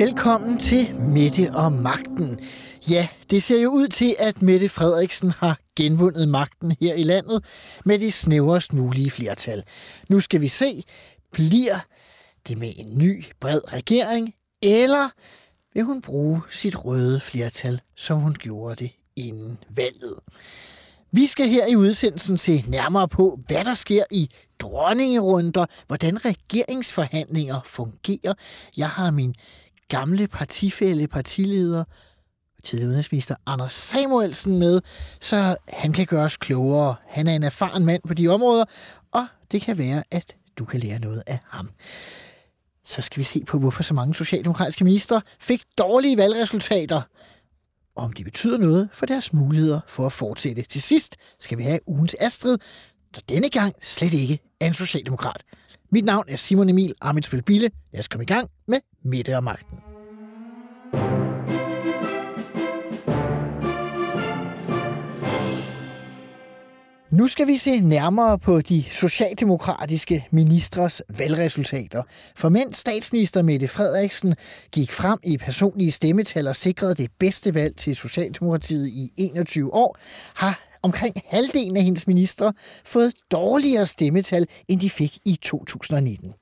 Velkommen 0.00 0.58
til 0.58 0.94
Mette 0.94 1.50
og 1.54 1.72
Magten. 1.72 2.40
Ja, 2.90 3.08
det 3.30 3.42
ser 3.42 3.62
jo 3.62 3.70
ud 3.70 3.88
til, 3.88 4.16
at 4.18 4.42
Mette 4.42 4.68
Frederiksen 4.68 5.30
har 5.30 5.58
genvundet 5.76 6.28
magten 6.28 6.76
her 6.80 6.94
i 6.94 7.02
landet 7.02 7.44
med 7.84 7.98
det 7.98 8.12
snævrest 8.12 8.72
mulige 8.72 9.10
flertal. 9.10 9.62
Nu 10.08 10.20
skal 10.20 10.40
vi 10.40 10.48
se, 10.48 10.82
bliver 11.32 11.78
det 12.48 12.58
med 12.58 12.72
en 12.76 12.98
ny, 12.98 13.24
bred 13.40 13.72
regering, 13.72 14.34
eller 14.62 15.08
vil 15.74 15.84
hun 15.84 16.02
bruge 16.02 16.42
sit 16.50 16.84
røde 16.84 17.20
flertal, 17.20 17.80
som 17.96 18.18
hun 18.18 18.34
gjorde 18.34 18.76
det 18.76 18.90
inden 19.16 19.58
valget. 19.70 20.14
Vi 21.12 21.26
skal 21.26 21.48
her 21.48 21.66
i 21.66 21.76
udsendelsen 21.76 22.38
se 22.38 22.64
nærmere 22.68 23.08
på, 23.08 23.38
hvad 23.46 23.64
der 23.64 23.74
sker 23.74 24.04
i 24.10 24.30
dronningerunder, 24.60 25.66
hvordan 25.86 26.24
regeringsforhandlinger 26.24 27.60
fungerer. 27.64 28.34
Jeg 28.76 28.88
har 28.88 29.10
min 29.10 29.34
gamle 29.90 30.28
partifælle, 30.28 31.08
partileder, 31.08 31.84
tidligere 32.64 32.88
udenrigsminister 32.88 33.34
Anders 33.46 33.72
Samuelsen 33.72 34.58
med, 34.58 34.80
så 35.20 35.56
han 35.68 35.92
kan 35.92 36.06
gøre 36.06 36.24
os 36.24 36.36
klogere. 36.36 36.94
Han 37.06 37.26
er 37.26 37.34
en 37.34 37.42
erfaren 37.42 37.84
mand 37.84 38.02
på 38.08 38.14
de 38.14 38.28
områder, 38.28 38.64
og 39.10 39.26
det 39.52 39.62
kan 39.62 39.78
være, 39.78 40.04
at 40.10 40.36
du 40.58 40.64
kan 40.64 40.80
lære 40.80 40.98
noget 40.98 41.22
af 41.26 41.38
ham. 41.48 41.70
Så 42.84 43.02
skal 43.02 43.18
vi 43.18 43.24
se 43.24 43.44
på, 43.46 43.58
hvorfor 43.58 43.82
så 43.82 43.94
mange 43.94 44.14
socialdemokratiske 44.14 44.84
ministre 44.84 45.22
fik 45.40 45.62
dårlige 45.78 46.16
valgresultater 46.16 47.02
og 48.00 48.04
om 48.04 48.12
det 48.12 48.24
betyder 48.24 48.58
noget 48.58 48.88
for 48.92 49.06
deres 49.06 49.32
muligheder 49.32 49.80
for 49.88 50.06
at 50.06 50.12
fortsætte. 50.12 50.62
Til 50.62 50.82
sidst 50.82 51.16
skal 51.38 51.58
vi 51.58 51.62
have 51.62 51.80
ugens 51.86 52.16
Astrid, 52.20 52.58
der 53.14 53.20
denne 53.28 53.50
gang 53.50 53.74
slet 53.80 54.14
ikke 54.14 54.38
er 54.60 54.66
en 54.66 54.74
socialdemokrat. 54.74 55.42
Mit 55.92 56.04
navn 56.04 56.24
er 56.28 56.36
Simon 56.36 56.68
Emil 56.68 56.94
Amitsbøl 57.00 57.42
Bille. 57.42 57.70
Lad 57.92 58.00
os 58.00 58.08
komme 58.08 58.24
i 58.24 58.26
gang 58.26 58.50
med 58.68 58.78
Midte 59.04 59.36
og 59.36 59.44
Magten. 59.44 59.78
Nu 67.12 67.26
skal 67.26 67.46
vi 67.46 67.56
se 67.56 67.80
nærmere 67.80 68.38
på 68.38 68.60
de 68.60 68.84
socialdemokratiske 68.90 70.26
ministres 70.30 71.02
valgresultater. 71.18 72.02
For 72.36 72.48
mens 72.48 72.76
statsminister 72.76 73.42
Mette 73.42 73.68
Frederiksen 73.68 74.34
gik 74.72 74.92
frem 74.92 75.18
i 75.22 75.36
personlige 75.36 75.90
stemmetal 75.90 76.46
og 76.46 76.56
sikrede 76.56 76.94
det 76.94 77.10
bedste 77.18 77.54
valg 77.54 77.76
til 77.76 77.96
Socialdemokratiet 77.96 78.88
i 78.88 79.10
21 79.16 79.74
år, 79.74 79.98
har 80.34 80.69
omkring 80.82 81.22
halvdelen 81.26 81.76
af 81.76 81.82
hendes 81.82 82.06
ministre 82.06 82.52
fået 82.84 83.12
dårligere 83.30 83.86
stemmetal, 83.86 84.46
end 84.68 84.80
de 84.80 84.90
fik 84.90 85.18
i 85.24 85.38
2019. 85.42 86.32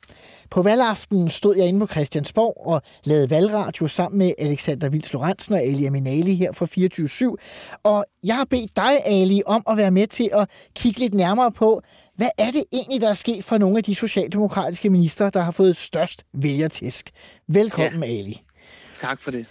På 0.50 0.62
valgaften 0.62 1.30
stod 1.30 1.56
jeg 1.56 1.66
inde 1.66 1.80
på 1.80 1.86
Christiansborg 1.86 2.66
og 2.66 2.82
lavede 3.04 3.30
valgradio 3.30 3.88
sammen 3.88 4.18
med 4.18 4.32
Alexander 4.38 4.88
Vils 4.88 5.12
Lorentzen 5.12 5.54
og 5.54 5.60
Ali 5.60 5.84
Aminali 5.84 6.34
her 6.34 6.52
fra 6.52 6.66
24 6.66 7.36
Og 7.82 8.04
jeg 8.24 8.36
har 8.36 8.44
bedt 8.44 8.76
dig, 8.76 9.06
Ali, 9.06 9.42
om 9.46 9.62
at 9.70 9.76
være 9.76 9.90
med 9.90 10.06
til 10.06 10.30
at 10.32 10.50
kigge 10.74 11.00
lidt 11.00 11.14
nærmere 11.14 11.52
på, 11.52 11.82
hvad 12.14 12.30
er 12.38 12.50
det 12.50 12.64
egentlig, 12.72 13.00
der 13.00 13.08
er 13.08 13.12
sket 13.12 13.44
for 13.44 13.58
nogle 13.58 13.76
af 13.78 13.84
de 13.84 13.94
socialdemokratiske 13.94 14.90
ministre, 14.90 15.30
der 15.30 15.40
har 15.40 15.50
fået 15.50 15.76
størst 15.76 16.24
vælgertisk. 16.34 17.10
Velkommen, 17.48 18.04
ja. 18.04 18.08
Ali. 18.08 18.42
Tak 18.94 19.22
for 19.22 19.30
det. 19.30 19.46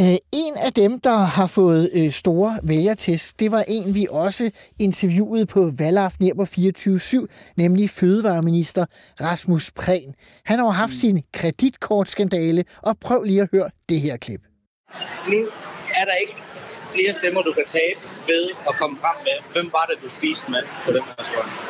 Øh, 0.00 0.16
en 0.32 0.54
af 0.66 0.72
dem, 0.72 1.00
der 1.00 1.16
har 1.16 1.46
fået 1.46 1.90
øh, 1.94 2.10
store 2.10 2.58
vælgertest, 2.62 3.40
det 3.40 3.52
var 3.52 3.64
en, 3.68 3.94
vi 3.94 4.06
også 4.10 4.50
interviewede 4.78 5.46
på 5.46 5.72
valgaften 5.78 6.24
her 6.26 6.34
på 6.34 6.42
24-7, 6.42 7.54
nemlig 7.56 7.90
fødevareminister 7.90 8.86
Rasmus 9.20 9.70
Prehn. 9.70 10.14
Han 10.44 10.58
har 10.58 10.70
haft 10.70 10.90
mm. 10.90 11.00
sin 11.02 11.22
kreditkortskandale, 11.34 12.64
og 12.82 12.98
prøv 12.98 13.22
lige 13.22 13.42
at 13.42 13.48
høre 13.52 13.70
det 13.88 14.00
her 14.00 14.16
klip. 14.16 14.40
Nu 15.28 15.40
er 15.98 16.04
der 16.04 16.14
ikke 16.22 16.36
flere 16.92 17.12
stemmer, 17.14 17.42
du 17.42 17.52
kan 17.52 17.66
tabe 17.66 18.00
ved 18.26 18.44
at 18.68 18.74
komme 18.80 18.96
frem 19.02 19.16
med. 19.26 19.36
Hvem 19.54 19.68
var 19.72 19.84
det, 19.90 19.96
du 20.02 20.08
spiste 20.08 20.50
med 20.50 20.62
på 20.84 20.90
den 20.96 21.02
her? 21.02 21.68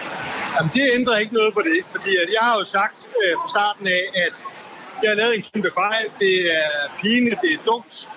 Jamen, 0.55 0.71
det 0.75 0.85
ændrer 0.99 1.17
ikke 1.23 1.35
noget 1.41 1.55
på 1.55 1.63
det, 1.69 1.79
fordi 1.95 2.13
at 2.23 2.29
jeg 2.37 2.43
har 2.49 2.55
jo 2.61 2.65
sagt 2.65 2.99
øh, 3.21 3.33
fra 3.41 3.49
starten 3.57 3.87
af, 3.99 4.05
at 4.27 4.37
jeg 5.03 5.11
har 5.11 5.17
lavet 5.23 5.35
en 5.37 5.45
kæmpe 5.53 5.71
fejl. 5.75 6.07
Det 6.19 6.35
er 6.61 6.71
pine, 7.03 7.31
det 7.43 7.51
er 7.57 7.61
dumt. 7.71 8.11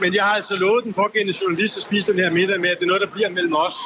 Men 0.00 0.14
jeg 0.14 0.24
har 0.24 0.34
altså 0.40 0.54
lovet 0.56 0.84
den 0.84 0.92
pågældende 0.92 1.38
journalist 1.42 1.76
at 1.76 1.82
spise 1.82 2.12
den 2.12 2.20
her 2.24 2.30
middag 2.30 2.60
med, 2.60 2.70
at 2.70 2.76
det 2.78 2.84
er 2.84 2.92
noget, 2.92 3.02
der 3.06 3.12
bliver 3.16 3.30
mellem 3.30 3.54
os. 3.66 3.78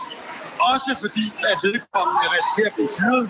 Også 0.73 0.91
fordi, 1.05 1.27
at 1.51 1.59
vedkommende 1.69 2.27
risikerer 2.37 2.71
at 2.73 2.77
blive 2.79 2.93
fyret, 2.99 3.27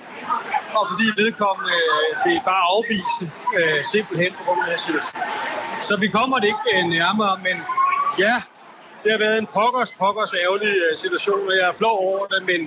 og 0.78 0.82
fordi 0.90 1.06
vedkommende 1.22 1.74
øh, 1.90 2.10
vil 2.24 2.40
bare 2.50 2.64
afvise 2.74 3.24
øh, 3.58 3.80
simpelthen 3.92 4.30
på 4.38 4.42
grund 4.46 4.60
af 4.64 4.68
den 4.72 4.78
situation. 4.86 5.22
Så 5.86 5.92
vi 6.04 6.08
kommer 6.18 6.36
det 6.42 6.48
ikke 6.52 6.66
øh, 6.74 6.84
nærmere, 6.98 7.34
men 7.46 7.56
ja, 8.24 8.34
det 9.02 9.10
har 9.14 9.20
været 9.26 9.38
en 9.38 9.48
pokkers, 9.58 9.90
pokkers 10.02 10.32
ærgerlig 10.44 10.72
øh, 10.84 10.92
situation, 11.04 11.42
og 11.50 11.54
jeg 11.58 11.66
er 11.72 11.76
flov 11.80 11.96
over 12.10 12.24
det, 12.32 12.40
men 12.50 12.60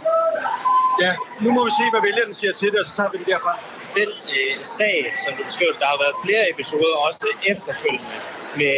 ja, 1.04 1.12
nu 1.44 1.50
må 1.56 1.62
vi 1.68 1.72
se, 1.80 1.86
hvad 1.94 2.02
vælgerne 2.08 2.34
siger 2.40 2.54
til 2.54 2.68
det, 2.72 2.80
og 2.82 2.86
så 2.88 2.94
tager 2.98 3.12
vi 3.12 3.18
det 3.22 3.28
derfra. 3.34 3.54
Den 3.98 4.10
øh, 4.38 4.56
sag, 4.64 5.14
som 5.24 5.32
du 5.38 5.44
beskrev, 5.50 5.72
der 5.82 5.88
har 5.94 6.00
været 6.04 6.16
flere 6.26 6.44
episoder, 6.54 6.96
også 7.08 7.20
efterfølgende, 7.52 8.18
med, 8.62 8.78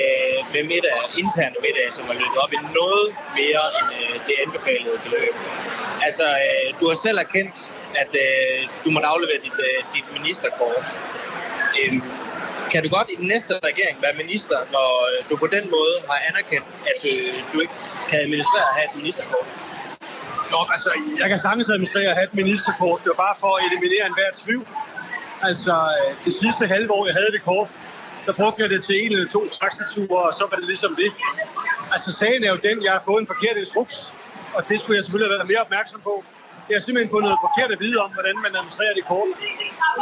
med 0.54 0.64
middag, 0.74 0.98
interne 1.24 1.56
middag, 1.66 1.88
som 1.98 2.04
har 2.10 2.16
løbet 2.24 2.38
op 2.44 2.52
i 2.58 2.60
noget 2.80 3.08
mere 3.40 3.64
end 3.78 3.90
øh, 4.00 4.16
det 4.28 4.36
anbefalede 4.46 4.98
beløb. 5.06 5.36
Altså, 6.06 6.26
øh, 6.46 6.68
du 6.80 6.84
har 6.90 6.98
selv 7.06 7.18
erkendt, 7.26 7.58
at 8.02 8.12
øh, 8.24 8.60
du 8.84 8.90
må 8.94 9.00
aflevere 9.14 9.40
dit, 9.46 9.58
øh, 9.68 9.80
dit 9.96 10.08
ministerkort. 10.18 10.86
Øh, 11.80 11.94
kan 12.72 12.80
du 12.84 12.90
godt 12.98 13.10
i 13.14 13.16
den 13.22 13.28
næste 13.34 13.54
regering 13.70 13.96
være 14.06 14.16
minister, 14.24 14.58
når 14.76 14.90
øh, 15.10 15.18
du 15.30 15.34
på 15.44 15.48
den 15.56 15.66
måde 15.76 15.96
har 16.10 16.20
anerkendt, 16.30 16.68
at 16.92 17.02
øh, 17.12 17.34
du 17.52 17.58
ikke 17.64 17.76
kan 18.10 18.18
administrere 18.26 18.66
at 18.70 18.76
have 18.78 18.88
et 18.92 18.96
ministerkort? 19.02 19.48
Nå, 20.54 20.60
altså, 20.76 20.90
jeg 21.22 21.28
kan 21.32 21.40
sagtens 21.46 21.70
administrere 21.70 22.10
at 22.14 22.18
have 22.20 22.28
et 22.32 22.36
ministerkort. 22.44 22.98
Det 23.04 23.10
var 23.14 23.20
bare 23.28 23.36
for 23.44 23.52
at 23.58 23.62
eliminere 23.68 24.04
enhver 24.12 24.32
tvivl. 24.44 24.68
Altså, 25.50 25.74
øh, 25.98 26.26
det 26.26 26.34
sidste 26.34 26.64
halve 26.74 26.92
år, 26.98 27.04
jeg 27.10 27.16
havde 27.20 27.32
det 27.36 27.44
kort, 27.50 27.70
der 28.26 28.34
brugte 28.40 28.60
jeg 28.64 28.70
det 28.70 28.84
til 28.88 28.96
en 29.04 29.12
eller 29.12 29.30
to 29.38 29.42
taxaturer, 29.62 30.24
og 30.30 30.34
så 30.40 30.44
var 30.50 30.58
det 30.62 30.68
ligesom 30.74 30.92
det. 31.02 31.12
Altså 31.96 32.12
sagen 32.22 32.44
er 32.44 32.52
jo 32.56 32.60
den, 32.70 32.78
jeg 32.88 32.92
har 32.98 33.04
fået 33.10 33.20
en 33.22 33.28
forkert 33.34 33.56
instruks, 33.58 33.98
og 34.56 34.62
det 34.70 34.76
skulle 34.80 34.96
jeg 34.98 35.04
selvfølgelig 35.04 35.30
have 35.30 35.38
været 35.38 35.50
mere 35.54 35.64
opmærksom 35.68 36.02
på. 36.10 36.16
Jeg 36.70 36.76
har 36.78 36.84
simpelthen 36.86 37.12
fået 37.16 37.24
noget 37.28 37.40
forkert 37.48 37.70
at 37.76 37.80
vide 37.86 37.98
om, 38.06 38.10
hvordan 38.18 38.36
man 38.46 38.52
administrerer 38.58 38.94
det 39.00 39.06
kort. 39.14 39.30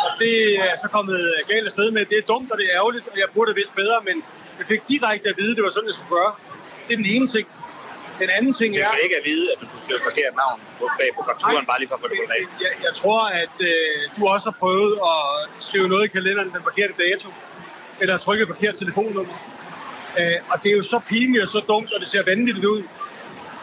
Og 0.06 0.12
det 0.24 0.36
er 0.70 0.76
så 0.84 0.88
kommet 0.96 1.18
øh, 1.32 1.38
galt 1.52 1.66
af 1.70 1.74
sted 1.78 1.88
med. 1.96 2.02
Det 2.12 2.18
er 2.22 2.26
dumt, 2.34 2.50
og 2.52 2.58
det 2.60 2.66
er 2.70 2.74
ærgerligt, 2.80 3.06
og 3.12 3.18
jeg 3.22 3.28
burde 3.36 3.50
have 3.52 3.60
vidst 3.62 3.74
bedre, 3.82 3.98
men 4.10 4.16
jeg 4.60 4.66
fik 4.72 4.82
direkte 4.94 5.26
at 5.32 5.36
vide, 5.42 5.52
at 5.54 5.58
det 5.58 5.64
var 5.68 5.74
sådan, 5.76 5.90
jeg 5.92 5.98
skulle 6.00 6.14
gøre. 6.20 6.34
Det 6.86 6.92
er 6.96 7.00
den 7.04 7.12
ene 7.16 7.28
ting. 7.36 7.48
Den 8.24 8.30
anden 8.38 8.54
ting 8.60 8.72
er... 8.76 8.80
Jeg 8.80 9.00
ikke 9.06 9.18
at 9.22 9.26
vide, 9.32 9.46
at 9.52 9.58
du 9.62 9.66
skulle 9.70 9.84
skrive 9.86 10.02
forkert 10.10 10.34
navn 10.44 10.60
bag 11.00 11.10
på 11.18 11.22
fakturen, 11.30 11.66
bare 11.72 11.80
lige 11.82 11.90
for 11.92 11.98
at 12.00 12.02
få 12.04 12.08
det 12.08 12.18
på 12.28 12.34
jeg, 12.66 12.72
jeg 12.88 12.94
tror, 13.00 13.22
at 13.44 13.56
øh, 13.70 13.98
du 14.16 14.22
også 14.34 14.46
har 14.50 14.58
prøvet 14.64 14.94
at 15.14 15.24
skrive 15.68 15.88
noget 15.94 16.04
i 16.08 16.12
kalenderen 16.18 16.50
den 16.56 16.64
forkerte 16.70 16.94
dato 17.04 17.30
eller 18.00 18.14
har 18.14 18.20
trykket 18.20 18.48
forkert 18.54 18.76
telefonnummer. 18.76 19.36
Øh, 20.20 20.38
og 20.52 20.56
det 20.64 20.72
er 20.72 20.78
jo 20.82 20.84
så 20.84 21.00
pinligt 21.12 21.44
og 21.46 21.50
så 21.50 21.60
dumt, 21.72 21.90
og 21.94 22.00
det 22.00 22.08
ser 22.08 22.24
vanvittigt 22.32 22.66
ud. 22.66 22.84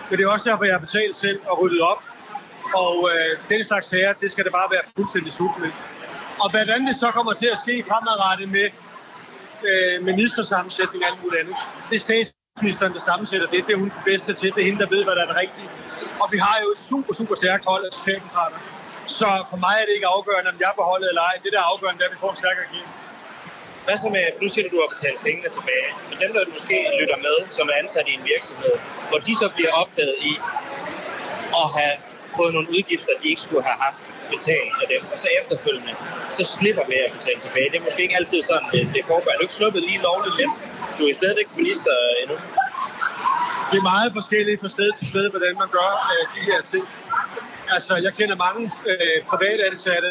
Men 0.09 0.19
det 0.19 0.25
er 0.25 0.31
også 0.31 0.51
derfor, 0.51 0.65
jeg 0.65 0.75
har 0.75 0.85
betalt 0.89 1.17
selv 1.17 1.41
og 1.51 1.55
ryddet 1.63 1.81
op. 1.81 2.03
Og 2.75 3.11
øh, 3.13 3.31
den 3.49 3.65
slags 3.65 3.87
sager, 3.87 4.13
det 4.13 4.31
skal 4.31 4.45
det 4.45 4.53
bare 4.53 4.69
være 4.71 4.85
fuldstændig 4.97 5.33
slut 5.33 5.55
med. 5.59 5.71
Og 6.43 6.51
hvordan 6.51 6.87
det 6.87 6.97
så 6.97 7.09
kommer 7.11 7.33
til 7.33 7.49
at 7.55 7.59
ske 7.59 7.85
fremadrettet 7.89 8.49
med 8.49 8.69
øh, 9.71 10.05
ministersammensætning 10.05 11.05
og 11.05 11.11
alt 11.11 11.23
muligt 11.23 11.41
andet, 11.41 11.57
det 11.91 11.97
er 11.97 12.01
statsministeren, 12.57 12.93
der 12.99 13.05
sammensætter 13.11 13.49
det. 13.55 13.61
Det 13.67 13.73
er 13.77 13.81
hun 13.85 13.91
den 13.97 14.05
bedste 14.11 14.31
til. 14.41 14.49
Det 14.55 14.61
er 14.63 14.69
hende, 14.71 14.81
der 14.85 14.91
ved, 14.95 15.03
hvad 15.07 15.15
der 15.19 15.23
er 15.27 15.31
det 15.33 15.39
rigtige. 15.45 15.69
Og 16.23 16.27
vi 16.35 16.39
har 16.47 16.57
jo 16.63 16.69
et 16.77 16.83
super, 16.91 17.13
super 17.21 17.37
stærkt 17.43 17.65
hold 17.73 17.83
af 17.89 17.93
socialdemokrater. 17.99 18.59
Så 19.19 19.29
for 19.51 19.59
mig 19.65 19.75
er 19.81 19.85
det 19.89 19.95
ikke 19.99 20.09
afgørende, 20.17 20.49
om 20.53 20.57
jeg 20.63 20.69
er 20.73 20.79
beholdet 20.83 21.07
eller 21.13 21.25
ej. 21.31 21.35
Det, 21.45 21.51
der 21.55 21.61
er 21.65 21.69
afgørende, 21.73 21.99
det 21.99 22.05
er, 22.07 22.11
at 22.11 22.17
vi 22.17 22.21
får 22.25 22.31
en 22.35 22.39
stærkere 22.43 22.65
regering. 22.67 22.91
Hvad 23.87 23.97
så 24.03 24.09
med, 24.17 24.25
nu 24.43 24.47
siger 24.53 24.63
du, 24.65 24.71
du 24.75 24.81
har 24.85 24.91
betalt 24.97 25.19
pengene 25.27 25.49
tilbage, 25.59 25.89
men 26.09 26.17
dem, 26.23 26.31
der 26.37 26.41
måske 26.57 26.77
lytter 27.01 27.19
med, 27.27 27.37
som 27.57 27.65
er 27.73 27.77
ansat 27.83 28.07
i 28.11 28.15
en 28.21 28.25
virksomhed, 28.35 28.75
hvor 29.09 29.19
de 29.27 29.33
så 29.43 29.47
bliver 29.57 29.73
opdaget 29.83 30.17
i 30.31 30.33
at 31.63 31.67
have 31.77 31.95
fået 32.41 32.53
nogle 32.57 32.69
udgifter, 32.77 33.13
de 33.23 33.27
ikke 33.33 33.43
skulle 33.47 33.65
have 33.71 33.79
haft 33.87 34.05
betalt 34.35 34.73
af 34.83 34.87
dem, 34.93 35.03
og 35.13 35.17
så 35.23 35.29
efterfølgende, 35.41 35.95
så 36.39 36.43
slipper 36.57 36.85
med 36.93 37.01
at 37.07 37.11
betale 37.17 37.41
tilbage. 37.47 37.69
Det 37.73 37.79
er 37.81 37.85
måske 37.89 38.03
ikke 38.07 38.17
altid 38.21 38.41
sådan, 38.51 38.69
øh, 38.77 38.83
det 38.95 39.03
foregår. 39.11 39.31
Er 39.33 39.37
du 39.39 39.45
ikke 39.47 39.59
sluppet 39.61 39.83
lige 39.89 40.01
lovligt 40.09 40.37
lidt? 40.41 40.55
Du 40.99 41.03
er 41.09 41.15
stadigvæk 41.21 41.49
minister 41.61 41.93
øh, 42.07 42.23
endnu. 42.23 42.37
Det 43.71 43.77
er 43.83 43.87
meget 43.95 44.11
forskelligt 44.19 44.59
fra 44.63 44.71
sted 44.77 44.89
til 44.99 45.07
sted, 45.13 45.25
hvordan 45.35 45.53
man 45.63 45.69
gør 45.79 45.91
øh, 46.13 46.25
de 46.37 46.41
her 46.51 46.61
ting. 46.73 46.85
Altså, 47.75 47.93
jeg 48.07 48.13
kender 48.19 48.37
mange 48.47 48.63
øh, 48.91 49.19
private 49.31 49.63
ansatte, 49.71 50.11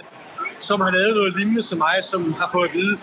som 0.60 0.78
har 0.86 0.92
lavet 0.98 1.14
noget 1.20 1.32
lignende 1.38 1.64
som 1.70 1.78
mig, 1.78 1.98
som 2.12 2.22
har 2.42 2.50
fået 2.56 2.68
at 2.70 2.74
vide, 2.74 2.96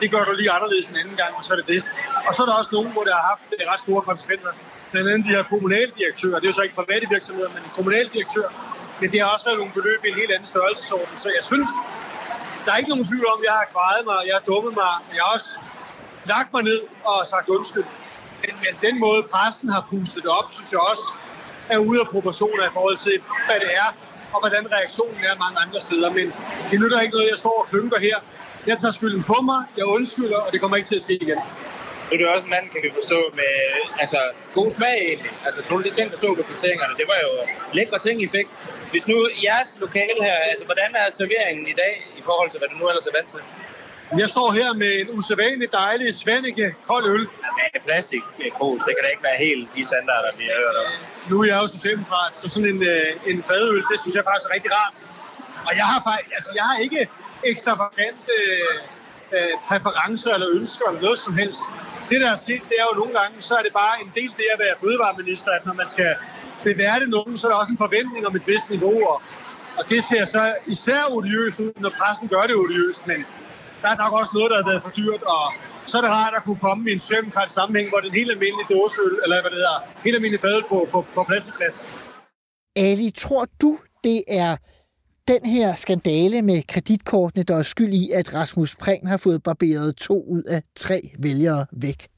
det 0.00 0.10
gør 0.10 0.22
du 0.24 0.32
lige 0.40 0.50
anderledes 0.56 0.86
en 0.88 0.96
anden 1.02 1.16
gang, 1.22 1.32
og 1.38 1.44
så 1.44 1.50
er 1.54 1.58
det 1.60 1.66
det. 1.74 1.82
Og 2.28 2.34
så 2.34 2.42
er 2.42 2.46
der 2.46 2.54
også 2.60 2.72
nogen, 2.72 2.90
hvor 2.92 3.02
det 3.06 3.12
har 3.18 3.24
haft 3.32 3.46
øh, 3.54 3.66
ret 3.72 3.80
store 3.80 4.02
konsekvenser. 4.10 4.52
Blandt 4.92 5.08
andet 5.10 5.24
de 5.28 5.32
her 5.36 5.42
kommunaldirektører, 5.52 6.36
det 6.40 6.46
er 6.46 6.52
jo 6.52 6.58
så 6.60 6.64
ikke 6.66 6.78
private 6.82 7.06
virksomheder, 7.14 7.50
men 7.56 7.62
kommunaldirektører. 7.78 8.52
Men 9.00 9.06
det 9.12 9.18
har 9.22 9.28
også 9.34 9.46
været 9.48 9.58
nogle 9.62 9.72
beløb 9.78 10.00
i 10.04 10.08
en 10.12 10.18
helt 10.22 10.32
anden 10.36 10.48
størrelsesorden. 10.54 11.16
Så 11.24 11.28
jeg 11.36 11.44
synes, 11.50 11.68
der 12.64 12.70
er 12.72 12.78
ikke 12.80 12.90
nogen 12.94 13.06
tvivl 13.10 13.26
om, 13.32 13.38
at 13.42 13.44
jeg 13.48 13.54
har 13.60 13.66
kvaret 13.74 14.02
mig, 14.10 14.18
jeg 14.28 14.34
har 14.38 14.44
dummet 14.52 14.72
mig. 14.82 14.92
Jeg 15.16 15.22
har 15.24 15.32
også 15.38 15.50
lagt 16.32 16.48
mig 16.54 16.62
ned 16.70 16.80
og 17.10 17.16
sagt 17.32 17.46
undskyld. 17.56 17.88
Men, 18.42 18.52
men 18.64 18.72
den 18.86 18.94
måde, 19.04 19.20
pressen 19.32 19.68
har 19.76 19.82
pustet 19.90 20.20
det 20.24 20.32
op, 20.38 20.48
synes 20.56 20.70
jeg 20.76 20.80
også 20.92 21.08
er 21.74 21.78
ude 21.88 21.98
af 22.02 22.08
proportioner 22.14 22.62
i 22.70 22.72
forhold 22.76 22.98
til, 23.06 23.16
hvad 23.48 23.58
det 23.64 23.70
er, 23.84 23.88
og 24.34 24.38
hvordan 24.42 24.72
reaktionen 24.76 25.22
er 25.30 25.34
mange 25.44 25.56
andre 25.64 25.80
steder. 25.86 26.08
Men 26.18 26.26
det 26.70 26.76
nytter 26.82 27.00
ikke 27.04 27.14
noget, 27.16 27.28
jeg 27.30 27.38
står 27.44 27.56
og 27.62 27.66
klynker 27.70 27.98
her. 27.98 28.16
Jeg 28.66 28.78
tager 28.78 28.92
skylden 28.92 29.22
på 29.22 29.36
mig, 29.50 29.60
jeg 29.76 29.84
undskylder, 29.96 30.40
og 30.44 30.52
det 30.52 30.60
kommer 30.60 30.76
ikke 30.76 30.88
til 30.92 30.98
at 31.00 31.02
ske 31.02 31.16
igen. 31.26 31.38
Nu 32.10 32.14
er 32.14 32.18
det 32.18 32.28
også 32.34 32.46
en 32.48 32.54
mand, 32.56 32.66
kan 32.72 32.80
vi 32.86 32.90
forstå, 33.00 33.18
med 33.40 33.52
altså, 34.02 34.20
god 34.58 34.70
smag 34.76 34.96
egentlig. 35.08 35.32
Altså, 35.46 35.60
nogle 35.70 35.80
af 35.84 35.86
de 35.88 35.96
ting, 35.98 36.06
der 36.10 36.16
stod 36.22 36.32
på 36.36 36.42
kvitteringerne, 36.48 36.94
det 37.00 37.06
var 37.12 37.18
jo 37.26 37.32
lækre 37.78 37.98
ting, 38.06 38.16
I 38.26 38.28
fik. 38.36 38.48
Hvis 38.92 39.04
nu 39.10 39.16
jeres 39.48 39.70
lokale 39.84 40.20
her, 40.26 40.36
altså, 40.50 40.64
hvordan 40.70 40.90
er 41.00 41.06
serveringen 41.20 41.66
i 41.74 41.76
dag 41.82 41.94
i 42.20 42.22
forhold 42.28 42.48
til, 42.50 42.58
hvad 42.60 42.68
du 42.72 42.76
nu 42.80 42.84
ellers 42.90 43.06
er 43.10 43.14
vant 43.18 43.30
til? 43.34 43.42
Jeg 44.22 44.28
står 44.34 44.48
her 44.60 44.70
med 44.82 44.92
en 45.02 45.08
usædvanlig 45.18 45.68
dejlig 45.72 46.08
Svanike 46.22 46.66
kold 46.88 47.04
øl. 47.14 47.24
Med 47.58 47.80
plastik 47.86 48.24
krus, 48.58 48.80
det 48.86 48.92
kan 48.94 49.02
da 49.04 49.08
ikke 49.14 49.26
være 49.30 49.38
helt 49.46 49.74
de 49.74 49.82
standarder, 49.90 50.30
vi 50.40 50.44
har 50.50 50.56
hørt 50.64 50.76
om. 50.82 50.88
Nu 51.30 51.34
er 51.42 51.46
jeg 51.50 51.58
jo 51.62 51.66
socialdemokrat, 51.76 52.32
så 52.40 52.46
sådan 52.54 52.68
en, 52.74 52.80
øh, 52.92 53.30
en 53.30 53.38
fadøl, 53.48 53.82
det 53.90 53.96
synes 54.02 54.14
jeg 54.18 54.24
faktisk 54.28 54.46
er 54.48 54.52
rigtig 54.56 54.70
rart. 54.78 54.98
Og 55.68 55.72
jeg 55.80 55.86
har 55.92 56.00
faktisk, 56.08 56.30
altså 56.38 56.50
jeg 56.58 56.64
har 56.70 56.78
ikke 56.86 57.00
ekstravagant 57.50 58.24
øh, 58.38 58.74
øh, 59.36 59.52
præferencer 59.68 60.30
eller 60.36 60.48
ønsker 60.58 60.84
eller 60.88 61.02
noget 61.06 61.18
som 61.26 61.34
helst. 61.42 61.62
Det 62.10 62.20
der 62.20 62.30
er 62.36 62.40
sket, 62.46 62.62
det 62.70 62.76
er 62.82 62.86
jo 62.90 62.94
nogle 63.00 63.14
gange, 63.20 63.36
så 63.48 63.52
er 63.58 63.62
det 63.66 63.72
bare 63.82 63.94
en 64.04 64.10
del 64.18 64.30
det 64.40 64.46
at 64.54 64.58
være 64.64 64.74
fødevareminister, 64.84 65.50
at 65.58 65.62
når 65.68 65.74
man 65.82 65.88
skal 65.94 66.12
beværte 66.68 67.06
nogen, 67.16 67.32
så 67.36 67.42
er 67.46 67.50
der 67.52 67.58
også 67.62 67.72
en 67.76 67.82
forventning 67.86 68.22
om 68.28 68.36
et 68.36 68.46
vist 68.46 68.68
niveau. 68.70 68.96
Og, 69.12 69.18
og 69.78 69.82
det 69.90 70.00
ser 70.10 70.24
så 70.24 70.42
især 70.74 71.02
odiøst 71.16 71.60
ud, 71.60 71.72
når 71.84 71.92
pressen 71.98 72.28
gør 72.34 72.44
det 72.50 72.56
odiøst, 72.62 73.06
men 73.10 73.20
der 73.82 73.88
er 73.94 73.98
nok 74.04 74.12
også 74.20 74.32
noget, 74.34 74.48
der 74.50 74.56
har 74.60 74.66
været 74.70 74.82
for 74.86 74.92
dyrt, 75.00 75.22
og 75.36 75.44
så 75.90 75.94
er 75.98 76.02
det 76.02 76.10
rart 76.10 76.34
at 76.36 76.42
kunne 76.44 76.62
komme 76.68 76.90
i 76.90 76.92
en 76.92 76.98
socialdemokratisk 76.98 77.54
sammenhæng, 77.54 77.88
hvor 77.90 78.00
den 78.06 78.12
helt 78.18 78.30
almindelige 78.34 78.68
dåseøl, 78.74 79.14
eller 79.24 79.36
hvad 79.42 79.50
det 79.54 79.58
hedder, 79.62 79.78
helt 80.04 80.16
almindelige 80.16 80.42
fadøl 80.44 80.64
på, 80.72 80.78
på, 80.92 80.98
på 81.14 81.20
plads. 81.28 81.76
Ali, 82.76 83.10
tror 83.10 83.44
du, 83.62 83.78
det 84.04 84.24
er 84.28 84.56
den 85.30 85.46
her 85.46 85.74
skandale 85.74 86.42
med 86.42 86.62
kreditkortene, 86.68 87.42
der 87.42 87.56
er 87.56 87.62
skyld 87.62 87.94
i, 87.94 88.10
at 88.10 88.34
Rasmus 88.34 88.76
Prehn 88.76 89.06
har 89.06 89.16
fået 89.16 89.42
barberet 89.42 89.96
to 89.96 90.24
ud 90.28 90.42
af 90.42 90.62
tre 90.76 91.10
vælgere 91.18 91.66
væk? 91.72 92.08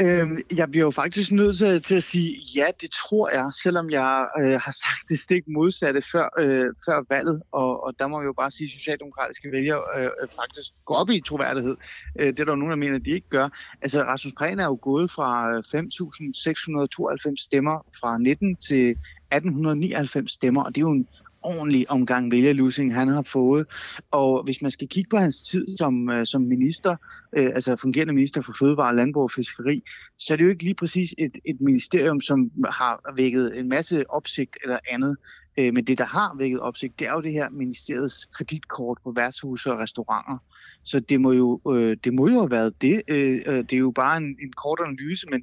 Øhm, 0.00 0.38
jeg 0.56 0.70
bliver 0.70 0.84
jo 0.84 0.90
faktisk 0.90 1.32
nødt 1.32 1.56
til, 1.56 1.82
til 1.82 1.94
at 1.94 2.02
sige, 2.02 2.30
ja, 2.56 2.66
det 2.80 2.90
tror 2.90 3.30
jeg, 3.30 3.50
selvom 3.62 3.90
jeg 3.90 4.26
øh, 4.40 4.60
har 4.64 4.72
sagt 4.84 5.08
det 5.08 5.18
stik 5.18 5.42
modsatte 5.48 6.02
før, 6.12 6.28
øh, 6.38 6.66
før 6.86 7.04
valget, 7.14 7.42
og, 7.52 7.84
og 7.84 7.98
der 7.98 8.06
må 8.06 8.20
vi 8.20 8.24
jo 8.24 8.32
bare 8.32 8.50
sige, 8.50 8.66
at 8.66 8.70
socialdemokratiske 8.78 9.52
vælgere 9.52 9.82
øh, 9.96 10.04
øh 10.04 10.28
faktisk 10.40 10.70
går 10.84 10.94
op 10.94 11.10
i 11.10 11.20
troværdighed. 11.26 11.76
Øh, 12.20 12.26
det 12.26 12.40
er 12.40 12.44
der 12.44 12.54
nogen, 12.54 12.70
der 12.70 12.76
mener, 12.76 12.96
at 12.96 13.04
de 13.04 13.10
ikke 13.10 13.28
gør. 13.28 13.48
Altså, 13.82 14.02
Rasmus 14.02 14.34
Prehn 14.38 14.58
er 14.58 14.66
jo 14.66 14.78
gået 14.82 15.10
fra 15.10 15.30
øh, 15.52 15.58
5.692 15.58 17.44
stemmer 17.44 17.76
fra 18.00 18.18
19 18.18 18.56
til 18.56 18.90
1899 18.90 20.32
stemmer, 20.32 20.62
og 20.64 20.74
det 20.74 20.80
er 20.80 20.86
jo 20.86 20.92
en 20.92 21.08
ordentlig 21.42 21.90
omgang 21.90 22.30
vælgerlusing, 22.30 22.94
han 22.94 23.08
har 23.08 23.22
fået. 23.22 23.66
Og 24.10 24.44
hvis 24.44 24.62
man 24.62 24.70
skal 24.70 24.88
kigge 24.88 25.08
på 25.08 25.16
hans 25.16 25.42
tid 25.42 25.66
som, 25.78 26.10
øh, 26.10 26.26
som 26.26 26.42
minister, 26.42 26.96
øh, 27.36 27.46
altså 27.46 27.76
fungerende 27.76 28.12
minister 28.12 28.42
for 28.42 28.52
Fødevare, 28.58 28.96
Landbrug 28.96 29.22
og 29.22 29.30
Fiskeri, 29.30 29.82
så 30.18 30.32
er 30.32 30.36
det 30.36 30.44
jo 30.44 30.50
ikke 30.50 30.64
lige 30.64 30.74
præcis 30.74 31.14
et, 31.18 31.38
et 31.44 31.60
ministerium, 31.60 32.20
som 32.20 32.50
har 32.70 33.14
vækket 33.16 33.58
en 33.58 33.68
masse 33.68 34.10
opsigt 34.10 34.56
eller 34.62 34.78
andet. 34.90 35.16
Øh, 35.58 35.74
men 35.74 35.84
det, 35.84 35.98
der 35.98 36.04
har 36.04 36.36
vækket 36.38 36.60
opsigt, 36.60 36.98
det 36.98 37.08
er 37.08 37.12
jo 37.12 37.20
det 37.20 37.32
her 37.32 37.50
ministeriets 37.50 38.24
kreditkort 38.24 38.98
på 39.04 39.12
værtshuse 39.16 39.72
og 39.72 39.78
restauranter. 39.78 40.38
Så 40.82 41.00
det 41.00 41.20
må 41.20 41.32
jo, 41.32 41.60
øh, 41.72 41.96
det 42.04 42.14
må 42.14 42.28
jo 42.28 42.38
have 42.38 42.50
været 42.50 42.82
det. 42.82 43.02
Øh, 43.08 43.40
øh 43.46 43.56
det 43.56 43.72
er 43.72 43.78
jo 43.78 43.90
bare 43.90 44.16
en, 44.16 44.36
en 44.42 44.52
kort 44.52 44.78
analyse, 44.84 45.26
men 45.30 45.42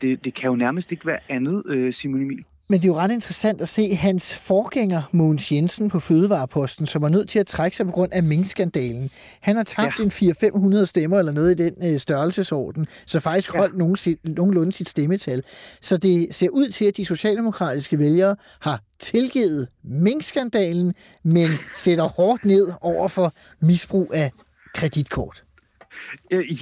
det, 0.00 0.24
det 0.24 0.34
kan 0.34 0.50
jo 0.50 0.56
nærmest 0.56 0.92
ikke 0.92 1.06
være 1.06 1.18
andet, 1.28 1.62
øh, 1.66 1.92
Simon 1.92 2.22
Emil. 2.22 2.44
Men 2.68 2.80
det 2.80 2.84
er 2.84 2.88
jo 2.88 2.98
ret 2.98 3.10
interessant 3.10 3.60
at 3.60 3.68
se 3.68 3.94
hans 3.94 4.34
forgænger, 4.34 5.02
Mogens 5.12 5.52
Jensen, 5.52 5.88
på 5.88 6.00
Fødevareposten, 6.00 6.86
som 6.86 7.02
var 7.02 7.08
nødt 7.08 7.28
til 7.28 7.38
at 7.38 7.46
trække 7.46 7.76
sig 7.76 7.86
på 7.86 7.92
grund 7.92 8.12
af 8.12 8.22
minkskandalen. 8.22 9.10
Han 9.40 9.56
har 9.56 9.62
tabt 9.62 9.98
ja. 9.98 10.04
en 10.04 10.10
400-500 10.80 10.84
stemmer 10.84 11.18
eller 11.18 11.32
noget 11.32 11.60
i 11.60 11.64
den 11.64 11.92
øh, 11.92 11.98
størrelsesorden, 11.98 12.86
så 13.06 13.20
faktisk 13.20 13.54
ja. 13.54 13.58
holdt 13.58 13.78
nogen, 13.78 13.96
nogenlunde 14.24 14.72
sit 14.72 14.88
stemmetal. 14.88 15.42
Så 15.80 15.96
det 15.96 16.34
ser 16.34 16.48
ud 16.48 16.68
til, 16.68 16.84
at 16.84 16.96
de 16.96 17.04
socialdemokratiske 17.04 17.98
vælgere 17.98 18.36
har 18.60 18.80
tilgivet 18.98 19.68
minkskandalen, 19.84 20.94
men 21.22 21.50
sætter 21.76 22.04
hårdt 22.04 22.44
ned 22.44 22.72
over 22.80 23.08
for 23.08 23.32
misbrug 23.60 24.10
af 24.14 24.32
kreditkort. 24.74 25.44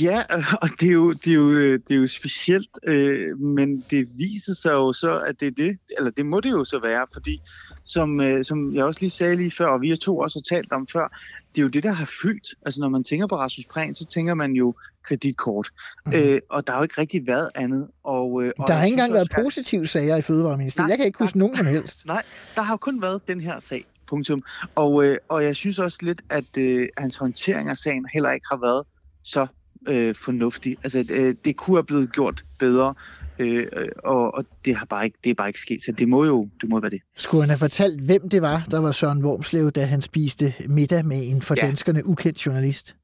Ja, 0.03 0.23
og 0.63 0.69
det 0.81 0.89
er 0.89 0.93
jo, 0.93 1.13
det 1.13 1.29
er 1.29 1.35
jo, 1.35 1.51
øh, 1.51 1.81
det 1.89 1.95
er 1.95 1.99
jo 1.99 2.09
specielt, 2.09 2.71
øh, 2.87 3.39
men 3.39 3.85
det 3.91 4.09
viser 4.17 4.55
sig 4.55 4.73
jo 4.73 4.93
så, 4.93 5.19
at 5.19 5.41
det 5.41 5.49
er 5.49 5.53
det, 5.53 5.79
eller 5.99 6.11
det 6.11 6.27
må 6.27 6.41
det 6.41 6.51
jo 6.51 6.65
så 6.65 6.79
være, 6.79 7.07
fordi 7.13 7.41
som, 7.85 8.21
øh, 8.21 8.45
som 8.45 8.75
jeg 8.75 8.85
også 8.85 9.01
lige 9.01 9.11
sagde 9.11 9.37
lige 9.37 9.51
før, 9.51 9.67
og 9.67 9.81
vi 9.81 9.97
to 9.97 10.19
også 10.19 10.39
har 10.39 10.57
talt 10.57 10.73
om 10.73 10.87
før, 10.93 11.09
det 11.55 11.61
er 11.61 11.63
jo 11.63 11.69
det, 11.69 11.83
der 11.83 11.93
har 11.93 12.11
fyldt. 12.23 12.55
Altså 12.67 12.81
når 12.81 12.89
man 12.89 13.05
tænker 13.05 13.27
på 13.27 13.37
Rasmus 13.37 13.67
Prehn, 13.67 13.95
så 13.95 14.07
tænker 14.07 14.35
man 14.35 14.53
jo 14.53 14.75
kreditkort. 15.03 15.71
Mm-hmm. 16.07 16.21
Øh, 16.21 16.41
og 16.51 16.67
der 16.67 16.73
har 16.73 16.79
jo 16.79 16.83
ikke 16.83 17.01
rigtig 17.01 17.27
været 17.27 17.51
andet. 17.55 17.89
Og, 18.05 18.43
øh, 18.43 18.53
og 18.59 18.69
der 18.69 18.75
har 18.75 18.85
ikke 18.85 18.95
engang 18.95 19.13
været 19.13 19.29
at... 19.31 19.43
positive 19.43 19.87
sager 19.87 20.17
i 20.17 20.23
Fødevareministeriet. 20.23 20.91
Jeg 20.91 20.99
kan 20.99 21.07
ikke 21.07 21.19
huske 21.19 21.39
nogen 21.39 21.57
som 21.57 21.67
helst. 21.67 22.07
Nej, 22.07 22.23
der 22.55 22.63
har 22.63 22.73
jo 22.73 22.77
kun 22.77 23.03
været 23.03 23.29
den 23.29 23.41
her 23.41 23.61
sag. 23.61 23.85
Punktum. 24.07 24.43
Og, 24.75 25.05
øh, 25.05 25.19
og 25.29 25.45
jeg 25.45 25.57
synes 25.57 25.79
også 25.79 25.99
lidt, 26.03 26.23
at 26.31 26.59
øh, 26.59 26.89
hans 26.99 27.17
håndtering 27.17 27.69
af 27.69 27.77
sagen 27.77 28.07
heller 28.13 28.31
ikke 28.31 28.47
har 28.51 28.59
været 28.61 28.85
så 29.23 29.47
øh, 29.89 30.15
fornuftig. 30.15 30.77
Altså, 30.85 31.05
øh, 31.11 31.35
det 31.45 31.57
kunne 31.57 31.77
have 31.77 31.85
blevet 31.85 32.13
gjort 32.13 32.45
bedre, 32.59 32.95
øh, 33.39 33.67
og, 34.05 34.35
og 34.35 34.45
det, 34.65 34.77
har 34.77 34.87
bare 34.87 35.05
ikke, 35.05 35.19
det 35.25 35.31
er 35.31 35.35
bare 35.35 35.49
ikke 35.49 35.61
sket, 35.61 35.83
så 35.83 35.93
det 35.93 36.09
må 36.09 36.25
jo 36.25 36.49
det 36.61 36.69
må 36.69 36.81
være 36.81 36.91
det. 36.91 37.01
Skulle 37.17 37.43
han 37.43 37.49
have 37.49 37.59
fortalt, 37.59 38.01
hvem 38.01 38.29
det 38.29 38.43
var, 38.43 38.67
der 38.71 38.81
var 38.81 38.93
Søren 38.93 39.25
Wormslev, 39.25 39.73
da 39.73 39.85
han 39.85 40.03
spiste 40.03 40.55
middag 40.69 41.05
med 41.05 41.29
en 41.29 41.43
for 41.43 41.55
ja. 41.59 41.67
danskerne 41.67 42.07
ukendt 42.07 42.47
journalist? 42.47 42.97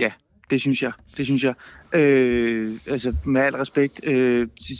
Ja, 0.00 0.12
det 0.50 0.60
synes 0.60 0.82
jeg. 0.82 0.92
Det 1.16 1.24
synes 1.24 1.44
jeg. 1.44 1.54
Øh, 1.94 2.72
altså, 2.86 3.14
med 3.24 3.40
al 3.40 3.54
respekt, 3.54 4.06
øh, 4.06 4.48
til, 4.66 4.76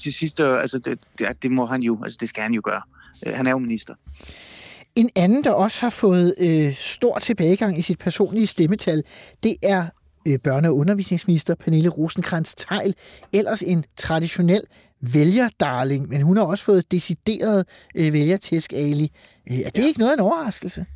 til 0.00 0.12
sidst, 0.12 0.40
altså, 0.40 0.78
det, 0.78 0.98
det, 1.18 1.42
det 1.42 1.50
må 1.50 1.66
han 1.66 1.82
jo, 1.82 2.02
altså, 2.02 2.18
det 2.20 2.28
skal 2.28 2.42
han 2.42 2.52
jo 2.52 2.60
gøre. 2.64 2.82
Øh, 3.26 3.32
han 3.32 3.46
er 3.46 3.50
jo 3.50 3.58
minister. 3.58 3.94
En 4.96 5.10
anden, 5.16 5.44
der 5.44 5.50
også 5.50 5.80
har 5.80 5.90
fået 5.90 6.34
øh, 6.38 6.74
stor 6.74 7.18
tilbagegang 7.18 7.78
i 7.78 7.82
sit 7.82 7.98
personlige 7.98 8.46
stemmetal, 8.46 9.02
det 9.42 9.56
er 9.62 9.80
øh, 9.82 9.88
børne- 10.26 10.68
og 10.68 10.76
undervisningsminister 10.76 11.54
Pernille 11.54 11.88
rosenkrantz 11.88 12.54
teil 12.54 12.94
ellers 13.32 13.62
en 13.62 13.84
traditionel 13.96 14.62
vælgerdarling, 15.00 16.08
men 16.08 16.22
hun 16.22 16.36
har 16.36 16.44
også 16.44 16.64
fået 16.64 16.92
decideret 16.92 17.66
øh, 17.94 18.12
vælgertæsk, 18.12 18.72
Ali. 18.72 19.12
Øh, 19.50 19.58
er 19.58 19.70
det 19.70 19.82
ja. 19.82 19.86
ikke 19.86 19.98
noget 19.98 20.12
af 20.12 20.16
en 20.16 20.20
overraskelse? 20.20 20.86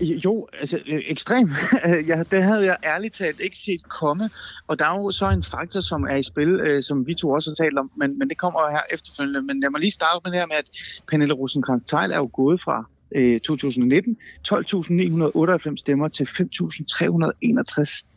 Jo, 0.00 0.46
altså 0.60 0.78
øh, 0.86 1.00
ekstremt. 1.06 1.50
ja, 2.10 2.22
det 2.30 2.42
havde 2.42 2.64
jeg 2.64 2.76
ærligt 2.84 3.14
talt 3.14 3.40
ikke 3.40 3.56
set 3.56 3.88
komme. 3.88 4.30
Og 4.66 4.78
der 4.78 4.84
er 4.84 4.98
jo 4.98 5.10
så 5.10 5.30
en 5.30 5.44
faktor, 5.44 5.80
som 5.80 6.04
er 6.04 6.16
i 6.16 6.22
spil, 6.22 6.48
øh, 6.48 6.82
som 6.82 7.06
vi 7.06 7.14
to 7.14 7.30
også 7.30 7.50
har 7.50 7.64
talt 7.64 7.78
om, 7.78 7.90
men, 7.96 8.18
men 8.18 8.28
det 8.28 8.38
kommer 8.38 8.70
her 8.70 8.80
efterfølgende. 8.90 9.42
Men 9.42 9.60
lad 9.60 9.70
mig 9.70 9.80
lige 9.80 9.90
starte 9.90 10.20
med 10.24 10.32
det 10.32 10.40
her 10.40 10.46
med, 10.46 10.56
at 10.56 10.70
Pernille 11.08 11.34
rosenkrantz 11.34 11.84
teil 11.84 12.10
er 12.10 12.16
jo 12.16 12.30
gået 12.32 12.60
fra 12.60 12.84
øh, 13.14 13.40
2019 13.40 14.16
12.998 14.48 15.76
stemmer 15.76 16.08
til 16.08 16.24
5.361 16.24 18.09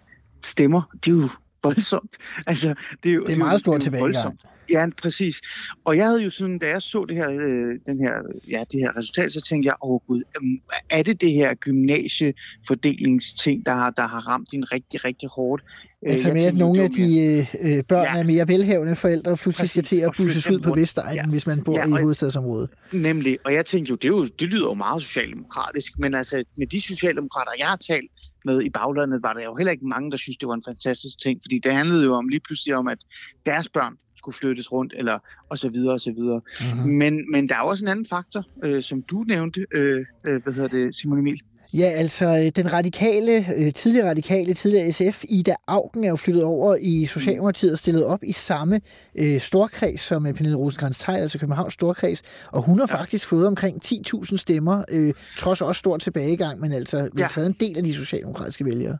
stemmer. 0.45 0.81
Det 1.05 1.11
er 1.11 1.15
jo 1.15 1.29
voldsomt. 1.63 2.11
Altså, 2.47 2.75
det 3.03 3.09
er, 3.09 3.13
jo, 3.13 3.23
det 3.23 3.33
er 3.33 3.37
meget 3.37 3.59
stort 3.59 3.81
tilbagegang. 3.81 4.39
Ja, 4.69 4.87
præcis. 5.01 5.41
Og 5.85 5.97
jeg 5.97 6.05
havde 6.05 6.21
jo 6.21 6.29
sådan, 6.29 6.59
da 6.59 6.67
jeg 6.67 6.81
så 6.81 7.05
det 7.05 7.15
her, 7.15 7.29
øh, 7.29 7.79
den 7.85 7.99
her, 7.99 8.13
ja, 8.49 8.63
det 8.71 8.79
her 8.79 8.97
resultat, 8.97 9.33
så 9.33 9.41
tænkte 9.41 9.67
jeg, 9.67 9.75
åh 9.81 9.99
gud, 10.07 10.23
øhm, 10.37 10.59
er 10.89 11.03
det 11.03 11.21
det 11.21 11.31
her 11.31 11.53
gymnasiefordelingsting, 11.53 13.65
der 13.65 13.71
har, 13.71 13.89
der 13.89 14.07
har 14.07 14.27
ramt 14.27 14.49
en 14.53 14.71
rigtig, 14.71 15.05
rigtig 15.05 15.29
hårdt? 15.29 15.63
Øh, 16.05 16.11
altså 16.11 16.33
med, 16.33 16.45
at 16.45 16.55
nogle 16.55 16.83
af 16.83 16.89
de 16.89 17.03
øh, 17.03 17.77
øh, 17.77 17.83
børn 17.83 18.03
ja, 18.03 18.21
er 18.21 18.25
mere 18.25 18.47
velhavende 18.47 18.95
forældre 18.95 19.37
pludselig 19.37 19.69
skal 19.69 19.83
til 19.83 20.01
at 20.01 20.11
busses 20.17 20.49
ud 20.49 20.59
på 20.59 20.73
Vestegnen, 20.73 21.15
ja, 21.15 21.25
hvis 21.25 21.47
man 21.47 21.63
bor 21.63 21.79
ja, 21.79 21.85
i 21.85 22.01
hovedstadsområdet. 22.01 22.69
Nemlig, 22.91 23.37
og 23.45 23.53
jeg 23.53 23.65
tænkte 23.65 23.89
jo, 23.89 23.95
det, 23.95 24.05
er 24.05 24.09
jo, 24.09 24.25
det 24.25 24.47
lyder 24.47 24.67
jo 24.67 24.73
meget 24.73 25.03
socialdemokratisk, 25.03 25.99
men 25.99 26.13
altså 26.13 26.43
med 26.57 26.67
de 26.67 26.81
socialdemokrater, 26.81 27.51
jeg 27.57 27.67
har 27.67 27.75
talt 27.75 28.11
med 28.45 28.61
i 28.61 28.69
baglandet, 28.69 29.23
var 29.23 29.33
der 29.33 29.43
jo 29.43 29.55
heller 29.55 29.71
ikke 29.71 29.87
mange, 29.87 30.11
der 30.11 30.17
synes, 30.17 30.37
det 30.37 30.47
var 30.47 30.53
en 30.53 30.63
fantastisk 30.67 31.19
ting, 31.19 31.39
fordi 31.43 31.59
det 31.59 31.73
handlede 31.73 32.03
jo 32.03 32.13
om 32.13 32.27
lige 32.27 32.39
pludselig 32.39 32.75
om, 32.75 32.87
at 32.87 32.97
deres 33.45 33.69
børn 33.69 33.93
skulle 34.17 34.35
flyttes 34.35 34.71
rundt, 34.71 34.93
eller 34.97 35.19
og 35.49 35.57
så 35.57 35.69
videre 35.69 35.93
og 35.93 36.01
så 36.01 36.11
videre. 36.11 36.41
Mm-hmm. 36.73 36.91
Men, 36.91 37.31
men 37.31 37.49
der 37.49 37.55
er 37.55 37.59
også 37.61 37.85
en 37.85 37.89
anden 37.89 38.05
faktor, 38.05 38.45
øh, 38.63 38.83
som 38.83 39.01
du 39.01 39.23
nævnte, 39.27 39.65
øh, 39.71 40.05
øh, 40.27 40.43
hvad 40.43 40.53
hedder 40.53 40.69
det, 40.69 40.95
Simon 40.95 41.19
Emil? 41.19 41.41
Ja, 41.73 41.85
altså 41.85 42.25
øh, 42.25 42.63
den 42.63 42.73
radikale, 42.73 43.45
øh, 43.55 43.73
tidligere 43.73 44.09
radikale, 44.09 44.53
tidligere 44.53 44.91
SF, 44.91 45.23
Ida 45.29 45.55
Augen 45.67 46.03
er 46.03 46.09
jo 46.09 46.15
flyttet 46.15 46.43
over 46.43 46.75
i 46.75 47.05
Socialdemokratiet 47.05 47.71
og 47.71 47.79
stillet 47.79 48.05
op 48.05 48.23
i 48.23 48.31
samme 48.31 48.81
øh, 49.15 49.39
storkreds 49.39 50.01
som 50.01 50.27
øh, 50.27 50.33
Pernille 50.33 50.57
rosenkrantz 50.57 50.99
teil 50.99 51.21
altså 51.21 51.39
Københavns 51.39 51.73
Storkreds, 51.73 52.21
og 52.51 52.61
hun 52.61 52.79
har 52.79 52.87
ja. 52.89 52.97
faktisk 52.97 53.27
fået 53.27 53.47
omkring 53.47 53.85
10.000 53.85 54.37
stemmer, 54.37 54.83
øh, 54.89 55.13
trods 55.37 55.61
også 55.61 55.79
stor 55.79 55.97
tilbagegang, 55.97 56.59
men 56.59 56.71
altså 56.71 56.97
vi 56.97 57.21
har 57.21 57.23
ja. 57.23 57.27
taget 57.27 57.47
en 57.47 57.55
del 57.59 57.77
af 57.77 57.83
de 57.83 57.93
socialdemokratiske 57.93 58.65
vælgere. 58.65 58.97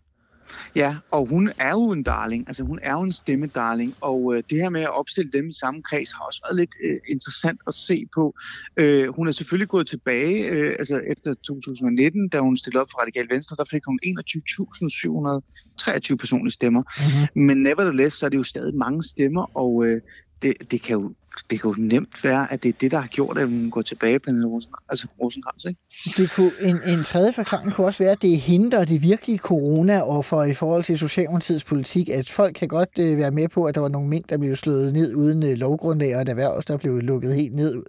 Ja, 0.76 0.96
og 1.12 1.26
hun 1.26 1.52
er 1.58 1.72
jo 1.72 1.92
en 1.92 2.04
darling, 2.04 2.48
altså 2.48 2.64
hun 2.64 2.80
er 2.82 2.94
jo 2.94 3.02
en 3.02 3.12
stemmedarling, 3.12 3.96
og 4.02 4.36
øh, 4.36 4.44
det 4.50 4.58
her 4.58 4.70
med 4.70 4.82
at 4.82 5.00
opstille 5.00 5.32
dem 5.32 5.50
i 5.50 5.54
samme 5.54 5.82
kreds 5.82 6.12
har 6.12 6.24
også 6.24 6.42
været 6.46 6.56
lidt 6.60 6.76
øh, 6.84 6.98
interessant 7.10 7.62
at 7.68 7.74
se 7.74 8.06
på. 8.16 8.36
Øh, 8.78 9.08
hun 9.08 9.28
er 9.28 9.32
selvfølgelig 9.32 9.68
gået 9.68 9.88
tilbage, 9.88 10.50
øh, 10.50 10.76
altså 10.80 11.02
efter 11.08 11.34
2019, 11.34 12.30
da 12.30 12.40
hun 12.40 12.58
stillede 12.58 12.82
op 12.82 12.88
for 12.92 13.02
Radikal 13.02 13.30
Venstre, 13.30 13.56
der 13.56 13.66
fik 13.72 13.86
hun 13.86 14.00
21.723 14.06 16.16
personlige 16.16 16.54
stemmer. 16.54 16.82
Mm-hmm. 16.82 17.46
Men 17.48 17.58
nevertheless, 17.58 18.18
så 18.18 18.26
er 18.26 18.30
det 18.30 18.38
jo 18.38 18.44
stadig 18.44 18.76
mange 18.76 19.04
stemmer, 19.04 19.58
og 19.58 19.86
øh, 19.86 20.02
det, 20.44 20.72
det 20.72 20.82
kan 20.82 20.94
jo 20.94 21.14
det 21.50 21.62
kan 21.62 21.72
jo 21.72 21.76
nemt 21.80 22.24
være, 22.24 22.54
at 22.54 22.64
det 22.64 22.70
er 22.70 22.74
det, 22.82 22.92
der 22.92 22.98
har 23.00 23.08
gjort, 23.08 23.38
at 23.38 23.48
hun 23.48 23.72
går 23.72 23.82
tilbage 23.82 24.20
på 24.20 24.32
Rosenkrantz, 24.32 24.86
altså 24.90 25.08
Rosenkrantz, 25.22 25.66
ikke? 25.66 25.80
Det 26.18 26.32
kunne, 26.32 26.52
en, 26.62 26.80
en 26.86 27.04
tredje 27.04 27.34
forklaring 27.34 27.74
kunne 27.74 27.88
også 27.88 28.04
være, 28.04 28.12
at 28.12 28.22
det 28.22 28.34
er 28.34 28.38
hende, 28.38 28.72
der 28.72 28.80
er 28.80 28.86
det 28.86 29.02
virkelige 29.02 29.38
corona-offer 29.38 30.44
i 30.44 30.54
forhold 30.54 30.84
til 30.84 30.98
Socialdemokratiets 30.98 31.64
politik, 31.64 32.10
at 32.10 32.30
folk 32.30 32.56
kan 32.56 32.68
godt 32.68 32.90
øh, 33.00 33.18
være 33.18 33.32
med 33.32 33.48
på, 33.48 33.66
at 33.66 33.76
der 33.76 33.82
var 33.82 33.88
nogle 33.88 34.10
mænd, 34.10 34.24
der 34.30 34.38
blev 34.38 34.56
slået 34.56 34.94
ned 34.94 35.16
uden 35.16 35.44
øh, 35.44 35.58
lovgrundlag, 35.58 36.16
og 36.16 36.22
et 36.22 36.30
erhverv, 36.30 36.64
der 36.68 36.78
blev 36.78 37.00
lukket 37.00 37.36
helt 37.36 37.56
ned. 37.56 37.84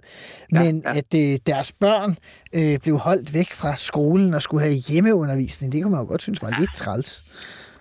Men 0.51 0.83
ja, 0.85 0.93
ja. 0.93 0.99
at 0.99 1.15
øh, 1.33 1.39
deres 1.47 1.73
børn 1.73 2.19
øh, 2.55 2.79
blev 2.79 2.99
holdt 2.99 3.35
væk 3.35 3.53
fra 3.53 3.77
skolen 3.77 4.35
og 4.35 4.43
skulle 4.43 4.63
have 4.63 4.75
hjemmeundervisning, 4.75 5.73
det 5.73 5.83
kunne 5.83 5.91
man 5.91 6.01
jo 6.01 6.07
godt 6.07 6.23
synes 6.23 6.43
var 6.43 6.49
ja. 6.49 6.61
lidt 6.61 6.75
træls. 6.75 7.23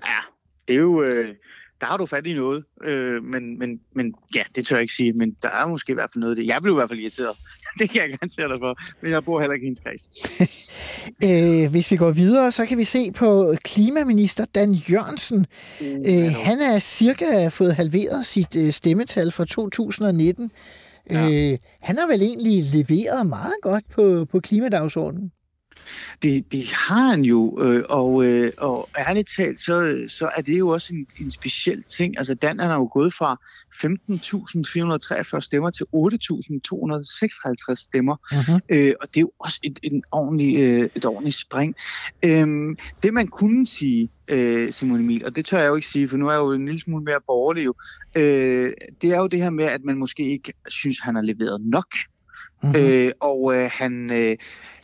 Ja, 0.05 0.19
det 0.67 0.73
er 0.73 0.79
jo... 0.79 1.03
Øh 1.03 1.35
der 1.83 1.89
har 1.89 1.97
du 1.97 2.05
fat 2.05 2.27
i 2.27 2.33
noget. 2.33 2.63
Øh, 2.83 3.23
men, 3.23 3.59
men, 3.59 3.79
men 3.95 4.13
ja, 4.35 4.43
det 4.55 4.65
tør 4.65 4.75
jeg 4.75 4.81
ikke 4.81 4.93
sige, 4.93 5.13
men 5.13 5.35
der 5.41 5.49
er 5.49 5.67
måske 5.67 5.91
i 5.91 5.93
hvert 5.93 6.11
fald 6.13 6.19
noget 6.19 6.31
af 6.31 6.35
det. 6.35 6.47
Jeg 6.47 6.61
blev 6.61 6.73
i 6.73 6.75
hvert 6.75 6.89
fald 6.89 6.99
irriteret. 6.99 7.37
det 7.79 7.89
kan 7.89 8.01
jeg 8.01 8.09
garantere 8.09 8.47
dig 8.49 8.57
for, 8.59 8.79
men 9.01 9.11
jeg 9.11 9.25
bor 9.25 9.39
heller 9.39 9.53
ikke 9.53 9.63
i 9.63 9.67
hendes 9.67 9.79
kreds. 9.79 10.09
øh, 11.65 11.71
hvis 11.71 11.91
vi 11.91 11.97
går 11.97 12.11
videre, 12.11 12.51
så 12.51 12.65
kan 12.65 12.77
vi 12.77 12.83
se 12.83 13.11
på 13.11 13.55
klimaminister 13.63 14.45
Dan 14.45 14.73
Jørgensen. 14.73 15.45
Uh, 15.81 15.87
øh, 15.87 16.31
han 16.43 16.61
er 16.61 16.79
cirka 16.79 17.47
fået 17.47 17.75
halveret 17.75 18.25
sit 18.25 18.55
øh, 18.55 18.73
stemmetal 18.73 19.31
fra 19.31 19.45
2019. 19.45 20.51
Ja. 21.09 21.29
Øh, 21.29 21.57
han 21.81 21.97
har 21.97 22.07
vel 22.07 22.21
egentlig 22.21 22.63
leveret 22.63 23.27
meget 23.27 23.55
godt 23.61 23.83
på, 23.89 24.25
på 24.31 24.39
klimadagsordenen? 24.39 25.31
Det, 26.23 26.51
det 26.51 26.73
har 26.73 27.09
han 27.09 27.25
jo, 27.25 27.61
øh, 27.61 27.83
og, 27.89 28.25
øh, 28.25 28.51
og 28.57 28.89
ærligt 28.97 29.29
talt, 29.37 29.59
så, 29.59 30.05
så 30.07 30.29
er 30.37 30.41
det 30.41 30.59
jo 30.59 30.69
også 30.69 30.95
en, 30.95 31.07
en 31.21 31.31
speciel 31.31 31.83
ting. 31.83 32.17
Altså 32.17 32.33
Dan 32.33 32.59
han 32.59 32.71
er 32.71 32.75
jo 32.75 32.89
gået 32.93 33.13
fra 33.13 33.37
15.443 35.35 35.39
stemmer 35.39 35.69
til 35.69 35.83
8.256 35.83 37.75
stemmer, 37.75 38.15
uh-huh. 38.15 38.59
øh, 38.69 38.93
og 39.01 39.07
det 39.07 39.17
er 39.17 39.21
jo 39.21 39.31
også 39.39 39.59
et, 39.63 39.79
en 39.83 40.03
ordentlig, 40.11 40.55
øh, 40.59 40.89
et 40.95 41.05
ordentligt 41.05 41.35
spring. 41.35 41.75
Øh, 42.25 42.47
det 43.03 43.13
man 43.13 43.27
kunne 43.27 43.67
sige, 43.67 44.09
øh, 44.27 44.71
Simon 44.71 44.99
Emil, 44.99 45.25
og 45.25 45.35
det 45.35 45.45
tør 45.45 45.59
jeg 45.59 45.67
jo 45.67 45.75
ikke 45.75 45.87
sige, 45.87 46.07
for 46.07 46.17
nu 46.17 46.27
er 46.27 46.31
jeg 46.31 46.39
jo 46.39 46.51
en 46.51 46.65
lille 46.65 46.79
smule 46.79 47.03
mere 47.03 47.19
borgerlig 47.27 47.65
jo, 47.65 47.73
øh, 48.15 48.71
det 49.01 49.11
er 49.11 49.17
jo 49.17 49.27
det 49.27 49.41
her 49.41 49.49
med, 49.49 49.65
at 49.65 49.83
man 49.83 49.97
måske 49.97 50.31
ikke 50.31 50.53
synes, 50.69 50.99
han 50.99 51.15
har 51.15 51.21
leveret 51.21 51.61
nok. 51.61 51.87
Mm-hmm. 52.63 52.79
Øh, 52.79 53.11
og 53.19 53.55
øh, 53.55 53.69
han, 53.73 54.11
øh, 54.13 54.37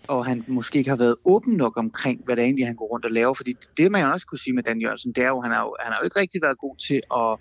og 0.07 0.25
han 0.25 0.43
måske 0.47 0.77
ikke 0.77 0.89
har 0.89 0.97
været 0.97 1.15
åben 1.25 1.53
nok 1.53 1.77
omkring, 1.77 2.21
hvad 2.25 2.35
det 2.35 2.43
egentlig 2.43 2.65
han 2.65 2.75
går 2.75 2.85
rundt 2.85 3.05
og 3.05 3.11
laver. 3.11 3.33
Fordi 3.33 3.53
det, 3.77 3.91
man 3.91 4.05
også 4.05 4.27
kunne 4.27 4.39
sige 4.39 4.53
med 4.53 4.63
Dan 4.63 4.81
Jørgensen, 4.81 5.11
det 5.11 5.23
er 5.23 5.27
jo, 5.27 5.41
han 5.41 5.51
har 5.51 5.61
jo, 5.61 5.75
han 5.79 5.91
har 5.93 5.99
jo 6.01 6.05
ikke 6.05 6.19
rigtig 6.19 6.41
været 6.41 6.57
god 6.57 6.75
til 6.87 7.01
at, 7.15 7.39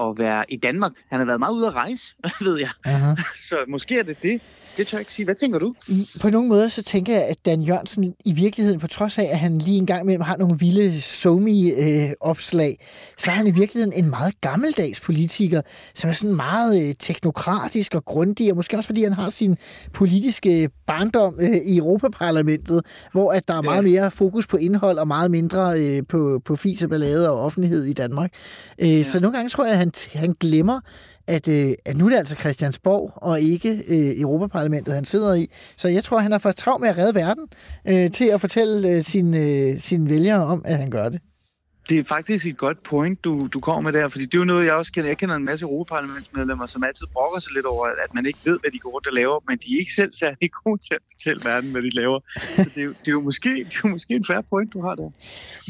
at 0.00 0.18
være 0.18 0.44
i 0.48 0.56
Danmark. 0.56 0.92
Han 1.10 1.18
har 1.20 1.26
været 1.26 1.40
meget 1.40 1.54
ude 1.54 1.66
at 1.66 1.74
rejse, 1.74 2.14
ved 2.46 2.58
jeg. 2.58 2.70
Uh-huh. 2.86 3.36
Så 3.48 3.56
måske 3.68 3.98
er 3.98 4.02
det 4.02 4.22
det, 4.22 4.40
det 4.76 4.86
tør 4.86 4.98
jeg 4.98 5.00
ikke 5.00 5.12
sige. 5.12 5.24
Hvad 5.24 5.34
tænker 5.34 5.58
du? 5.58 5.74
På 6.20 6.30
nogle 6.30 6.48
måder 6.48 6.68
så 6.68 6.82
tænker 6.82 7.12
jeg, 7.12 7.24
at 7.24 7.36
Dan 7.46 7.62
Jørgensen 7.62 8.14
i 8.24 8.32
virkeligheden, 8.32 8.80
på 8.80 8.86
trods 8.86 9.18
af, 9.18 9.24
at 9.24 9.38
han 9.38 9.58
lige 9.58 9.78
en 9.78 9.86
gang 9.86 10.02
imellem 10.02 10.20
har 10.20 10.36
nogle 10.36 10.58
vilde 10.58 11.00
somi-opslag, 11.00 12.76
så 13.18 13.30
er 13.30 13.34
han 13.34 13.46
i 13.46 13.50
virkeligheden 13.50 14.04
en 14.04 14.10
meget 14.10 14.40
gammeldags 14.40 15.00
politiker, 15.00 15.62
som 15.94 16.10
er 16.10 16.14
sådan 16.14 16.36
meget 16.36 16.88
øh, 16.88 16.94
teknokratisk 16.98 17.94
og 17.94 18.04
grundig, 18.04 18.50
og 18.50 18.56
måske 18.56 18.76
også 18.76 18.88
fordi 18.88 19.02
han 19.02 19.12
har 19.12 19.30
sin 19.30 19.56
politiske 19.92 20.70
barndom 20.86 21.34
øh, 21.40 21.56
i 21.56 21.76
Europaparlamentet, 21.76 22.80
hvor 23.12 23.32
at 23.32 23.48
der 23.48 23.54
er 23.54 23.62
meget 23.62 23.84
mere 23.84 24.10
fokus 24.10 24.46
på 24.46 24.56
indhold 24.56 24.98
og 24.98 25.08
meget 25.08 25.30
mindre 25.30 25.80
øh, 25.80 26.02
på, 26.08 26.40
på 26.44 26.56
fis 26.56 26.82
og 26.82 26.90
ballade 26.90 27.30
og 27.30 27.40
offentlighed 27.40 27.84
i 27.84 27.92
Danmark. 27.92 28.30
Så 28.80 29.18
nogle 29.22 29.36
gange 29.36 29.48
tror 29.48 29.64
jeg, 29.64 29.72
at 29.72 29.78
han, 29.78 29.85
han 30.12 30.34
glemmer, 30.40 30.80
at, 31.26 31.48
øh, 31.48 31.74
at 31.84 31.96
nu 31.96 32.04
er 32.04 32.10
det 32.10 32.16
altså 32.16 32.36
Christiansborg 32.36 33.12
og 33.16 33.40
ikke 33.40 33.84
øh, 33.88 34.20
Europaparlamentet, 34.20 34.94
han 34.94 35.04
sidder 35.04 35.34
i. 35.34 35.46
Så 35.76 35.88
jeg 35.88 36.04
tror, 36.04 36.18
han 36.18 36.32
er 36.32 36.38
for 36.38 36.52
travlt 36.52 36.80
med 36.80 36.88
at 36.88 36.98
redde 36.98 37.14
verden 37.14 37.44
øh, 37.88 38.10
til 38.10 38.24
at 38.24 38.40
fortælle 38.40 38.88
øh, 38.88 39.04
sine, 39.04 39.38
øh, 39.38 39.80
sine 39.80 40.10
vælgere 40.10 40.44
om, 40.44 40.62
at 40.64 40.78
han 40.78 40.90
gør 40.90 41.08
det 41.08 41.20
det 41.88 41.98
er 41.98 42.04
faktisk 42.04 42.46
et 42.46 42.56
godt 42.56 42.82
point, 42.82 43.24
du, 43.24 43.46
du 43.46 43.60
kommer 43.60 43.90
med 43.90 44.00
der, 44.00 44.08
fordi 44.08 44.24
det 44.24 44.34
er 44.34 44.38
jo 44.38 44.44
noget, 44.44 44.66
jeg 44.66 44.74
også 44.74 44.92
kender. 44.92 45.10
Jeg 45.10 45.18
kender 45.18 45.36
en 45.36 45.44
masse 45.44 45.62
europaparlamentsmedlemmer, 45.62 46.66
som 46.66 46.84
altid 46.84 47.06
brokker 47.12 47.40
sig 47.40 47.52
lidt 47.52 47.66
over, 47.66 47.86
at 47.86 48.14
man 48.14 48.26
ikke 48.26 48.38
ved, 48.44 48.58
hvad 48.60 48.70
de 48.70 48.78
går 48.78 48.90
rundt 48.90 49.06
og 49.06 49.12
laver, 49.12 49.40
men 49.48 49.58
de 49.58 49.74
er 49.74 49.78
ikke 49.78 49.94
selv 49.94 50.12
særlig 50.12 50.50
gode 50.64 50.78
til 50.78 50.94
at 50.94 51.00
fortælle 51.10 51.40
verden, 51.44 51.70
hvad 51.70 51.82
de 51.82 51.90
laver. 51.90 52.20
Så 52.56 52.70
det 52.74 52.78
er, 52.78 52.84
jo, 52.84 52.90
det 52.90 53.08
er, 53.08 53.12
jo, 53.12 53.20
måske, 53.20 53.48
det 53.48 53.74
er 53.74 53.80
jo 53.84 53.90
måske 53.90 54.14
en 54.14 54.24
færre 54.24 54.42
point, 54.42 54.72
du 54.72 54.82
har 54.82 54.94
der. 54.94 55.10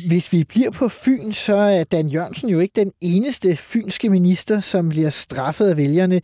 Hvis 0.09 0.33
vi 0.33 0.45
bliver 0.45 0.71
på 0.71 0.89
Fyn, 0.89 1.33
så 1.33 1.57
er 1.57 1.85
Dan 1.85 2.09
Jørgensen 2.09 2.49
jo 2.49 2.61
ikke 2.61 2.73
den 2.77 2.93
eneste 3.01 3.57
fynske 3.57 4.11
minister, 4.11 4.61
som 4.61 4.89
bliver 4.89 5.11
straffet 5.11 5.71
af 5.71 5.77
vælgerne. 5.77 6.21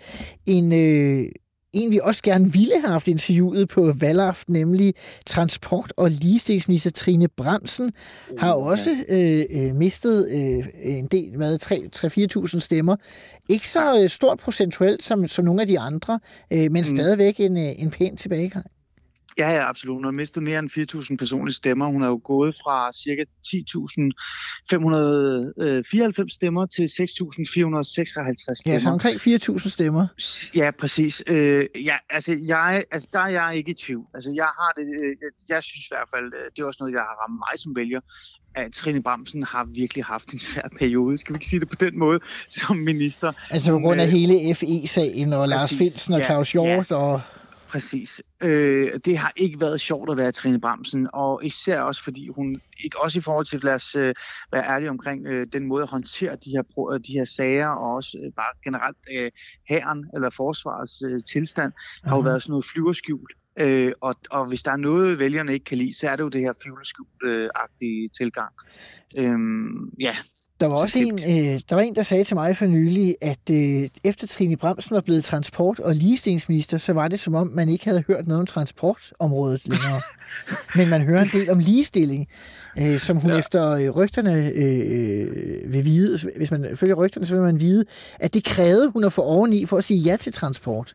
En, 0.47 0.73
øh, 0.73 1.29
en, 1.73 1.91
vi 1.91 2.01
også 2.03 2.23
gerne 2.23 2.53
ville 2.53 2.81
have 2.81 2.93
haft 2.93 3.09
interviewet 3.09 3.69
på 3.69 3.93
valgaften, 3.93 4.53
nemlig 4.53 4.95
transport- 5.27 5.93
og 5.97 6.11
ligestillingsminister 6.11 6.91
Trine 6.91 7.29
Bremsen, 7.29 7.93
har 8.39 8.57
uh, 8.57 8.67
også 8.67 8.91
øh, 9.09 9.45
øh, 9.51 9.75
mistet 9.75 10.29
øh, 10.29 10.65
en 10.83 11.07
del, 11.07 11.37
hvad, 11.37 11.59
3-4.000 12.55 12.61
stemmer. 12.61 12.97
Ikke 13.49 13.69
så 13.69 14.03
øh, 14.03 14.09
stort 14.09 14.39
procentuelt 14.39 15.03
som, 15.03 15.29
som 15.29 15.45
nogle 15.45 15.61
af 15.61 15.67
de 15.67 15.79
andre, 15.79 16.21
øh, 16.51 16.59
men 16.59 16.85
mm. 16.89 16.97
stadigvæk 16.97 17.41
en, 17.41 17.57
øh, 17.57 17.73
en 17.79 17.91
pæn 17.91 18.17
tilbagegang. 18.17 18.67
Ja, 19.39 19.51
ja, 19.51 19.69
absolut. 19.69 19.97
Hun 19.97 20.05
har 20.05 20.11
mistet 20.11 20.43
mere 20.43 20.59
end 20.59 20.71
4.000 21.11 21.17
personlige 21.17 21.55
stemmer. 21.55 21.87
Hun 21.87 22.03
er 22.03 22.09
jo 22.09 22.21
gået 22.25 22.55
fra 22.55 22.93
ca. 22.93 23.25
10.594 23.47 26.35
stemmer 26.35 26.67
til 26.67 26.83
6.456 26.83 28.55
stemmer. 28.55 28.63
Ja, 28.67 28.79
så 28.79 28.89
omkring 28.89 29.17
4.000 29.17 29.69
stemmer. 29.69 30.07
Ja, 30.55 30.71
præcis. 30.71 31.23
Øh, 31.27 31.67
ja, 31.85 31.97
altså, 32.11 32.39
jeg, 32.47 32.85
altså, 32.91 33.09
der 33.13 33.19
er 33.19 33.29
jeg 33.29 33.57
ikke 33.57 33.71
i 33.71 33.75
tvivl. 33.75 34.07
Altså, 34.15 34.33
jeg 34.35 34.45
har 34.45 34.73
det, 34.77 34.87
øh, 35.05 35.17
jeg, 35.49 35.63
synes 35.63 35.87
i 35.87 35.91
hvert 35.91 36.09
fald, 36.15 36.25
øh, 36.25 36.51
det 36.57 36.63
er 36.63 36.67
også 36.67 36.79
noget, 36.81 36.93
jeg 36.93 37.01
har 37.01 37.23
ramt 37.23 37.39
mig 37.39 37.59
som 37.59 37.77
vælger, 37.77 38.01
at 38.55 38.73
Trine 38.73 39.03
Bramsen 39.03 39.43
har 39.43 39.69
virkelig 39.75 40.05
haft 40.05 40.33
en 40.33 40.39
svær 40.39 40.69
periode, 40.79 41.19
skal 41.19 41.33
vi 41.33 41.37
ikke 41.37 41.47
sige 41.47 41.61
det 41.61 41.69
på 41.69 41.77
den 41.81 41.99
måde, 41.99 42.21
som 42.49 42.77
minister. 42.77 43.33
Altså 43.51 43.73
på 43.73 43.79
grund 43.79 44.01
af 44.01 44.11
hele 44.11 44.55
FE-sagen 44.55 45.33
og 45.33 45.49
præcis, 45.49 45.51
Lars 45.51 45.75
Finsen 45.79 46.15
og 46.15 46.21
ja, 46.21 46.27
Claus 46.27 46.53
Hjort 46.53 46.91
ja. 46.91 46.97
og... 46.97 47.21
Præcis. 47.73 48.23
Øh, 48.43 48.91
det 49.05 49.19
har 49.19 49.33
ikke 49.37 49.61
været 49.61 49.81
sjovt 49.81 50.11
at 50.11 50.17
være 50.17 50.33
Trine 50.33 50.61
Bramsen, 50.61 51.09
og 51.13 51.45
især 51.45 51.81
også 51.81 52.05
fordi 52.05 52.29
hun, 52.29 52.61
ikke 52.85 53.01
også 53.01 53.19
i 53.19 53.23
forhold 53.23 53.47
til, 53.47 53.61
lad 53.63 53.75
os 53.75 53.95
øh, 53.95 54.15
være 54.53 54.65
ærlige 54.65 54.91
omkring 54.91 55.27
øh, 55.27 55.47
den 55.53 55.69
måde 55.69 55.83
at 55.83 55.89
håndtere 55.89 56.37
de 56.37 56.51
her, 56.51 56.93
øh, 56.93 57.01
de 57.01 57.13
her 57.13 57.25
sager, 57.25 57.69
og 57.69 57.95
også 57.95 58.19
øh, 58.25 58.33
bare 58.37 58.55
generelt 58.65 58.97
øh, 59.15 59.31
hæren 59.69 60.05
eller 60.15 60.31
forsvarets 60.31 61.03
øh, 61.07 61.21
tilstand, 61.33 61.73
uh-huh. 61.77 62.09
har 62.09 62.17
jo 62.17 62.23
været 62.23 62.43
sådan 62.43 62.51
noget 62.53 62.65
flyverskjult. 62.65 63.33
Øh, 63.59 63.93
og, 64.01 64.15
og 64.31 64.49
hvis 64.49 64.63
der 64.63 64.73
er 64.73 64.77
noget, 64.77 65.19
vælgerne 65.19 65.53
ikke 65.53 65.65
kan 65.65 65.79
lide, 65.79 65.99
så 65.99 66.09
er 66.09 66.17
det 66.17 66.23
jo 66.23 66.29
det 66.29 66.41
her 66.41 66.53
flyverskjult-agtige 66.53 68.09
tilgang. 68.19 68.53
Øh, 69.19 69.39
ja, 70.01 70.17
der 70.63 70.69
var 70.69 70.77
også 70.77 70.99
en, 70.99 71.15
øh, 71.15 71.61
der 71.69 71.75
var 71.75 71.81
en, 71.81 71.95
der 71.95 72.03
sagde 72.03 72.25
til 72.25 72.37
mig 72.37 72.57
for 72.57 72.67
nylig, 72.67 73.17
at 73.21 73.51
øh, 73.51 73.89
efter 74.05 74.27
Trine 74.27 74.57
Bremsen 74.57 74.95
var 74.95 75.01
blevet 75.01 75.25
transport- 75.25 75.79
og 75.79 75.95
ligestillingsminister, 75.95 76.79
så 76.79 76.93
var 76.93 77.09
det 77.09 77.21
som 77.21 77.35
om, 77.35 77.51
man 77.55 77.69
ikke 77.69 77.85
havde 77.85 78.05
hørt 78.07 78.27
noget 78.27 78.41
om 78.41 78.47
transportområdet 78.47 79.69
længere. 79.69 80.01
Men 80.77 80.89
man 80.89 81.03
hører 81.03 81.23
en 81.23 81.29
del 81.33 81.51
om 81.51 81.59
ligestilling, 81.59 82.29
øh, 82.79 82.99
som 83.01 83.17
hun 83.17 83.31
ja. 83.31 83.39
efter 83.39 83.71
øh, 83.71 83.91
rygterne 83.91 84.51
øh, 84.55 85.73
vil 85.73 85.85
vide. 85.85 86.19
Hvis 86.37 86.51
man 86.51 86.77
følger 86.77 86.95
rygterne, 86.95 87.27
så 87.27 87.35
vil 87.35 87.43
man 87.43 87.61
vide, 87.61 87.85
at 88.21 88.35
det 88.35 88.45
krævede 88.45 88.91
hun 88.91 89.05
at 89.05 89.13
få 89.13 89.23
oveni 89.23 89.67
for 89.67 89.79
at 89.79 89.85
sige 89.85 90.01
ja 90.01 90.17
til 90.17 90.33
transport. 90.33 90.95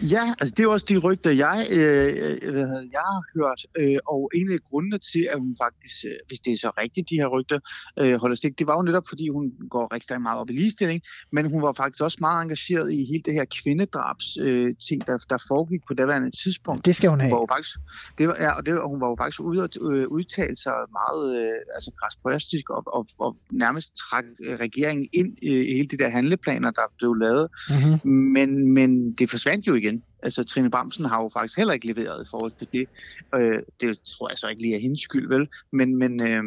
Ja, 0.00 0.34
altså 0.40 0.54
det 0.56 0.62
er 0.64 0.68
også 0.68 0.86
de 0.88 0.96
rygter, 0.98 1.30
jeg, 1.30 1.66
øh, 1.72 2.08
øh 2.42 2.56
jeg 2.96 3.04
har 3.12 3.22
hørt, 3.36 3.60
øh, 3.78 3.98
og 4.06 4.30
en 4.34 4.52
af 4.52 4.58
grundene 4.70 4.98
til, 4.98 5.28
at 5.32 5.38
hun 5.40 5.56
faktisk, 5.64 5.96
øh, 6.04 6.18
hvis 6.28 6.40
det 6.40 6.52
er 6.52 6.56
så 6.56 6.70
rigtigt, 6.78 7.10
de 7.10 7.14
her 7.14 7.26
rygter 7.26 7.58
øh, 8.00 8.14
holder 8.14 8.36
stik, 8.36 8.58
det 8.58 8.66
var 8.66 8.76
jo 8.76 8.82
netop, 8.82 9.08
fordi 9.08 9.28
hun 9.28 9.52
går 9.70 9.94
rigtig 9.94 10.22
meget 10.22 10.40
op 10.40 10.50
i 10.50 10.52
ligestilling, 10.52 11.00
men 11.32 11.50
hun 11.50 11.62
var 11.62 11.72
faktisk 11.72 12.02
også 12.02 12.18
meget 12.20 12.42
engageret 12.42 12.92
i 12.92 12.96
hele 13.10 13.22
det 13.22 13.34
her 13.34 13.44
kvindedrabs 13.62 14.38
øh, 14.40 14.74
ting, 14.88 15.06
der, 15.06 15.16
der 15.30 15.38
foregik 15.48 15.80
på 15.88 15.94
daværende 15.94 16.30
tidspunkt. 16.42 16.84
Det 16.84 16.94
skal 16.96 17.10
hun 17.10 17.20
have. 17.20 17.30
Hun 17.30 17.36
var 17.36 17.42
jo 17.42 17.54
faktisk, 17.54 17.76
det 18.18 18.28
var, 18.28 18.36
ja, 18.40 18.50
og, 18.56 18.66
det, 18.66 18.80
og 18.80 18.88
hun 18.90 19.00
var 19.00 19.08
jo 19.08 19.16
faktisk 19.18 19.40
ude 19.40 19.62
og 19.62 19.68
øh, 19.92 20.08
udtale 20.08 20.56
sig 20.56 20.76
meget 21.00 21.22
øh, 21.40 21.74
altså 21.74 21.90
krasprøstisk 22.00 22.70
og, 22.70 22.82
og, 22.86 23.06
og 23.18 23.36
nærmest 23.50 23.96
træk 23.96 24.24
øh, 24.46 24.54
regeringen 24.64 25.08
ind 25.12 25.30
i 25.42 25.50
hele 25.76 25.88
de 25.88 25.96
der 25.96 26.08
handleplaner, 26.08 26.70
der 26.70 26.86
blev 26.98 27.14
lavet. 27.14 27.48
Mm-hmm. 27.70 28.10
Men, 28.36 28.72
men 28.74 29.12
det 29.12 29.30
forsvandt 29.30 29.66
jo 29.66 29.74
igen. 29.76 30.02
Altså, 30.22 30.44
Trine 30.44 30.70
Bramsen 30.70 31.04
har 31.04 31.22
jo 31.22 31.28
faktisk 31.32 31.58
heller 31.58 31.74
ikke 31.74 31.86
leveret 31.86 32.22
i 32.26 32.28
forhold 32.30 32.52
til 32.58 32.68
det. 32.72 32.88
Øh, 33.34 33.62
det 33.80 33.98
tror 33.98 34.28
jeg 34.30 34.38
så 34.38 34.48
ikke 34.48 34.62
lige 34.62 34.74
er 34.74 34.80
hendes 34.80 35.00
skyld, 35.00 35.28
vel? 35.28 35.48
Men, 35.72 35.96
men, 35.96 36.20
øh, 36.20 36.42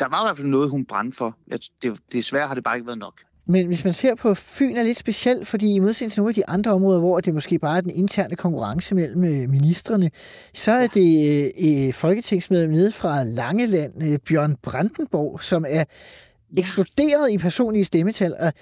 der 0.00 0.08
var 0.08 0.24
i 0.24 0.26
hvert 0.26 0.36
fald 0.36 0.48
noget, 0.48 0.70
hun 0.70 0.84
brændte 0.84 1.16
for. 1.16 1.36
Jeg, 1.48 1.58
det, 1.82 1.98
desværre 2.12 2.48
har 2.48 2.54
det 2.54 2.64
bare 2.64 2.76
ikke 2.76 2.86
været 2.86 2.98
nok. 2.98 3.20
Men 3.48 3.66
hvis 3.66 3.84
man 3.84 3.92
ser 3.92 4.14
på 4.14 4.34
Fyn 4.34 4.76
er 4.76 4.82
lidt 4.82 4.98
specielt, 4.98 5.46
fordi 5.46 5.74
i 5.74 5.78
modsætning 5.78 6.12
til 6.12 6.20
nogle 6.20 6.30
af 6.30 6.34
de 6.34 6.48
andre 6.48 6.70
områder, 6.72 6.98
hvor 6.98 7.20
det 7.20 7.34
måske 7.34 7.58
bare 7.58 7.76
er 7.76 7.80
den 7.80 7.90
interne 7.90 8.36
konkurrence 8.36 8.94
mellem 8.94 9.24
øh, 9.24 9.50
ministerne, 9.50 10.10
så 10.54 10.72
er 10.72 10.86
det 10.86 11.42
øh, 11.60 11.86
øh, 11.86 11.92
folketingsmedlem 11.92 12.70
nede 12.70 12.92
fra 12.92 13.22
Langeland, 13.24 13.92
øh, 14.02 14.18
Bjørn 14.18 14.56
Brandenborg, 14.62 15.42
som 15.42 15.64
er 15.68 15.84
eksploderet 16.58 17.30
i 17.30 17.38
personlige 17.38 17.84
stemmetal. 17.84 18.34
Og 18.40 18.52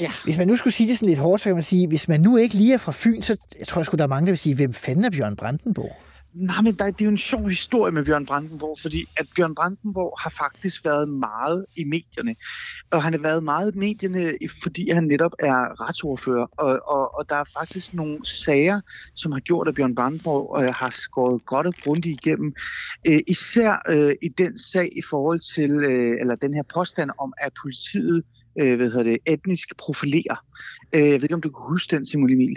ja. 0.00 0.10
Hvis 0.24 0.38
man 0.38 0.46
nu 0.46 0.56
skulle 0.56 0.74
sige 0.74 0.88
det 0.88 0.98
sådan 0.98 1.08
lidt 1.08 1.18
hårdt, 1.18 1.42
så 1.42 1.48
kan 1.48 1.56
man 1.56 1.62
sige, 1.62 1.88
hvis 1.88 2.08
man 2.08 2.20
nu 2.20 2.36
ikke 2.36 2.54
lige 2.54 2.74
er 2.74 2.78
fra 2.78 2.92
Fyn, 2.94 3.22
så 3.22 3.36
jeg 3.58 3.66
tror 3.66 3.80
jeg 3.80 3.86
sgu, 3.86 3.96
der 3.96 4.04
er 4.04 4.08
mange, 4.08 4.26
der 4.26 4.32
vil 4.32 4.38
sige, 4.38 4.54
hvem 4.54 4.72
fanden 4.72 5.04
er 5.04 5.10
Bjørn 5.10 5.36
Brandenborg? 5.36 5.96
Nej, 6.34 6.62
men 6.62 6.74
der, 6.74 6.90
det 6.90 7.00
er 7.00 7.04
jo 7.04 7.10
en 7.10 7.18
sjov 7.18 7.48
historie 7.48 7.92
med 7.92 8.04
Bjørn 8.04 8.26
Brandenborg, 8.26 8.78
fordi 8.82 9.04
at 9.16 9.26
Bjørn 9.36 9.54
Brandenborg 9.54 10.18
har 10.22 10.32
faktisk 10.38 10.84
været 10.84 11.08
meget 11.08 11.66
i 11.76 11.84
medierne. 11.84 12.34
Og 12.90 13.02
han 13.02 13.12
har 13.12 13.20
været 13.20 13.44
meget 13.44 13.74
i 13.74 13.78
medierne, 13.78 14.32
fordi 14.62 14.90
han 14.90 15.04
netop 15.04 15.32
er 15.38 15.86
retsordfører. 15.86 16.46
Og, 16.58 16.80
og, 16.86 17.18
og 17.18 17.28
der 17.28 17.36
er 17.36 17.44
faktisk 17.58 17.94
nogle 17.94 18.26
sager, 18.26 18.80
som 19.14 19.32
har 19.32 19.40
gjort, 19.40 19.68
at 19.68 19.74
Bjørn 19.74 19.94
Brandenborg 19.94 20.62
øh, 20.62 20.74
har 20.74 20.90
skåret 20.90 21.46
godt 21.46 21.66
og 21.66 21.74
grundigt 21.84 22.26
igennem. 22.26 22.54
Øh, 23.08 23.20
især 23.26 23.82
øh, 23.88 24.14
i 24.22 24.28
den 24.28 24.58
sag 24.58 24.86
i 24.96 25.02
forhold 25.10 25.40
til, 25.54 25.70
øh, 25.70 26.20
eller 26.20 26.36
den 26.36 26.54
her 26.54 26.62
påstand 26.74 27.10
om, 27.18 27.32
at 27.38 27.52
politiet 27.62 28.22
øh, 28.60 28.76
hvad 28.76 28.90
hedder 28.90 29.02
det, 29.02 29.18
etnisk 29.26 29.76
profilerer. 29.78 30.44
Øh, 30.92 31.00
jeg 31.00 31.12
ved 31.12 31.22
ikke, 31.22 31.34
om 31.34 31.40
du 31.40 31.50
kan 31.50 31.64
huske 31.68 31.96
den, 31.96 32.06
Simon 32.06 32.30
Emil. 32.30 32.56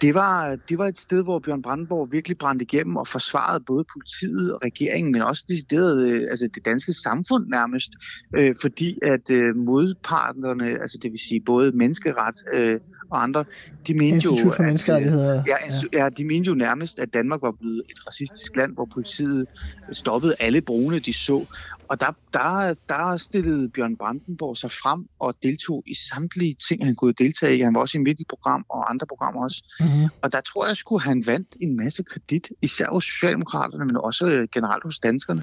Det 0.00 0.14
var, 0.14 0.56
det 0.68 0.78
var 0.78 0.86
et 0.86 0.98
sted, 0.98 1.24
hvor 1.24 1.38
Bjørn 1.38 1.62
Brandenborg 1.62 2.08
virkelig 2.12 2.38
brændte 2.38 2.62
igennem 2.62 2.96
og 2.96 3.06
forsvarede 3.06 3.64
både 3.66 3.84
politiet 3.92 4.54
og 4.54 4.60
regeringen, 4.62 5.12
men 5.12 5.22
også 5.22 5.44
decideret, 5.48 6.08
øh, 6.08 6.22
altså 6.30 6.48
det 6.54 6.64
danske 6.64 6.92
samfund 6.92 7.46
nærmest, 7.46 7.90
øh, 8.36 8.54
fordi 8.60 8.98
at 9.02 9.30
øh, 9.30 9.56
modpartnerne, 9.56 10.68
altså 10.82 10.98
det 11.02 11.10
vil 11.12 11.18
sige 11.18 11.40
både 11.40 11.72
menneskeret 11.72 12.34
øh, 12.52 12.80
og 13.10 13.22
andre, 13.22 13.44
de 13.86 13.94
mente 13.94 14.14
Institut 14.14 14.44
jo... 14.44 14.50
for 14.50 14.62
Menneskerettigheder. 14.62 15.34
ja, 15.46 15.56
ja. 15.92 16.04
ja, 16.04 16.08
de 16.08 16.24
mente 16.24 16.48
jo 16.48 16.54
nærmest, 16.54 16.98
at 16.98 17.14
Danmark 17.14 17.42
var 17.42 17.52
blevet 17.60 17.82
et 17.90 18.06
racistisk 18.06 18.56
land, 18.56 18.74
hvor 18.74 18.88
politiet 18.94 19.46
stoppede 19.92 20.34
alle 20.40 20.60
brune, 20.60 20.98
de 20.98 21.12
så. 21.12 21.46
Og 21.88 22.00
der, 22.00 22.06
der, 22.32 22.74
der 22.88 23.16
stillede 23.16 23.68
Bjørn 23.68 23.96
Brandenborg 23.96 24.56
sig 24.56 24.70
frem 24.70 25.06
og 25.18 25.34
deltog 25.42 25.82
i 25.86 25.94
samtlige 25.94 26.54
ting, 26.68 26.84
han 26.84 26.94
kunne 26.94 27.12
deltage 27.12 27.56
i. 27.56 27.60
Han 27.60 27.74
var 27.74 27.80
også 27.80 27.98
i 27.98 28.00
mit 28.00 28.18
program 28.28 28.64
og 28.68 28.90
andre 28.90 29.06
programmer 29.06 29.44
også. 29.44 29.62
Mm-hmm. 29.84 30.08
Og 30.22 30.32
der 30.32 30.40
tror 30.40 30.66
jeg, 30.66 30.76
skulle 30.76 31.02
han 31.02 31.26
vandt 31.26 31.56
en 31.60 31.76
masse 31.76 32.02
kredit, 32.02 32.48
især 32.62 32.86
hos 32.90 33.04
Socialdemokraterne, 33.04 33.84
men 33.84 33.96
også 33.96 34.26
øh, 34.26 34.48
generelt 34.52 34.84
hos 34.84 34.98
danskerne. 34.98 35.42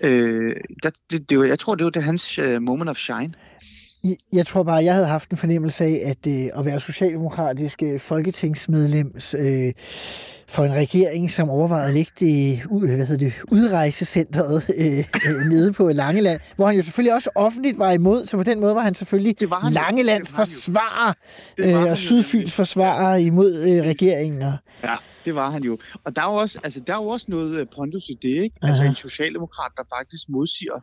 Øh, 0.00 0.56
der, 0.82 0.90
det, 1.10 1.30
det, 1.30 1.48
jeg 1.48 1.58
tror, 1.58 1.74
det 1.74 1.84
var 1.84 1.90
det 1.90 2.02
hans 2.02 2.38
uh, 2.38 2.62
moment 2.62 2.90
of 2.90 2.96
shine. 2.96 3.34
Jeg 4.32 4.46
tror 4.46 4.62
bare, 4.62 4.84
jeg 4.84 4.94
havde 4.94 5.06
haft 5.06 5.30
en 5.30 5.36
fornemmelse 5.36 5.84
af, 5.84 6.00
at 6.04 6.26
øh, 6.26 6.58
at 6.58 6.64
være 6.64 6.80
socialdemokratisk 6.80 7.82
øh, 7.82 8.00
folketingsmedlem 8.00 9.14
øh, 9.38 9.72
for 10.48 10.64
en 10.64 10.72
regering, 10.72 11.30
som 11.30 11.50
overvejede 11.50 11.88
at 11.88 11.94
lægge 11.94 12.12
det, 12.20 12.62
hvad 12.78 13.06
hedder 13.06 13.16
det 13.16 13.32
udrejsecentret 13.50 14.70
øh, 14.76 14.98
øh, 15.26 15.46
nede 15.46 15.72
på 15.72 15.88
Langeland, 15.88 16.40
hvor 16.56 16.66
han 16.66 16.76
jo 16.76 16.82
selvfølgelig 16.82 17.14
også 17.14 17.30
offentligt 17.34 17.78
var 17.78 17.92
imod, 17.92 18.24
så 18.24 18.36
på 18.36 18.42
den 18.42 18.60
måde 18.60 18.74
var 18.74 18.80
han 18.80 18.94
selvfølgelig 18.94 19.40
det 19.40 19.50
var 19.50 19.60
han 19.60 19.72
Langelands 19.72 20.28
det 20.28 20.36
forsvarer 20.36 21.12
øh, 21.58 21.90
og 21.90 21.98
Sydfyns 21.98 22.56
forsvarer 22.56 23.16
imod 23.16 23.54
øh, 23.54 23.86
regeringen. 23.88 24.42
Ja, 24.82 24.94
det 25.24 25.34
var 25.34 25.50
han 25.50 25.62
jo. 25.62 25.78
Og 26.04 26.16
der 26.16 26.22
er 26.22 26.26
jo 26.26 26.34
også, 26.34 26.58
altså, 26.64 26.80
der 26.86 26.92
er 26.92 26.98
jo 27.02 27.08
også 27.08 27.26
noget 27.28 27.60
øh, 27.60 27.66
pondus 27.76 28.08
i 28.08 28.18
det, 28.22 28.42
ikke? 28.42 28.56
Altså 28.62 28.82
en 28.82 28.94
socialdemokrat, 28.94 29.72
der 29.76 29.82
faktisk 29.96 30.28
modsiger 30.28 30.80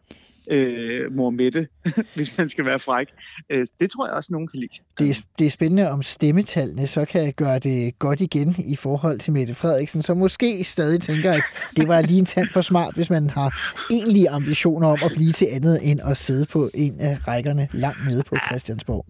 øh, 0.51 1.11
mor 1.15 1.29
Mette, 1.29 1.67
hvis 2.15 2.37
man 2.37 2.49
skal 2.49 2.65
være 2.65 2.79
fræk. 2.79 3.07
Øh, 3.49 3.67
det 3.79 3.91
tror 3.91 4.07
jeg 4.07 4.15
også, 4.15 4.29
nogen 4.31 4.47
kan 4.47 4.59
lide. 4.59 4.71
Det 4.99 5.09
er, 5.09 5.21
det 5.39 5.47
er 5.47 5.51
spændende, 5.51 5.91
om 5.91 6.01
stemmetallene 6.01 6.87
så 6.87 7.05
kan 7.05 7.33
gøre 7.33 7.59
det 7.59 7.99
godt 7.99 8.21
igen 8.21 8.55
i 8.65 8.75
forhold 8.75 9.19
til 9.19 9.33
Mette 9.33 9.53
Frederiksen, 9.53 10.01
som 10.01 10.17
måske 10.17 10.63
stadig 10.63 11.01
tænker, 11.01 11.31
at 11.31 11.43
det 11.75 11.87
var 11.87 12.01
lige 12.01 12.19
en 12.19 12.25
tand 12.25 12.49
for 12.49 12.61
smart, 12.61 12.95
hvis 12.95 13.09
man 13.09 13.29
har 13.29 13.75
egentlige 13.91 14.29
ambitioner 14.29 14.87
om 14.87 14.97
at 15.05 15.11
blive 15.15 15.31
til 15.31 15.47
andet 15.51 15.91
end 15.91 15.99
at 16.03 16.17
sidde 16.17 16.45
på 16.45 16.69
en 16.73 16.99
af 16.99 17.27
rækkerne 17.27 17.67
langt 17.71 18.05
nede 18.07 18.23
på 18.23 18.35
Christiansborg. 18.45 19.05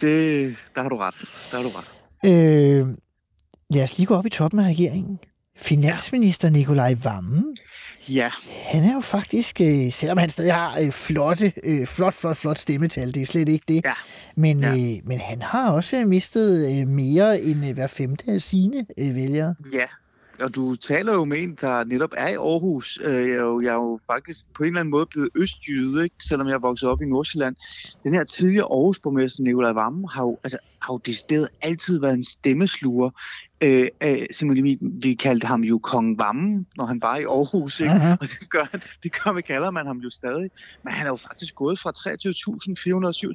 Det, 0.00 0.56
der 0.74 0.82
har 0.82 0.88
du 0.88 0.96
ret. 0.96 1.14
Der 1.50 1.56
har 1.56 1.62
du 1.62 1.68
ret. 1.68 1.90
Øh, 2.24 2.86
lad 3.70 3.82
os 3.82 3.98
lige 3.98 4.06
gå 4.06 4.14
op 4.14 4.26
i 4.26 4.30
toppen 4.30 4.60
af 4.60 4.64
regeringen. 4.64 5.18
Finansminister 5.58 6.48
ja. 6.48 6.52
Nikolaj 6.52 6.94
Vammen 7.04 7.56
Ja. 8.08 8.30
Han 8.72 8.84
er 8.84 8.94
jo 8.94 9.00
faktisk, 9.00 9.60
øh, 9.60 9.92
selvom 9.92 10.18
han 10.18 10.30
stadig 10.30 10.54
har 10.54 10.78
øh, 10.80 10.90
flotte, 10.90 11.52
øh, 11.62 11.86
flot, 11.86 12.14
flot, 12.14 12.36
flot 12.36 12.58
stemmetal, 12.58 13.14
det 13.14 13.22
er 13.22 13.26
slet 13.26 13.48
ikke 13.48 13.64
det. 13.68 13.80
Ja. 13.84 13.92
Men, 14.36 14.60
ja. 14.60 14.70
Øh, 14.70 14.98
men 15.04 15.20
han 15.20 15.42
har 15.42 15.70
også 15.70 16.04
mistet 16.04 16.80
øh, 16.80 16.88
mere 16.88 17.40
end 17.40 17.66
øh, 17.66 17.74
hver 17.74 17.86
femte 17.86 18.24
af 18.32 18.42
sine 18.42 18.86
øh, 18.98 19.16
vælgere. 19.16 19.54
Ja, 19.72 19.86
og 20.40 20.54
du 20.54 20.74
taler 20.74 21.12
jo 21.12 21.24
med 21.24 21.42
en, 21.42 21.54
der 21.60 21.84
netop 21.84 22.10
er 22.16 22.28
i 22.28 22.34
Aarhus. 22.34 22.98
Jeg 23.04 23.12
er 23.12 23.42
jo, 23.42 23.60
jeg 23.60 23.68
er 23.68 23.74
jo 23.74 23.98
faktisk 24.06 24.46
på 24.56 24.62
en 24.62 24.66
eller 24.66 24.80
anden 24.80 24.90
måde 24.90 25.06
blevet 25.06 25.28
østjyde, 25.34 26.04
ikke? 26.04 26.16
selvom 26.28 26.48
jeg 26.48 26.54
er 26.54 26.58
vokset 26.58 26.88
op 26.88 27.02
i 27.02 27.04
Nordsjælland. 27.04 27.56
Den 28.04 28.14
her 28.14 28.24
tidligere 28.24 28.64
Aarhus-borgmester, 28.64 29.42
Nikolaj 29.42 29.72
Vammen, 29.72 30.08
har 30.12 30.22
jo, 30.22 30.38
altså, 30.44 30.58
har 30.86 30.94
jo 30.94 30.98
decideret 30.98 31.48
altid 31.62 32.00
været 32.00 32.14
en 32.14 32.24
stemmesluger 32.24 33.10
øh, 33.62 33.88
Simon 34.30 34.56
Emil, 34.56 34.78
vi 34.80 35.14
kaldte 35.14 35.46
ham 35.46 35.60
jo 35.60 35.78
Kong 35.78 36.18
Vammen, 36.18 36.66
når 36.76 36.84
han 36.84 37.02
var 37.02 37.16
i 37.16 37.24
Aarhus, 37.24 37.80
ikke? 37.80 37.92
Uh-huh. 37.92 38.16
og 38.20 38.26
det 38.40 38.50
gør, 38.50 38.78
det 39.02 39.22
gør 39.22 39.32
vi 39.32 39.42
kalder 39.42 39.70
man 39.70 39.86
ham 39.86 39.98
jo 39.98 40.10
stadig. 40.10 40.50
Men 40.84 40.92
han 40.92 41.06
er 41.06 41.10
jo 41.10 41.16
faktisk 41.16 41.54
gået 41.54 41.78
fra 41.78 41.90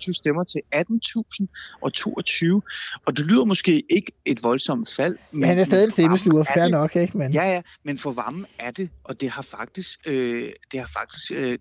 23.427 0.07 0.13
stemmer 0.13 0.43
til 0.43 0.61
18.022, 0.75 2.61
og 3.05 3.17
det 3.17 3.25
lyder 3.25 3.45
måske 3.45 3.83
ikke 3.89 4.11
et 4.25 4.43
voldsomt 4.43 4.89
fald. 4.89 5.17
Men 5.31 5.43
han 5.43 5.59
er 5.59 5.63
stadig 5.63 5.85
en 5.85 5.91
stemmesluger, 5.91 6.43
fair 6.43 6.67
nok, 6.67 6.95
ikke? 6.95 7.17
Men... 7.17 7.33
Ja, 7.33 7.43
ja, 7.43 7.61
men 7.85 7.97
for 7.97 8.11
Vammen 8.11 8.45
er 8.59 8.71
det, 8.71 8.89
og 9.03 9.21
det 9.21 9.29
har 9.29 9.41
faktisk, 9.41 9.99
øh, 10.05 10.51
det 10.71 10.79
har 10.79 10.89
faktisk 10.93 11.31
øh, 11.35 11.57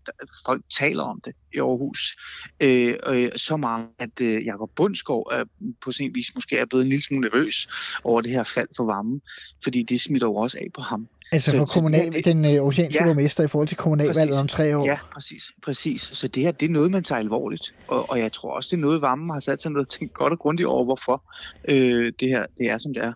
folk 0.47 0.65
taler 0.79 1.03
om 1.03 1.21
det 1.25 1.33
i 1.55 1.59
Aarhus. 1.59 2.17
Øh, 2.61 2.95
øh, 3.07 3.31
så 3.37 3.57
meget, 3.57 3.87
at 3.99 4.21
øh, 4.21 4.45
Jakob 4.45 4.71
Bundsgaard 4.77 5.29
er, 5.33 5.45
på 5.85 5.93
sin 5.93 6.15
vis 6.15 6.35
måske 6.35 6.59
er 6.59 6.65
blevet 6.65 6.83
en 6.83 6.89
lille 6.89 7.05
smule 7.05 7.29
nervøs 7.29 7.69
over 8.05 8.21
det 8.21 8.33
her 8.33 8.45
fald 8.45 8.69
for 8.77 8.85
varmen, 8.85 9.21
fordi 9.63 9.83
det 9.83 10.01
smitter 10.01 10.27
jo 10.27 10.35
også 10.35 10.59
af 10.59 10.67
på 10.75 10.81
ham. 10.81 11.09
Altså 11.33 11.57
for 11.57 11.65
kommunal, 11.65 12.13
det, 12.13 12.25
den 12.25 12.45
øh, 12.45 12.63
oceanske 12.63 13.03
ja, 13.03 13.09
borgmester 13.09 13.45
i 13.45 13.47
forhold 13.47 13.69
til 13.69 13.77
kommunalvalget 13.77 14.39
om 14.39 14.49
tre 14.49 14.77
år? 14.77 14.87
Ja, 14.87 14.99
præcis. 15.13 15.53
præcis. 15.63 16.03
Så 16.03 16.29
det 16.29 16.43
her, 16.43 16.53
det 16.53 16.67
er 16.67 16.71
noget, 16.71 16.91
man 16.91 17.03
tager 17.03 17.19
alvorligt. 17.19 17.75
Og, 17.89 18.11
og 18.11 18.19
jeg 18.19 18.33
tror 18.33 18.57
også, 18.57 18.69
det 18.71 18.77
er 18.77 18.81
noget, 18.81 19.03
Vammen 19.03 19.31
har 19.31 19.41
sat 19.41 19.63
sig 19.63 19.73
ned 19.73 19.81
og 19.81 19.89
tænkt 19.89 20.15
godt 20.15 20.33
og 20.33 20.39
grundigt 20.39 20.67
over, 20.67 20.85
hvorfor 20.85 21.23
øh, 21.69 22.13
det 22.21 22.29
her 22.29 22.47
det 22.59 22.71
er, 22.71 22.79
som 22.79 22.95
det 22.95 23.05
er. 23.05 23.13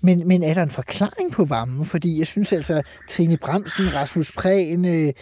Men, 0.00 0.28
men 0.28 0.42
er 0.42 0.54
der 0.54 0.62
en 0.62 0.70
forklaring 0.70 1.32
på 1.32 1.44
Vammen? 1.44 1.84
Fordi 1.84 2.18
jeg 2.18 2.26
synes 2.26 2.52
altså, 2.52 2.82
Trine 3.08 3.36
Bremsen, 3.36 3.94
Rasmus 3.94 4.32
Prehn, 4.32 4.84
øh, 4.84 5.12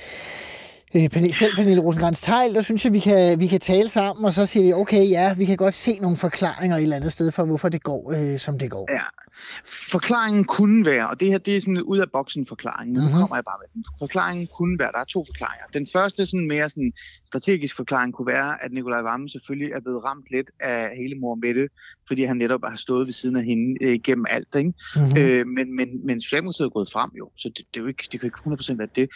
øh, 0.94 1.32
selv 1.32 1.56
Pernille 1.56 1.82
rosengrantz 1.82 2.20
Tejl, 2.20 2.54
der 2.54 2.60
synes 2.60 2.84
jeg, 2.84 2.92
vi 2.92 2.98
kan, 2.98 3.40
vi 3.40 3.46
kan 3.46 3.60
tale 3.60 3.88
sammen, 3.88 4.24
og 4.24 4.32
så 4.32 4.46
siger 4.46 4.64
vi, 4.64 4.72
okay, 4.72 5.10
ja, 5.10 5.34
vi 5.34 5.44
kan 5.44 5.56
godt 5.56 5.74
se 5.74 5.98
nogle 5.98 6.16
forklaringer 6.16 6.76
et 6.76 6.82
eller 6.82 6.96
andet 6.96 7.12
sted 7.12 7.30
for, 7.30 7.44
hvorfor 7.44 7.68
det 7.68 7.82
går, 7.82 8.12
øh, 8.16 8.38
som 8.38 8.58
det 8.58 8.70
går. 8.70 8.88
Ja, 8.92 9.00
Forklaringen 9.66 10.44
kunne 10.44 10.86
være, 10.86 11.08
og 11.08 11.20
det 11.20 11.28
her 11.28 11.38
det 11.38 11.56
er 11.56 11.60
sådan 11.60 11.76
en 11.76 11.82
ud 11.82 11.98
af 11.98 12.10
boksen 12.12 12.46
forklaring, 12.46 12.92
nu 12.92 13.00
mm-hmm. 13.00 13.18
kommer 13.18 13.36
jeg 13.36 13.44
bare 13.44 13.58
med 13.62 13.68
den. 13.74 13.84
Forklaringen 13.98 14.48
kunne 14.58 14.78
være, 14.78 14.92
der 14.92 14.98
er 14.98 15.04
to 15.04 15.24
forklaringer. 15.24 15.66
Den 15.72 15.86
første 15.92 16.26
sådan 16.26 16.48
mere 16.48 16.70
sådan 16.70 16.92
strategisk 17.26 17.76
forklaring 17.76 18.14
kunne 18.14 18.26
være, 18.26 18.64
at 18.64 18.72
Nikolaj 18.72 19.02
Vammen 19.02 19.28
selvfølgelig 19.28 19.72
er 19.72 19.80
blevet 19.80 20.04
ramt 20.04 20.26
lidt 20.30 20.50
af 20.60 20.96
hele 20.96 21.14
mor 21.14 21.34
Mette, 21.34 21.68
fordi 22.06 22.22
han 22.24 22.36
netop 22.36 22.60
har 22.68 22.76
stået 22.76 23.06
ved 23.06 23.12
siden 23.12 23.36
af 23.36 23.44
hende 23.44 23.84
øh, 23.84 23.98
gennem 24.04 24.26
alt. 24.28 24.54
Ikke? 24.56 24.72
Mm-hmm. 24.96 25.16
Øh, 25.18 25.46
men, 25.46 25.76
men, 25.76 26.06
men 26.06 26.20
Socialdemokratiet 26.20 26.66
er 26.66 26.70
gået 26.70 26.90
frem 26.92 27.10
jo, 27.18 27.30
så 27.36 27.48
det, 27.48 27.64
det, 27.74 27.80
er 27.80 27.82
jo 27.82 27.86
ikke, 27.86 28.08
det 28.12 28.20
kan 28.20 28.26
ikke 28.26 28.72
100% 28.72 28.76
være 28.76 28.88
det. 28.94 29.08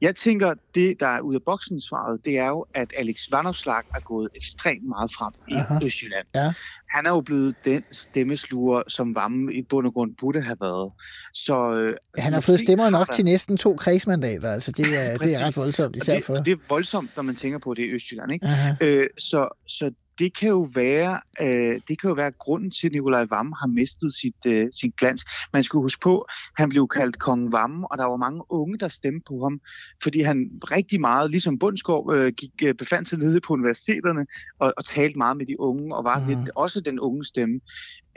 Jeg 0.00 0.14
tænker, 0.14 0.54
det 0.74 1.00
der 1.00 1.08
er 1.08 1.20
ud 1.20 1.34
af 1.34 1.42
boksen 1.42 1.80
svaret, 1.80 2.20
det 2.24 2.38
er 2.38 2.48
jo, 2.48 2.66
at 2.74 2.92
Alex 2.96 3.16
Vandopslag 3.30 3.82
er 3.94 4.00
gået 4.00 4.28
ekstremt 4.34 4.88
meget 4.88 5.10
frem 5.12 5.32
i 5.48 5.54
Aha. 5.54 5.84
Østjylland. 5.84 6.26
Ja 6.34 6.52
han 6.90 7.06
er 7.06 7.10
jo 7.10 7.20
blevet 7.20 7.54
den 7.64 7.82
stemmesluger, 7.92 8.82
som 8.88 9.14
Vamme 9.14 9.54
i 9.54 9.62
bund 9.62 9.86
og 9.86 9.92
grund 9.92 10.14
burde 10.20 10.40
have 10.40 10.56
været. 10.60 10.92
Så, 11.34 11.74
øh, 11.74 11.94
han 12.18 12.32
har 12.32 12.40
fået 12.40 12.60
stemmer 12.60 12.90
nok 12.90 13.06
der... 13.06 13.14
til 13.14 13.24
næsten 13.24 13.56
to 13.56 13.76
kredsmandater, 13.76 14.52
altså 14.52 14.72
det 14.72 14.86
er, 14.86 15.18
det 15.18 15.34
er 15.34 15.46
ret 15.46 15.56
voldsomt 15.56 15.96
især 15.96 16.14
det, 16.14 16.24
for. 16.24 16.34
det 16.34 16.52
er 16.52 16.56
voldsomt, 16.68 17.10
når 17.16 17.22
man 17.22 17.36
tænker 17.36 17.58
på 17.58 17.74
det 17.74 17.82
i 17.82 17.90
Østjylland. 17.90 18.32
Ikke? 18.32 18.48
Øh, 18.80 19.06
så, 19.18 19.48
så 19.66 19.90
det 20.18 20.38
kan 20.38 20.48
jo 20.48 20.68
være, 20.74 21.20
øh, 21.40 21.80
det 21.88 22.00
kan 22.00 22.08
jo 22.08 22.14
være 22.14 22.30
grunden 22.30 22.70
til, 22.70 22.86
at 22.86 22.92
Nikolaj 22.92 23.26
Vammen 23.30 23.54
har 23.60 23.66
mistet 23.66 24.14
sit, 24.14 24.46
øh, 24.46 24.68
sin 24.72 24.92
glans. 24.98 25.24
Man 25.52 25.64
skulle 25.64 25.82
huske 25.82 26.00
på, 26.00 26.26
han 26.56 26.68
blev 26.68 26.88
kaldt 26.88 27.18
Kong 27.18 27.52
Vammen, 27.52 27.84
og 27.90 27.98
der 27.98 28.04
var 28.04 28.16
mange 28.16 28.42
unge, 28.50 28.78
der 28.78 28.88
stemte 28.88 29.24
på 29.28 29.42
ham, 29.42 29.60
fordi 30.02 30.20
han 30.20 30.50
rigtig 30.70 31.00
meget, 31.00 31.30
ligesom 31.30 31.58
Bundskov, 31.58 32.14
øh, 32.14 32.32
gik, 32.32 32.50
øh, 32.64 32.74
befandt 32.74 33.08
sig 33.08 33.18
nede 33.18 33.40
på 33.40 33.52
universiteterne 33.52 34.26
og, 34.58 34.72
og 34.76 34.84
talte 34.84 35.18
meget 35.18 35.36
med 35.36 35.46
de 35.46 35.60
unge, 35.60 35.96
og 35.96 36.04
var 36.04 36.18
mm. 36.18 36.26
lidt 36.26 36.50
også 36.56 36.80
den 36.80 37.00
unge 37.00 37.24
stemme. 37.24 37.60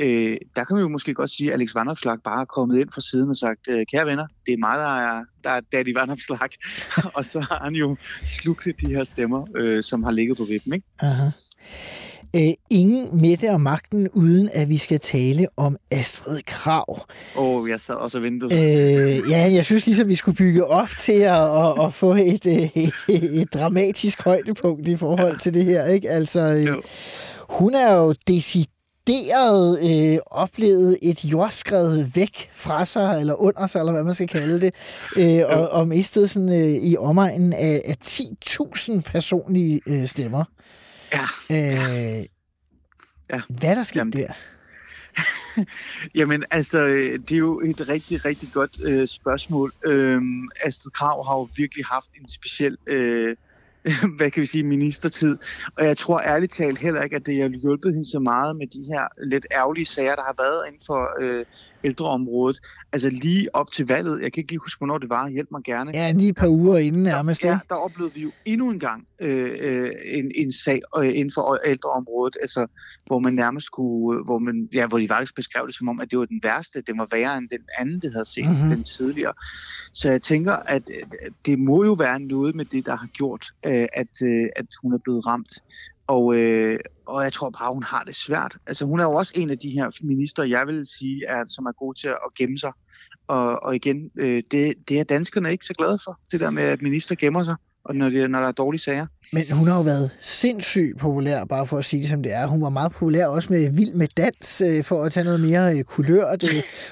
Øh, 0.02 0.38
der 0.56 0.64
kan 0.64 0.78
vi 0.78 0.82
jo 0.82 0.90
måske 0.90 1.14
godt 1.14 1.30
sige, 1.30 1.50
at 1.50 1.54
Alex 1.54 1.76
Vandopslag 1.76 2.18
bare 2.24 2.42
er 2.42 2.46
kommet 2.46 2.80
ind 2.80 2.92
fra 2.92 3.02
siden 3.02 3.30
og 3.30 3.36
sagt, 3.36 3.68
øh, 3.70 3.86
kære 3.92 4.06
venner, 4.06 4.28
det 4.46 4.54
er 4.54 4.58
mig, 4.58 4.78
der 4.78 4.98
er, 4.98 5.26
der 5.44 5.50
er 5.50 5.62
Daddy 5.72 5.94
Vandopslag. 5.94 6.50
og 7.18 7.26
så 7.26 7.40
har 7.40 7.60
han 7.64 7.74
jo 7.74 7.98
slugt 8.26 8.68
de 8.82 8.88
her 8.88 9.04
stemmer, 9.04 9.48
øh, 9.56 9.84
som 9.84 10.04
har 10.04 10.12
ligget 10.12 10.38
på 10.38 10.44
vippen. 10.44 10.74
Ikke? 10.74 10.88
Aha. 11.02 11.30
Øh, 12.36 12.54
ingen 12.70 13.22
Mette 13.22 13.52
og 13.52 13.62
magten, 13.62 14.10
uden 14.10 14.50
at 14.54 14.70
vi 14.70 14.78
skal 14.78 15.00
tale 15.00 15.48
om 15.58 15.78
Astrid 15.92 16.42
Krav. 16.46 17.06
Åh, 17.38 17.46
oh, 17.46 17.70
jeg 17.70 17.80
sad 17.80 17.96
også 17.96 18.18
og 18.18 18.24
ventede. 18.24 18.54
Øh, 18.54 19.30
ja, 19.30 19.52
jeg 19.52 19.66
synes 19.66 19.86
ligesom, 19.86 20.08
vi 20.08 20.16
skulle 20.16 20.38
bygge 20.38 20.66
op 20.66 20.90
til 21.00 21.14
at, 21.14 21.66
at, 21.66 21.86
at 21.86 21.94
få 21.94 22.14
et, 22.14 22.46
et, 22.46 22.72
et, 23.08 23.42
et 23.42 23.54
dramatisk 23.54 24.22
højdepunkt 24.22 24.88
i 24.88 24.96
forhold 24.96 25.40
til 25.40 25.54
det 25.54 25.66
her. 25.66 25.86
Ikke? 25.86 26.10
Altså, 26.10 26.40
øh, 26.40 26.84
hun 27.50 27.76
er 27.76 27.94
jo 27.94 28.16
decideret 28.28 29.80
øh, 29.80 30.20
oplevet 30.26 30.98
et 31.02 31.26
jordskred 31.26 32.06
væk 32.16 32.50
fra 32.54 32.86
sig, 32.86 33.18
eller 33.20 33.42
under 33.42 33.68
sig, 33.68 33.80
eller 33.80 33.92
hvad 33.92 34.04
man 34.04 34.14
skal 34.14 34.28
kalde 34.28 34.62
det, 34.62 34.74
øh, 35.18 35.58
og, 35.58 35.70
og 35.70 35.88
mistet 35.88 36.30
sådan, 36.30 36.50
øh, 36.50 36.70
i 36.70 36.98
omegnen 36.98 37.54
af, 37.54 37.82
af 37.86 37.96
10.000 38.06 39.02
personlige 39.02 39.82
øh, 39.88 40.08
stemmer. 40.08 40.44
Ja. 41.12 41.26
Øh, 41.52 42.26
ja. 43.30 43.42
Hvad 43.50 43.70
er 43.70 43.76
der 43.76 43.84
sket 43.84 44.00
Jamen, 44.00 44.14
der? 44.14 44.34
Jamen, 46.16 46.44
altså, 46.52 46.86
det 47.28 47.32
er 47.32 47.38
jo 47.38 47.60
et 47.60 47.90
rigtig, 47.90 48.26
rigtig 48.26 48.50
godt 48.54 48.80
øh, 48.84 49.08
spørgsmål. 49.08 49.74
Øhm, 49.86 50.50
Astrid 50.64 50.92
Krav 50.92 51.26
har 51.28 51.36
jo 51.36 51.50
virkelig 51.58 51.86
haft 51.86 52.10
en 52.22 52.30
speciel, 52.30 52.78
øh, 52.88 53.36
hvad 54.18 54.32
kan 54.32 54.42
vi 54.42 54.46
sige, 54.46 54.64
ministertid. 54.64 55.38
Og 55.78 55.86
jeg 55.86 55.98
tror 55.98 56.22
ærligt 56.22 56.52
talt 56.52 56.78
heller 56.78 57.02
ikke, 57.02 57.16
at 57.16 57.26
det 57.26 57.42
har 57.42 57.50
hjulpet 57.50 57.94
hende 57.94 58.12
så 58.12 58.20
meget 58.20 58.56
med 58.56 58.68
de 58.68 58.94
her 58.94 59.08
lidt 59.26 59.48
ærgerlige 59.52 59.86
sager, 59.86 60.16
der 60.16 60.24
har 60.24 60.36
været 60.38 60.64
inden 60.68 60.82
for 60.86 61.10
øh, 61.22 61.46
ældreområdet. 61.84 62.60
Altså 62.94 63.10
lige 63.10 63.56
op 63.56 63.72
til 63.72 63.88
valget, 63.88 64.22
jeg 64.22 64.34
kan 64.34 64.42
ikke 64.42 64.52
lige 64.52 64.60
huske, 64.60 64.80
hvornår 64.80 64.98
det 64.98 65.10
var, 65.10 65.30
hjælp 65.30 65.48
mig 65.52 65.62
gerne. 65.64 65.92
Ja, 65.94 66.12
lige 66.12 66.30
et 66.30 66.36
par 66.36 66.48
uger 66.48 66.78
inden 66.78 67.04
nærmest. 67.04 67.44
Der, 67.44 67.50
ja, 67.50 67.60
der 67.70 67.76
oplevede 67.76 68.14
vi 68.14 68.22
jo 68.22 68.32
endnu 68.46 68.70
en 68.70 68.80
gang 68.80 69.08
øh, 69.22 69.58
øh, 69.60 69.92
en, 70.06 70.32
en 70.36 70.52
sag 70.52 70.82
øh, 70.98 71.08
inden 71.08 71.32
for 71.34 71.60
ældreområdet, 71.66 72.38
altså, 72.42 72.68
hvor 73.06 73.20
man 73.20 73.34
nærmest 73.34 73.66
skulle, 73.66 74.24
hvor, 74.24 74.40
man, 74.40 74.70
ja, 74.74 74.88
hvor 74.88 75.00
de 75.00 75.08
faktisk 75.08 75.36
beskrev 75.36 75.68
det 75.68 75.76
som 75.76 75.90
om, 75.90 76.02
at 76.02 76.12
det 76.12 76.20
var 76.20 76.26
den 76.26 76.40
værste, 76.44 76.82
det 76.82 76.96
var 76.98 77.08
værre 77.12 77.38
end 77.38 77.50
den 77.50 77.66
anden, 77.80 78.00
det 78.00 78.12
havde 78.12 78.26
set 78.26 78.50
mm-hmm. 78.50 78.70
den 78.70 78.84
tidligere. 78.84 79.34
Så 79.94 80.12
jeg 80.12 80.22
tænker, 80.22 80.54
at 80.54 80.84
det 81.46 81.60
må 81.60 81.84
jo 81.84 81.94
være 81.94 82.20
noget 82.20 82.56
med 82.56 82.66
det, 82.66 82.86
der 82.86 82.96
har 82.96 83.08
gjort, 83.08 83.46
øh, 83.66 83.88
at, 83.94 84.22
øh, 84.24 84.48
at 84.56 84.66
hun 84.82 84.94
er 84.94 84.98
blevet 85.04 85.26
ramt. 85.26 85.52
Og, 86.10 86.36
øh, 86.36 86.80
og 87.06 87.24
jeg 87.24 87.34
tror 87.34 87.50
bare, 87.50 87.74
hun 87.74 87.84
har 87.84 88.04
det 88.04 88.16
svært. 88.16 88.58
Altså, 88.68 88.86
hun 88.86 89.00
er 89.00 89.04
jo 89.04 89.12
også 89.12 89.34
en 89.36 89.50
af 89.50 89.58
de 89.58 89.70
her 89.70 90.06
minister, 90.06 90.44
jeg 90.44 90.68
vil 90.68 90.86
sige, 90.86 91.26
er, 91.28 91.44
som 91.48 91.66
er 91.66 91.72
god 91.72 91.94
til 91.94 92.08
at 92.08 92.34
gemme 92.38 92.58
sig. 92.58 92.72
Og, 93.28 93.64
og 93.64 93.76
igen, 93.76 94.12
øh, 94.20 94.44
det, 94.52 94.74
det 94.88 95.00
er 95.00 95.04
danskerne 95.04 95.52
ikke 95.52 95.66
så 95.66 95.74
glade 95.74 96.00
for, 96.04 96.20
det 96.32 96.40
der 96.40 96.52
med, 96.52 96.64
at 96.64 96.82
minister 96.82 97.16
gemmer 97.16 97.44
sig 97.44 97.56
og 97.86 97.96
når, 97.96 98.10
det, 98.10 98.32
når 98.32 98.40
der 98.40 98.48
er 98.48 98.52
dårlige 98.52 98.82
sager. 98.82 99.06
Men 99.34 99.44
hun 99.52 99.68
har 99.68 99.76
jo 99.76 99.82
været 99.82 100.12
sindssygt 100.22 100.98
populær, 101.00 101.46
bare 101.46 101.68
for 101.68 101.78
at 101.78 101.86
sige 101.86 102.02
det 102.02 102.10
som 102.10 102.24
det 102.24 102.34
er. 102.34 102.48
Hun 102.48 102.62
var 102.62 102.70
meget 102.70 102.92
populær 102.92 103.28
også 103.28 103.54
med 103.54 103.72
Vild 103.72 103.94
med 103.94 104.08
Dans, 104.18 104.62
øh, 104.62 104.84
for 104.84 105.04
at 105.04 105.12
tage 105.12 105.24
noget 105.24 105.40
mere 105.40 105.78
øh, 105.78 105.84
kulørt. 105.84 106.46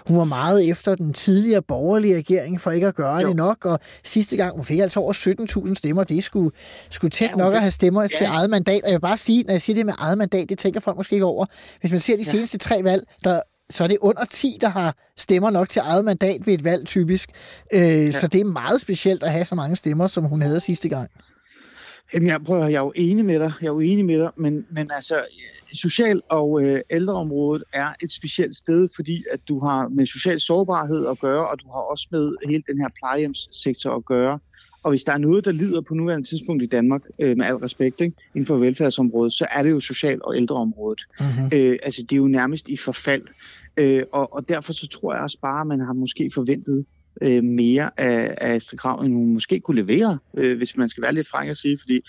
Hun 0.07 0.17
var 0.17 0.23
meget 0.23 0.69
efter 0.69 0.95
den 0.95 1.13
tidligere 1.13 1.61
borgerlige 1.61 2.17
regering, 2.17 2.61
for 2.61 2.71
ikke 2.71 2.87
at 2.87 2.95
gøre 2.95 3.17
jo. 3.17 3.27
det 3.27 3.35
nok. 3.35 3.65
Og 3.65 3.79
sidste 4.03 4.37
gang, 4.37 4.55
hun 4.55 4.65
fik 4.65 4.79
altså 4.79 4.99
over 4.99 5.13
17.000 5.67 5.73
stemmer. 5.75 6.03
Det 6.03 6.23
skulle, 6.23 6.51
skulle 6.89 7.11
tæt 7.11 7.29
ja, 7.29 7.35
nok 7.35 7.53
at 7.53 7.61
have 7.61 7.71
stemmer 7.71 8.01
ja. 8.01 8.07
til 8.07 8.25
eget 8.25 8.49
mandat. 8.49 8.83
Og 8.83 8.89
jeg 8.89 8.95
vil 8.95 9.01
bare 9.01 9.17
sige, 9.17 9.43
når 9.43 9.53
jeg 9.53 9.61
siger 9.61 9.75
det 9.75 9.85
med 9.85 9.93
eget 9.97 10.17
mandat, 10.17 10.49
det 10.49 10.57
tænker 10.57 10.79
folk 10.79 10.97
måske 10.97 11.13
ikke 11.13 11.25
over. 11.25 11.45
Hvis 11.79 11.91
man 11.91 12.01
ser 12.01 12.13
de 12.13 12.23
ja. 12.25 12.31
seneste 12.31 12.57
tre 12.57 12.83
valg, 12.83 13.03
der 13.23 13.41
så 13.69 13.83
er 13.83 13.87
det 13.87 13.97
under 14.01 14.25
10, 14.25 14.57
der 14.61 14.67
har 14.67 14.95
stemmer 15.17 15.49
nok 15.49 15.69
til 15.69 15.81
eget 15.85 16.05
mandat 16.05 16.47
ved 16.47 16.53
et 16.53 16.63
valg, 16.63 16.85
typisk. 16.85 17.29
Øh, 17.73 17.81
ja. 17.81 18.11
Så 18.11 18.27
det 18.27 18.41
er 18.41 18.45
meget 18.45 18.81
specielt 18.81 19.23
at 19.23 19.31
have 19.31 19.45
så 19.45 19.55
mange 19.55 19.75
stemmer, 19.75 20.07
som 20.07 20.23
hun 20.23 20.41
havde 20.41 20.59
sidste 20.59 20.89
gang. 20.89 21.09
Jamen, 22.13 22.29
jeg, 22.29 22.43
prøver, 22.45 22.67
jeg 22.67 22.77
er 22.77 22.81
jo 22.81 22.93
enig 22.95 23.25
med 23.25 23.39
dig, 23.39 23.53
jeg 23.61 23.67
er 23.67 23.71
jo 23.71 23.79
enig 23.79 24.05
med 24.05 24.19
dig, 24.19 24.31
men, 24.37 24.65
men 24.71 24.91
altså, 24.91 25.25
social- 25.73 26.21
og 26.29 26.61
øh, 26.61 26.81
ældreområdet 26.89 27.63
er 27.73 27.93
et 28.03 28.11
specielt 28.11 28.55
sted, 28.55 28.89
fordi 28.95 29.23
at 29.31 29.39
du 29.47 29.59
har 29.59 29.87
med 29.87 30.05
social 30.05 30.39
sårbarhed 30.39 31.07
at 31.07 31.19
gøre, 31.19 31.47
og 31.47 31.59
du 31.59 31.67
har 31.67 31.79
også 31.91 32.07
med 32.11 32.35
hele 32.47 32.63
den 32.67 32.81
her 32.81 32.89
plejehjemssektor 32.99 33.95
at 33.95 34.05
gøre. 34.05 34.39
Og 34.83 34.91
hvis 34.91 35.03
der 35.03 35.13
er 35.13 35.17
noget, 35.17 35.45
der 35.45 35.51
lider 35.51 35.81
på 35.81 35.93
nuværende 35.93 36.27
tidspunkt 36.27 36.63
i 36.63 36.65
Danmark, 36.65 37.01
øh, 37.19 37.37
med 37.37 37.45
al 37.45 37.55
respekt, 37.55 38.01
ikke, 38.01 38.15
inden 38.35 38.45
for 38.45 38.55
velfærdsområdet, 38.55 39.33
så 39.33 39.47
er 39.51 39.63
det 39.63 39.69
jo 39.69 39.79
social- 39.79 40.23
og 40.23 40.37
ældreområdet. 40.37 41.01
Mm-hmm. 41.19 41.49
Øh, 41.53 41.79
altså, 41.83 42.01
det 42.01 42.11
er 42.11 42.17
jo 42.17 42.27
nærmest 42.27 42.69
i 42.69 42.77
forfald. 42.77 43.23
Øh, 43.77 44.03
og, 44.11 44.33
og 44.33 44.49
derfor 44.49 44.73
så 44.73 44.87
tror 44.87 45.13
jeg 45.13 45.23
også 45.23 45.37
bare, 45.41 45.61
at 45.61 45.67
man 45.67 45.79
har 45.79 45.93
måske 45.93 46.31
forventet 46.33 46.85
øh, 47.21 47.43
mere 47.43 47.89
af, 47.97 48.35
af 48.37 48.55
Astrid 48.55 48.77
Krav, 48.77 48.99
end 48.99 49.13
hun 49.13 49.33
måske 49.33 49.59
kunne 49.59 49.81
levere, 49.81 50.17
øh, 50.37 50.57
hvis 50.57 50.77
man 50.77 50.89
skal 50.89 51.03
være 51.03 51.13
lidt 51.13 51.27
fræk 51.27 51.49
at 51.49 51.57
sige. 51.57 51.79
Fordi 51.79 52.01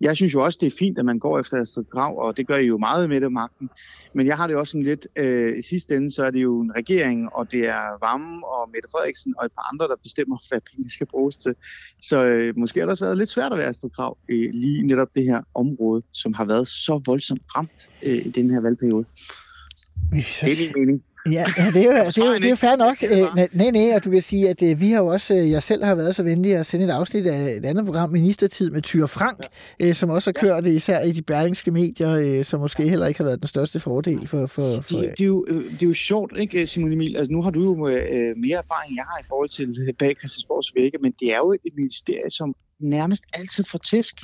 jeg 0.00 0.16
synes 0.16 0.34
jo 0.34 0.44
også, 0.44 0.58
det 0.60 0.66
er 0.66 0.76
fint, 0.78 0.98
at 0.98 1.04
man 1.04 1.18
går 1.18 1.40
efter 1.40 1.60
Astrid 1.60 1.84
Krav, 1.84 2.18
og 2.18 2.36
det 2.36 2.46
gør 2.46 2.56
I 2.56 2.66
jo 2.66 2.78
meget 2.78 3.08
med 3.08 3.20
det 3.20 3.32
magten. 3.32 3.70
Men 4.14 4.26
jeg 4.26 4.36
har 4.36 4.46
det 4.46 4.56
også 4.56 4.70
sådan 4.70 4.84
lidt, 4.84 5.06
øh, 5.16 5.58
i 5.58 5.62
sidste 5.62 5.96
ende, 5.96 6.10
så 6.10 6.24
er 6.24 6.30
det 6.30 6.42
jo 6.42 6.60
en 6.60 6.72
regering, 6.76 7.32
og 7.32 7.52
det 7.52 7.60
er 7.60 8.06
Vammen 8.06 8.42
og 8.44 8.70
Mette 8.74 8.88
Frederiksen 8.90 9.34
og 9.38 9.46
et 9.46 9.52
par 9.52 9.68
andre, 9.72 9.88
der 9.88 9.96
bestemmer, 10.02 10.38
hvad 10.48 10.60
pengene 10.70 10.90
skal 10.90 11.06
bruges 11.06 11.36
til. 11.36 11.54
Så 12.00 12.24
øh, 12.24 12.56
måske 12.56 12.80
har 12.80 12.86
det 12.86 12.90
også 12.90 13.04
været 13.04 13.18
lidt 13.18 13.30
svært 13.30 13.52
at 13.52 13.58
være 13.58 13.68
Astrid 13.68 13.90
Krav 13.90 14.18
øh, 14.28 14.50
lige 14.52 14.82
netop 14.82 15.08
det 15.14 15.24
her 15.24 15.42
område, 15.54 16.02
som 16.12 16.32
har 16.32 16.44
været 16.44 16.68
så 16.68 17.02
voldsomt 17.06 17.42
ramt 17.56 17.88
øh, 18.06 18.26
i 18.26 18.30
den 18.30 18.50
her 18.50 18.60
valgperiode. 18.60 19.04
Det 20.12 20.42
er 20.42 20.74
min 20.74 20.86
mening. 20.86 21.02
Ja, 21.26 21.44
ja 21.58 21.70
det, 21.74 21.76
er 21.76 21.86
jo, 21.86 22.06
det, 22.06 22.18
er 22.18 22.26
jo, 22.26 22.34
det 22.34 22.44
er 22.44 22.48
jo 22.48 22.56
fair 22.56 22.76
nok. 22.76 22.96
Øh, 23.02 23.46
nej, 23.52 23.70
nej, 23.70 23.96
og 23.96 24.04
du 24.04 24.10
kan 24.10 24.22
sige, 24.22 24.48
at 24.48 24.62
øh, 24.62 24.80
vi 24.80 24.90
har 24.90 24.98
jo 24.98 25.06
også, 25.06 25.34
øh, 25.34 25.50
jeg 25.50 25.62
selv 25.62 25.84
har 25.84 25.94
været 25.94 26.14
så 26.14 26.22
venlig 26.22 26.56
at 26.56 26.66
sende 26.66 26.84
et 26.86 26.90
afsnit 26.90 27.26
af 27.26 27.52
et 27.52 27.64
andet 27.64 27.84
program, 27.84 28.10
Ministertid 28.10 28.70
med 28.70 28.82
Tyre 28.82 29.08
Frank, 29.08 29.38
ja. 29.80 29.92
som 29.92 30.10
også 30.10 30.30
har 30.30 30.40
kørt 30.40 30.66
især 30.66 31.00
i 31.00 31.12
de 31.12 31.22
berlingske 31.22 31.70
medier, 31.70 32.42
som 32.42 32.60
måske 32.60 32.88
heller 32.88 33.06
ikke 33.06 33.18
har 33.18 33.24
været 33.24 33.40
den 33.40 33.48
største 33.48 33.80
fordel 33.80 34.28
for... 34.28 34.46
for, 34.46 34.80
for 34.80 34.96
det, 34.98 35.14
det, 35.18 35.24
er 35.24 35.26
jo, 35.26 35.44
det 35.44 35.82
er 35.82 35.86
jo 35.86 35.94
sjovt, 35.94 36.32
ikke, 36.38 36.66
Simon 36.66 36.92
Emil? 36.92 37.16
Altså, 37.16 37.32
nu 37.32 37.42
har 37.42 37.50
du 37.50 37.62
jo 37.62 37.74
mere 38.36 38.58
erfaring, 38.58 38.90
end 38.90 38.96
jeg 38.96 39.04
har 39.04 39.18
i 39.20 39.26
forhold 39.28 39.48
til 39.48 39.92
bag 39.98 40.16
Christiansborgs 40.18 40.72
vægge, 40.74 40.98
men 41.02 41.12
det 41.20 41.32
er 41.32 41.36
jo 41.38 41.52
et 41.52 41.72
ministerie, 41.76 42.30
som 42.30 42.54
nærmest 42.80 43.24
altid 43.32 43.64
får 43.70 43.78
tæsk, 43.78 44.14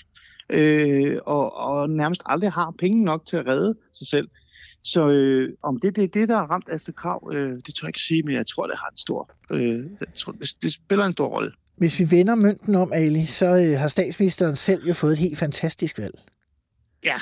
øh, 0.50 1.16
og, 1.26 1.56
og 1.56 1.90
nærmest 1.90 2.22
aldrig 2.26 2.52
har 2.52 2.74
penge 2.78 3.04
nok 3.04 3.26
til 3.26 3.36
at 3.36 3.46
redde 3.46 3.74
sig 3.92 4.06
selv. 4.06 4.28
Så 4.82 5.08
øh, 5.08 5.52
om 5.62 5.80
det 5.80 5.88
er 5.88 5.92
det, 5.92 6.14
det, 6.14 6.28
der 6.28 6.36
har 6.36 6.46
ramt 6.46 6.68
Astrid 6.68 6.94
Krav, 6.94 7.30
øh, 7.34 7.38
det 7.38 7.74
tror 7.74 7.86
jeg 7.86 7.88
ikke 7.88 8.00
sige, 8.00 8.22
men 8.22 8.34
jeg 8.34 8.46
tror, 8.46 8.66
det 8.66 8.76
har 8.78 8.90
en 8.90 8.96
stor, 8.96 9.30
øh, 9.52 9.84
jeg 10.00 10.08
tror, 10.18 10.32
det, 10.32 10.50
det 10.62 10.72
spiller 10.72 11.04
en 11.04 11.12
stor 11.12 11.28
rolle. 11.28 11.52
Hvis 11.76 11.98
vi 11.98 12.10
vender 12.10 12.34
mønten 12.34 12.74
om, 12.74 12.92
Ali, 12.92 13.26
så 13.26 13.46
øh, 13.46 13.80
har 13.80 13.88
statsministeren 13.88 14.56
selv 14.56 14.86
jo 14.86 14.94
fået 14.94 15.12
et 15.12 15.18
helt 15.18 15.38
fantastisk 15.38 15.98
valg. 15.98 16.14
Ja, 17.04 17.16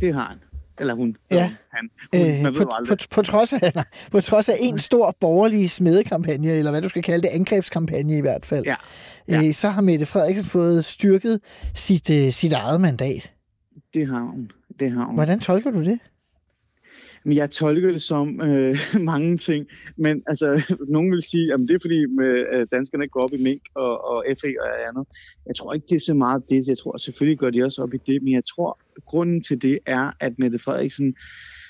det 0.00 0.14
har 0.14 0.28
han. 0.28 0.38
Eller 0.80 0.94
hun. 0.94 1.16
Ja. 1.30 1.52
Han. 1.72 1.90
Hun, 2.14 2.36
øh, 2.36 2.42
man 2.42 2.54
på, 2.54 2.70
på, 2.88 2.96
på, 3.10 3.22
trods 3.22 3.52
af, 3.52 3.72
nej, 3.74 3.84
på 4.10 4.20
trods 4.20 4.48
af 4.48 4.56
en 4.60 4.78
stor 4.78 5.16
borgerlig 5.20 5.70
smedekampagne, 5.70 6.48
eller 6.48 6.70
hvad 6.70 6.82
du 6.82 6.88
skal 6.88 7.02
kalde 7.02 7.22
det, 7.22 7.28
angrebskampagne 7.28 8.18
i 8.18 8.20
hvert 8.20 8.46
fald, 8.46 8.64
ja. 8.64 8.74
Ja. 9.28 9.46
Øh, 9.46 9.54
så 9.54 9.68
har 9.68 9.82
Mette 9.82 10.06
Frederiksen 10.06 10.46
fået 10.46 10.84
styrket 10.84 11.40
sit, 11.74 12.10
øh, 12.10 12.32
sit 12.32 12.52
eget 12.52 12.80
mandat. 12.80 13.34
Det 13.94 14.06
har 14.06 14.20
hun. 14.20 14.50
Det 14.80 14.92
har 14.92 15.04
hun. 15.04 15.14
Hvordan 15.14 15.40
tolker 15.40 15.70
du 15.70 15.84
det? 15.84 15.98
Men 17.28 17.36
jeg 17.36 17.50
tolker 17.50 17.92
det 17.92 18.02
som 18.02 18.40
øh, 18.40 18.76
mange 19.12 19.36
ting. 19.38 19.66
Men 19.96 20.22
altså, 20.26 20.62
nogen 20.94 21.10
vil 21.12 21.22
sige, 21.22 21.52
at 21.52 21.60
det 21.60 21.70
er 21.70 21.78
fordi 21.80 22.06
med, 22.06 22.46
at 22.52 22.70
danskerne 22.72 23.04
ikke 23.04 23.12
går 23.12 23.22
op 23.22 23.32
i 23.32 23.42
mink 23.42 23.62
og, 23.74 24.04
og 24.04 24.24
FE 24.40 24.54
og 24.60 24.88
andet. 24.88 25.06
Jeg 25.46 25.56
tror 25.56 25.74
ikke, 25.74 25.86
det 25.90 25.96
er 25.96 26.00
så 26.00 26.14
meget 26.14 26.42
det. 26.50 26.66
Jeg 26.66 26.78
tror 26.78 26.96
selvfølgelig 26.96 27.38
gør 27.38 27.50
de 27.50 27.64
også 27.64 27.82
op 27.82 27.94
i 27.94 27.98
det. 28.06 28.22
Men 28.22 28.32
jeg 28.32 28.42
tror, 28.44 28.78
grunden 29.06 29.42
til 29.42 29.62
det 29.62 29.78
er, 29.86 30.10
at 30.20 30.38
Mette 30.38 30.58
Frederiksen 30.58 31.14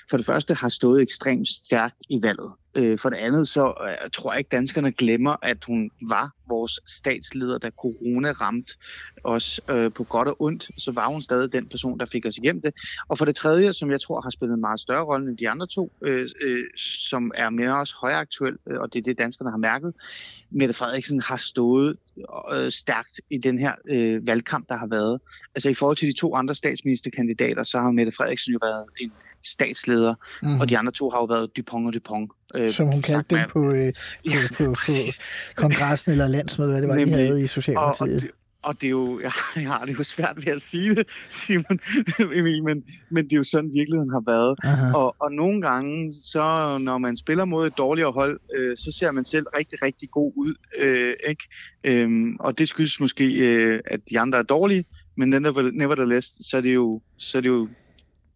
for 0.09 0.17
det 0.17 0.25
første 0.25 0.53
har 0.53 0.69
stået 0.69 1.01
ekstremt 1.01 1.49
stærkt 1.49 1.95
i 2.09 2.19
valget. 2.21 2.51
Øh, 2.77 2.99
for 2.99 3.09
det 3.09 3.17
andet, 3.17 3.47
så 3.47 3.73
øh, 3.83 4.09
tror 4.13 4.31
jeg 4.31 4.39
ikke, 4.39 4.49
danskerne 4.49 4.91
glemmer, 4.91 5.35
at 5.41 5.63
hun 5.63 5.91
var 6.09 6.31
vores 6.49 6.79
statsleder, 6.87 7.57
da 7.57 7.69
corona 7.69 8.31
ramte 8.31 8.73
os 9.23 9.61
øh, 9.69 9.91
på 9.91 10.03
godt 10.03 10.27
og 10.27 10.41
ondt. 10.41 10.69
Så 10.77 10.91
var 10.91 11.07
hun 11.07 11.21
stadig 11.21 11.53
den 11.53 11.67
person, 11.67 11.99
der 11.99 12.05
fik 12.05 12.25
os 12.25 12.37
igennem 12.37 12.61
det. 12.61 12.73
Og 13.07 13.17
for 13.17 13.25
det 13.25 13.35
tredje, 13.35 13.73
som 13.73 13.91
jeg 13.91 14.01
tror 14.01 14.21
har 14.21 14.29
spillet 14.29 14.55
en 14.55 14.61
meget 14.61 14.79
større 14.79 15.03
rolle 15.03 15.29
end 15.29 15.37
de 15.37 15.49
andre 15.49 15.67
to, 15.67 15.91
øh, 16.01 16.27
øh, 16.41 16.63
som 16.77 17.31
er 17.35 17.49
mere 17.49 17.79
også 17.79 17.95
højaktuel, 18.01 18.57
øh, 18.69 18.79
og 18.79 18.93
det 18.93 18.99
er 18.99 19.03
det, 19.03 19.17
danskerne 19.17 19.51
har 19.51 19.57
mærket, 19.57 19.93
Mette 20.51 20.73
Frederiksen 20.73 21.21
har 21.21 21.37
stået 21.37 21.97
øh, 22.53 22.71
stærkt 22.71 23.21
i 23.29 23.37
den 23.37 23.59
her 23.59 23.73
øh, 23.89 24.27
valgkamp, 24.27 24.69
der 24.69 24.77
har 24.77 24.87
været. 24.87 25.19
Altså 25.55 25.69
i 25.69 25.73
forhold 25.73 25.97
til 25.97 26.07
de 26.07 26.13
to 26.13 26.35
andre 26.35 26.55
statsministerkandidater, 26.55 27.63
så 27.63 27.79
har 27.79 27.91
Mette 27.91 28.11
Frederiksen 28.11 28.53
jo 28.53 28.59
været 28.61 28.85
en 28.99 29.11
statsleder, 29.43 30.13
mm. 30.41 30.59
og 30.59 30.69
de 30.69 30.77
andre 30.77 30.91
to 30.91 31.09
har 31.09 31.19
jo 31.19 31.25
været 31.25 31.57
Dupont 31.57 31.87
og 31.87 31.93
Dupont. 31.93 32.31
Øh, 32.55 32.71
Som 32.71 32.87
hun 32.87 33.01
kaldte 33.01 33.35
dem 33.35 33.49
på, 33.49 33.71
øh, 33.71 33.93
på, 33.93 33.99
ja, 34.31 34.37
på, 34.57 34.63
på 34.63 34.91
kongressen 35.55 36.11
eller 36.11 36.27
landsmødet, 36.27 36.73
hvad 36.73 36.81
det 36.81 36.89
var, 36.89 36.95
Nemlig. 36.95 37.17
de 37.17 37.23
havde 37.23 37.43
i 37.43 37.47
Socialdemokratiet. 37.47 38.09
Og, 38.09 38.15
og 38.15 38.21
det, 38.21 38.31
og 38.61 38.81
det 38.81 38.87
er 38.87 38.91
jo, 38.91 39.19
jeg, 39.25 39.31
jeg 39.55 39.67
har 39.67 39.85
det 39.85 39.97
jo 39.99 40.03
svært 40.03 40.33
ved 40.45 40.53
at 40.53 40.61
sige 40.61 40.95
det, 40.95 41.07
Simon 41.29 41.79
Emil, 42.37 42.63
men, 42.63 42.83
men 43.11 43.23
det 43.23 43.33
er 43.33 43.37
jo 43.37 43.43
sådan 43.43 43.69
virkeligheden 43.73 44.09
har 44.09 44.23
været. 44.27 44.57
Og, 44.95 45.15
og 45.19 45.31
nogle 45.31 45.61
gange, 45.61 46.13
så 46.13 46.77
når 46.77 46.97
man 46.97 47.17
spiller 47.17 47.45
mod 47.45 47.67
et 47.67 47.77
dårligere 47.77 48.11
hold, 48.11 48.39
øh, 48.55 48.77
så 48.77 48.91
ser 48.91 49.11
man 49.11 49.25
selv 49.25 49.45
rigtig, 49.57 49.81
rigtig 49.81 50.09
god 50.11 50.33
ud. 50.35 50.53
Øh, 50.79 51.13
ikke? 51.27 51.43
Øhm, 51.83 52.35
og 52.39 52.57
det 52.57 52.69
skyldes 52.69 52.99
måske, 52.99 53.33
øh, 53.33 53.79
at 53.85 53.99
de 54.09 54.19
andre 54.19 54.39
er 54.39 54.43
dårlige, 54.43 54.85
men 55.17 55.29
nevertheless, 55.29 56.49
så 56.49 56.57
er 56.57 56.61
det 56.61 56.75
jo, 56.75 57.01
så 57.17 57.37
er 57.37 57.41
det 57.41 57.49
jo 57.49 57.67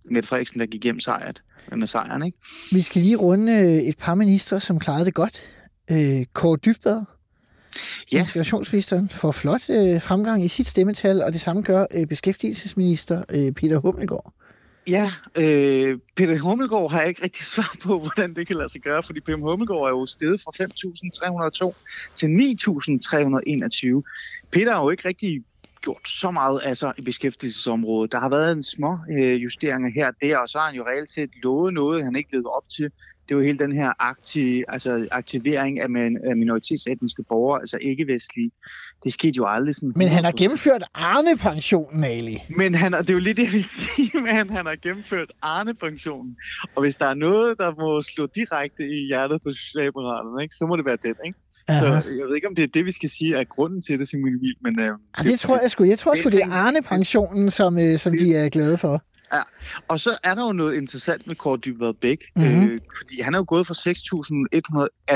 Mette 0.06 0.28
Frederiksen, 0.28 0.60
der 0.60 0.66
gik 0.66 0.84
hjem 0.84 1.00
sejret 1.00 1.44
med 1.72 1.88
sejren. 1.88 2.26
Ikke? 2.26 2.38
Vi 2.72 2.82
skal 2.82 3.02
lige 3.02 3.16
runde 3.16 3.54
øh, 3.54 3.68
et 3.68 3.98
par 3.98 4.16
ministre, 4.16 4.60
som 4.60 4.80
klarede 4.80 5.06
det 5.06 5.14
godt. 5.14 5.50
Øh, 5.92 6.26
Kåre 6.34 6.58
Dybvad, 6.58 7.02
ja. 8.12 8.20
integrationsministeren, 8.20 9.10
får 9.10 9.32
flot 9.32 9.70
øh, 9.70 10.02
fremgang 10.02 10.46
i 10.46 10.48
sit 10.48 10.68
stemmetal, 10.68 11.22
og 11.22 11.34
det 11.34 11.42
samme 11.42 11.62
gør 11.62 11.86
øh, 11.92 12.08
beskæftigelsesminister 12.08 13.24
øh, 13.30 13.52
Peter 13.52 13.78
Hummelgaard. 13.78 14.34
Ja, 14.88 15.12
øh, 15.38 16.00
Peter 16.16 16.40
Hummelgaard 16.40 16.92
har 16.92 17.00
jeg 17.00 17.10
ikke 17.10 17.24
rigtig 17.24 17.46
svar 17.46 17.76
på, 17.82 18.00
hvordan 18.04 18.34
det 18.34 18.48
kan 18.48 18.56
lade 18.56 18.70
sig 18.70 18.82
gøre, 18.82 19.04
fordi 19.04 19.20
Peter 19.20 19.38
Hummelgaard 19.38 19.86
er 19.86 19.90
jo 19.90 20.06
steget 20.06 20.42
fra 20.42 20.52
5.302 21.68 21.74
til 22.16 22.28
9.321. 22.28 22.32
Peter 24.52 24.76
er 24.76 24.84
jo 24.84 24.90
ikke 24.90 25.08
rigtig 25.08 25.44
gjort 25.84 26.10
så 26.10 26.32
meget 26.32 26.62
altså, 26.64 26.94
i 26.98 27.02
beskæftigelsesområdet. 27.02 28.12
Der 28.12 28.20
har 28.20 28.30
været 28.30 28.52
en 28.52 28.64
små 28.64 28.98
øh, 29.12 29.44
justeringer 29.44 29.92
her 29.96 30.08
og 30.08 30.14
der, 30.22 30.38
og 30.38 30.50
så 30.50 30.58
har 30.58 30.66
han 30.66 30.76
jo 30.76 30.84
reelt 30.84 31.10
set 31.10 31.30
lovet 31.44 31.74
noget, 31.74 32.04
han 32.04 32.16
ikke 32.16 32.32
levede 32.32 32.50
op 32.50 32.70
til. 32.70 32.92
Det 33.28 33.36
er 33.36 33.40
jo 33.40 33.46
hele 33.46 33.60
den 33.60 33.72
her 33.72 33.92
aktiv, 34.00 34.64
altså 34.68 35.08
aktivering 35.12 35.80
af, 35.80 35.90
min, 35.90 36.18
af 36.30 36.38
minoritetsetniske 36.38 37.24
borgere, 37.30 37.60
altså 37.60 37.78
ikke-vestlige. 37.82 38.52
Det 39.04 39.14
skete 39.14 39.34
jo 39.38 39.46
aldrig 39.46 39.76
sådan. 39.76 39.94
Men 39.96 40.08
han 40.08 40.24
har 40.24 40.32
gennemført 40.32 40.84
Arne-pensionen, 40.94 42.04
Ali. 42.04 42.38
Men 42.58 42.76
han, 42.76 42.92
det 42.92 43.10
er 43.10 43.14
jo 43.14 43.20
lidt 43.20 43.38
det, 43.38 43.44
jeg 43.44 43.52
vil 43.52 43.64
sige, 43.96 44.12
men 44.14 44.50
han 44.50 44.66
har 44.66 44.76
gennemført 44.82 45.32
Arne-pensionen. 45.42 46.36
Og 46.76 46.82
hvis 46.82 46.96
der 46.96 47.06
er 47.06 47.14
noget, 47.14 47.58
der 47.58 47.72
må 47.82 48.02
slå 48.02 48.28
direkte 48.36 48.84
i 48.84 49.08
hjertet 49.08 49.42
på 49.44 49.52
Socialdemokraterne, 49.52 50.44
ikke, 50.44 50.56
så 50.56 50.66
må 50.66 50.78
det 50.78 50.86
være 50.86 50.98
den, 51.04 51.16
ikke? 51.26 51.40
Aha. 51.68 51.80
Så 51.80 52.10
jeg 52.10 52.26
ved 52.28 52.36
ikke, 52.36 52.48
om 52.48 52.56
det 52.56 52.64
er 52.64 52.68
det, 52.68 52.86
vi 52.86 52.92
skal 52.92 53.10
sige, 53.10 53.36
er 53.36 53.44
grunden 53.44 53.82
til 53.82 54.00
det, 54.00 54.08
Simon 54.08 54.28
Emil, 54.28 54.56
men... 54.62 54.80
Øh, 54.80 54.86
det, 55.18 55.26
det, 55.26 55.40
tror 55.40 55.60
jeg 55.62 55.72
sgu. 55.72 55.84
Jeg 55.84 56.00
tror 56.00 56.16
sgu, 56.16 56.30
det 56.30 56.42
er 56.44 56.52
Arne-pensionen, 56.52 57.50
som, 57.50 57.80
øh, 57.80 58.00
som 58.00 58.12
det, 58.12 58.22
de 58.22 58.36
er 58.36 58.50
glade 58.50 58.78
for. 58.78 59.04
Ja, 59.34 59.42
og 59.88 60.00
så 60.00 60.18
er 60.24 60.36
der 60.36 60.46
jo 60.46 60.52
noget 60.52 60.76
interessant 60.76 61.28
med 61.28 61.36
Kåre 61.36 61.58
Dybvad 61.58 61.94
Bæk, 61.94 62.18
mm-hmm. 62.36 62.64
øh, 62.64 62.80
fordi 62.98 63.22
han 63.22 63.34
er 63.34 63.38
jo 63.38 63.46
gået 63.48 63.68
fra 63.68 63.74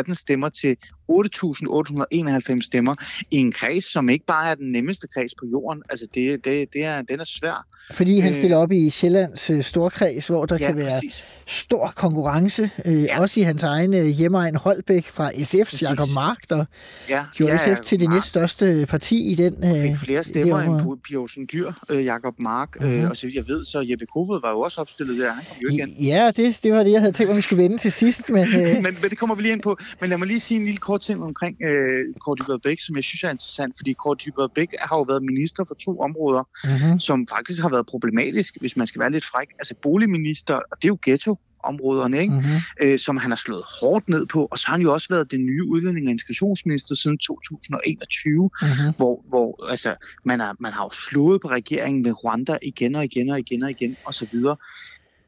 6.118 0.08 0.14
stemmer 0.14 0.50
til 0.50 0.78
8.891 1.12 2.62
stemmer 2.62 2.96
i 3.32 3.38
en 3.38 3.52
kreds, 3.52 3.92
som 3.92 4.10
ikke 4.10 4.26
bare 4.26 4.52
er 4.52 4.56
den 4.56 4.72
nemmeste 4.72 5.08
kreds 5.14 5.36
på 5.36 5.46
jorden. 5.52 5.84
Altså, 5.90 6.08
det, 6.14 6.46
det, 6.46 6.74
det 6.74 6.84
er, 6.84 7.02
den 7.02 7.20
er 7.20 7.26
svær. 7.26 7.66
Fordi 7.92 8.20
han 8.20 8.30
øh, 8.30 8.36
stiller 8.36 8.58
op 8.58 8.72
i 8.72 8.90
Sjællands 8.90 9.50
øh, 9.50 9.64
storkreds, 9.64 10.28
hvor 10.28 10.46
der 10.46 10.58
ja, 10.60 10.68
kan 10.68 10.76
være 10.76 11.00
præcis. 11.04 11.26
stor 11.46 11.94
konkurrence. 11.96 12.70
Øh, 12.86 13.04
ja. 13.04 13.22
Også 13.22 13.40
i 13.40 13.44
hans 13.44 13.64
egen 13.64 13.94
hjemmeegn 14.14 14.56
Holbæk 14.56 15.06
fra 15.06 15.30
SF's 15.30 15.82
Jakob 15.82 16.08
Mark, 16.14 16.38
der 16.50 16.66
ja, 17.10 17.26
gjorde 17.36 17.54
ja, 17.54 17.76
SF 17.76 17.82
til 17.82 18.00
det 18.00 18.10
næststørste 18.10 18.86
parti 18.90 19.32
i 19.32 19.36
den 19.36 19.54
øh, 19.64 19.82
fik 19.82 19.98
flere 20.06 20.24
stemmer 20.24 20.60
end 20.60 21.00
Pia 21.04 21.18
Olsen 21.18 21.48
Dyr, 21.54 21.72
øh, 21.90 22.06
Jakob 22.06 22.40
Mark. 22.40 22.80
Mm-hmm. 22.80 23.04
Øh, 23.04 23.10
og 23.10 23.18
så 23.18 23.32
jeg 23.34 23.48
ved, 23.48 23.66
så 23.66 23.86
Jeppe 23.90 24.06
Kofod 24.06 24.42
var 24.42 24.52
jo 24.52 24.60
også 24.60 24.82
opstillet 24.82 25.20
der. 25.20 25.32
Han 25.32 25.44
kom 25.50 25.58
jo 25.62 25.70
igen. 25.70 25.90
Ja, 25.90 26.32
det, 26.36 26.60
det 26.64 26.74
var 26.74 26.84
det, 26.84 26.92
jeg 26.92 27.00
havde 27.00 27.14
tænkt, 27.14 27.30
at 27.30 27.38
vi 27.38 27.42
skulle 27.42 27.64
vende 27.64 27.78
til 27.78 27.92
sidst. 27.92 28.30
Men, 28.30 28.48
øh... 28.62 28.74
men, 28.74 28.84
men 28.84 29.10
det 29.10 29.18
kommer 29.18 29.36
vi 29.36 29.42
lige 29.42 29.52
ind 29.52 29.62
på. 29.62 29.78
Men 30.02 30.10
lad 30.10 30.18
mig 30.18 30.28
lige 30.28 30.40
sige 30.40 30.60
en 30.60 30.66
lille 30.66 30.78
kort 30.78 30.97
ting 31.00 31.24
omkring 31.24 31.58
øh, 31.62 32.16
Kåre 32.22 32.36
Dybvad 32.36 32.60
Bæk, 32.64 32.80
som 32.82 32.96
jeg 32.96 33.04
synes 33.04 33.24
er 33.24 33.30
interessant, 33.30 33.74
fordi 33.78 33.94
Kåre 33.94 34.16
Dybvad 34.16 34.50
Bæk 34.56 34.68
har 34.80 34.96
jo 34.98 35.02
været 35.02 35.24
minister 35.24 35.64
for 35.68 35.76
to 35.76 36.00
områder, 36.00 36.44
mm-hmm. 36.64 37.00
som 37.00 37.28
faktisk 37.28 37.62
har 37.62 37.70
været 37.70 37.86
problematisk, 37.86 38.58
hvis 38.60 38.78
man 38.78 38.88
skal 38.88 39.00
være 39.00 39.12
lidt 39.12 39.26
fræk. 39.26 39.50
Altså 39.60 39.76
boligminister, 39.82 40.54
og 40.54 40.78
det 40.82 40.86
er 40.86 40.94
jo 40.96 40.98
ghetto, 41.02 41.36
områderne, 41.64 42.22
ikke? 42.22 42.34
Mm-hmm. 42.34 42.60
Øh, 42.82 43.00
som 43.00 43.18
han 43.18 43.32
har 43.32 43.36
slået 43.36 43.64
hårdt 43.82 44.10
ned 44.10 44.26
på. 44.26 44.48
Og 44.52 44.60
så 44.60 44.68
har 44.68 44.74
han 44.74 44.82
jo 44.82 44.94
også 44.94 45.08
været 45.10 45.32
den 45.32 45.46
nye 45.46 45.64
udlænding- 45.64 46.08
og 46.08 46.12
integrationsminister 46.12 46.96
siden 46.96 47.18
2021, 47.18 48.50
mm-hmm. 48.62 48.94
hvor, 48.98 49.24
hvor 49.30 49.70
altså, 49.70 49.96
man, 50.26 50.42
er, 50.42 50.54
man 50.60 50.74
har 50.74 50.84
jo 50.84 50.92
slået 50.92 51.42
på 51.42 51.48
regeringen 51.48 52.02
med 52.04 52.14
Rwanda 52.24 52.58
igen 52.62 52.96
og 52.96 53.04
igen 53.04 53.30
og 53.30 53.40
igen 53.40 53.64
og 53.64 53.70
igen 53.70 53.96
og 54.06 54.14
så 54.14 54.28
videre. 54.32 54.56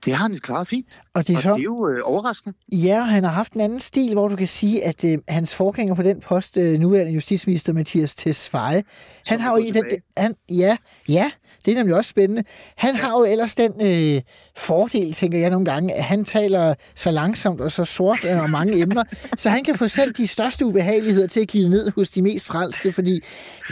Det 0.06 0.14
har 0.14 0.28
han 0.28 0.40
klaret 0.40 0.68
fint. 0.68 0.86
Og 1.14 1.28
det 1.28 1.36
er, 1.36 1.40
så, 1.40 1.50
og 1.52 1.56
det 1.58 1.62
er 1.62 1.64
jo 1.64 1.88
øh, 1.88 2.00
overraskende. 2.04 2.58
Ja, 2.72 3.02
han 3.02 3.24
har 3.24 3.32
haft 3.32 3.54
en 3.54 3.62
anden 3.62 3.80
stil, 3.80 4.14
hvor 4.14 4.28
du 4.28 4.36
kan 4.36 4.48
sige, 4.48 4.86
at 4.86 5.04
øh, 5.04 5.18
hans 5.28 5.56
forgænger 5.56 5.96
på 5.96 6.04
den 6.04 6.20
post, 6.20 6.58
øh, 6.58 6.80
nuværende 6.80 7.12
justitsminister 7.12 7.74
Mathias 7.74 8.16
Tesfaye, 8.16 8.84
han 9.28 9.40
har 9.40 9.52
jo 9.52 9.58
en 9.58 9.74
den, 9.74 9.84
han, 10.18 10.36
ja, 10.50 10.78
ja, 11.08 11.32
det 11.66 11.72
er 11.72 11.76
nemlig 11.76 11.96
også 11.96 12.10
spændende. 12.10 12.44
Han 12.76 12.96
ja. 12.96 13.02
har 13.02 13.12
jo 13.12 13.26
ellers 13.26 13.56
den 13.56 13.72
øh, 13.82 14.22
fordel, 14.58 15.14
tænker 15.14 15.40
jeg 15.40 15.50
nogle 15.50 15.66
gange, 15.66 15.94
at 15.94 16.04
han 16.04 16.26
taler 16.26 16.74
så 16.96 17.12
langsomt 17.12 17.62
og 17.62 17.72
så 17.72 17.86
sort 17.86 18.26
øh, 18.26 18.44
om 18.44 18.50
mange 18.50 18.82
emner, 18.82 19.04
så 19.38 19.50
han 19.50 19.64
kan 19.64 19.76
få 19.76 19.88
selv 19.88 20.14
de 20.14 20.28
største 20.28 20.66
ubehageligheder 20.66 21.28
til 21.28 21.40
at 21.40 21.48
glide 21.48 21.70
ned 21.70 21.92
hos 21.96 22.10
de 22.10 22.22
mest 22.22 22.46
frelste, 22.46 22.92
fordi 22.92 23.20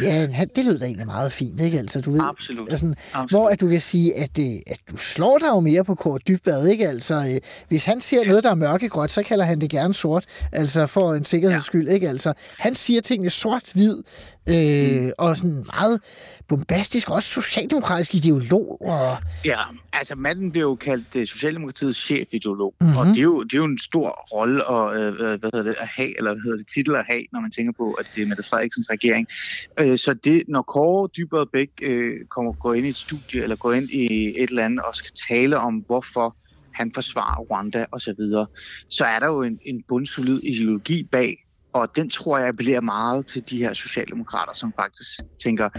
ja, 0.01 0.31
han, 0.31 0.49
det 0.55 0.65
lyder 0.65 0.77
da 0.77 0.85
egentlig 0.85 1.05
meget 1.05 1.33
fint, 1.33 1.61
ikke? 1.61 1.79
Altså, 1.79 2.01
du 2.01 2.11
ved, 2.11 2.21
Absolut. 2.23 2.69
Altså, 2.69 2.87
Absolut. 2.87 3.31
Hvor 3.31 3.49
at 3.49 3.61
du 3.61 3.67
kan 3.67 3.81
sige, 3.81 4.15
at, 4.15 4.39
øh, 4.39 4.45
at 4.67 4.79
du 4.91 4.97
slår 4.97 5.37
dig 5.37 5.47
jo 5.47 5.59
mere 5.59 5.83
på 5.83 5.95
Kåre 6.17 6.37
Dybvad, 6.37 6.67
ikke? 6.67 6.87
Altså, 6.87 7.15
øh, 7.15 7.41
hvis 7.67 7.85
han 7.85 8.01
siger 8.01 8.25
noget, 8.25 8.43
der 8.43 8.49
er 8.49 8.55
mørkegråt, 8.55 9.11
så 9.11 9.23
kalder 9.23 9.45
han 9.45 9.61
det 9.61 9.69
gerne 9.69 9.93
sort, 9.93 10.25
altså 10.51 10.85
for 10.85 11.13
en 11.13 11.23
sikkerheds 11.23 11.65
skyld, 11.65 11.89
ikke? 11.89 12.09
Altså, 12.09 12.33
han 12.59 12.75
siger 12.75 13.01
tingene 13.01 13.29
sort-hvid, 13.29 14.03
øh, 14.47 15.03
mm. 15.03 15.11
og 15.17 15.37
sådan 15.37 15.65
meget 15.75 15.99
bombastisk, 16.47 17.09
også 17.09 17.29
socialdemokratisk 17.29 18.15
ideolog. 18.15 18.81
Og... 18.81 19.17
Ja, 19.45 19.59
altså 19.93 20.15
manden 20.15 20.51
blev 20.51 20.61
jo 20.61 20.75
kaldt 20.75 21.15
uh, 21.15 21.25
Socialdemokratiets 21.25 21.99
chefideolog, 21.99 22.73
mm-hmm. 22.81 22.97
og 22.97 23.05
det 23.05 23.17
er, 23.17 23.21
jo, 23.21 23.43
det 23.43 23.53
er 23.53 23.57
jo 23.57 23.65
en 23.65 23.79
stor 23.79 24.09
rolle 24.33 24.71
at, 24.71 25.11
uh, 25.11 25.39
hvad 25.39 25.49
hedder 25.53 25.63
det, 25.63 25.75
at 25.79 25.87
have, 25.87 26.17
eller 26.17 26.33
hvad 26.33 26.41
hedder 26.41 26.57
det, 26.57 26.67
titel 26.67 26.95
at 26.95 27.05
have, 27.07 27.23
når 27.33 27.41
man 27.41 27.51
tænker 27.51 27.73
på, 27.77 27.91
at 27.91 28.05
det 28.15 28.21
er 28.21 28.25
Mette 28.25 28.43
Frederiksens 28.43 28.87
regering. 28.91 29.27
Uh, 29.81 29.95
så 29.95 30.13
det, 30.13 30.43
når 30.47 30.61
Kåre 30.61 31.09
Dybere 31.17 31.45
Bæk 31.53 31.69
uh, 31.87 32.27
kommer, 32.29 32.51
går 32.51 32.73
ind 32.73 32.85
i 32.85 32.89
et 32.89 32.95
studie, 32.95 33.43
eller 33.43 33.55
går 33.55 33.73
ind 33.73 33.89
i 33.89 34.33
et 34.37 34.49
eller 34.49 34.65
andet, 34.65 34.85
og 34.85 34.95
skal 34.95 35.11
tale 35.29 35.57
om, 35.57 35.83
hvorfor 36.13 36.35
han 36.73 36.91
forsvarer 36.91 37.41
Rwanda 37.41 37.85
osv., 37.91 37.99
så, 37.99 38.13
videre, 38.17 38.47
så 38.89 39.05
er 39.05 39.19
der 39.19 39.27
jo 39.27 39.41
en, 39.41 39.59
en 39.65 39.83
bundsolid 39.87 40.39
ideologi 40.43 41.03
bag, 41.11 41.35
og 41.73 41.95
den 41.95 42.09
tror 42.09 42.37
jeg 42.37 42.55
bliver 42.55 42.81
meget 42.81 43.27
til 43.27 43.49
de 43.49 43.57
her 43.57 43.73
socialdemokrater, 43.73 44.53
som 44.53 44.73
faktisk 44.73 45.19
tænker, 45.43 45.69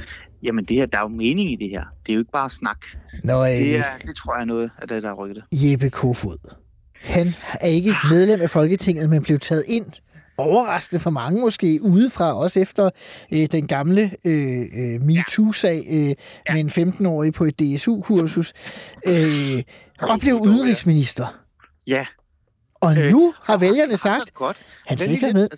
jamen 0.42 0.64
det 0.64 0.76
her, 0.76 0.86
der 0.86 0.98
er 0.98 1.02
jo 1.02 1.08
mening 1.08 1.52
i 1.52 1.56
det 1.56 1.70
her. 1.70 1.84
Det 2.06 2.12
er 2.12 2.14
jo 2.14 2.18
ikke 2.20 2.32
bare 2.32 2.50
snak. 2.50 2.86
Nå, 3.24 3.44
det, 3.44 3.76
er, 3.76 3.84
det 4.06 4.16
tror 4.16 4.34
jeg 4.34 4.40
er 4.40 4.46
noget 4.46 4.70
af 4.78 4.88
det, 4.88 5.02
der 5.02 5.10
er 5.10 5.14
rykket. 5.14 5.44
Jeppe 5.52 5.90
Kofod. 5.90 6.54
Han 6.94 7.34
er 7.60 7.66
ikke 7.66 7.94
medlem 8.10 8.40
af 8.40 8.50
Folketinget, 8.50 9.10
men 9.10 9.22
blev 9.22 9.38
taget 9.38 9.64
ind 9.68 9.86
overraskende 10.38 11.00
for 11.00 11.10
mange 11.10 11.40
måske 11.40 11.78
udefra, 11.82 12.34
også 12.34 12.60
efter 12.60 12.90
øh, 13.32 13.46
den 13.52 13.66
gamle 13.66 14.10
øh, 14.24 14.66
øh, 14.74 15.00
MeToo-sag 15.02 15.86
øh, 15.90 16.08
ja. 16.08 16.14
med 16.52 16.78
en 16.78 16.90
15-årig 16.90 17.32
på 17.32 17.44
et 17.44 17.60
DSU-kursus, 17.60 18.52
øh, 19.06 19.62
og 20.00 20.20
blev 20.20 20.34
udenrigsminister. 20.34 21.26
Ja. 21.86 22.06
Og 22.74 22.94
nu 22.94 23.34
har 23.42 23.56
vælgerne 23.56 23.96
sagt, 23.96 24.34
godt. 24.34 24.56
han 24.86 24.98
skal 24.98 25.10
ikke 25.10 25.22
være 25.22 25.32
med. 25.32 25.48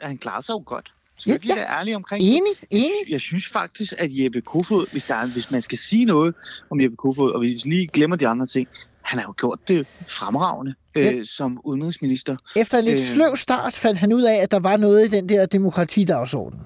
Han 0.00 0.18
klarer 0.18 0.40
sig 0.40 0.52
jo 0.52 0.62
godt. 0.66 0.92
Skal 1.18 1.40
ja, 1.44 1.48
ja. 1.48 1.54
være 1.54 1.78
ærlige 1.78 1.96
omkring 1.96 2.22
Enig, 2.22 2.52
enig. 2.70 2.90
Jeg 3.08 3.20
synes 3.20 3.48
faktisk, 3.48 3.94
at 3.98 4.08
Jeppe 4.10 4.40
Kofod, 4.40 4.86
hvis, 4.92 5.04
der 5.06 5.14
er, 5.14 5.26
hvis 5.26 5.50
man 5.50 5.62
skal 5.62 5.78
sige 5.78 6.04
noget 6.04 6.34
om 6.70 6.80
Jeppe 6.80 6.96
Kofod, 6.96 7.30
og 7.30 7.38
hvis 7.38 7.64
vi 7.64 7.70
lige 7.70 7.86
glemmer 7.86 8.16
de 8.16 8.28
andre 8.28 8.46
ting, 8.46 8.68
han 9.08 9.18
har 9.18 9.26
jo 9.26 9.34
gjort 9.38 9.58
det 9.68 9.86
fremragende 10.06 10.74
ja. 10.96 11.12
øh, 11.12 11.26
som 11.26 11.60
udenrigsminister. 11.64 12.36
Efter 12.56 12.78
en 12.78 12.84
lidt 12.84 12.98
øh, 12.98 13.04
sløv 13.04 13.36
start 13.36 13.74
fandt 13.74 13.98
han 13.98 14.12
ud 14.12 14.22
af, 14.22 14.34
at 14.34 14.50
der 14.50 14.60
var 14.60 14.76
noget 14.76 15.06
i 15.06 15.08
den 15.08 15.28
der 15.28 15.46
demokratidagsorden. 15.46 16.60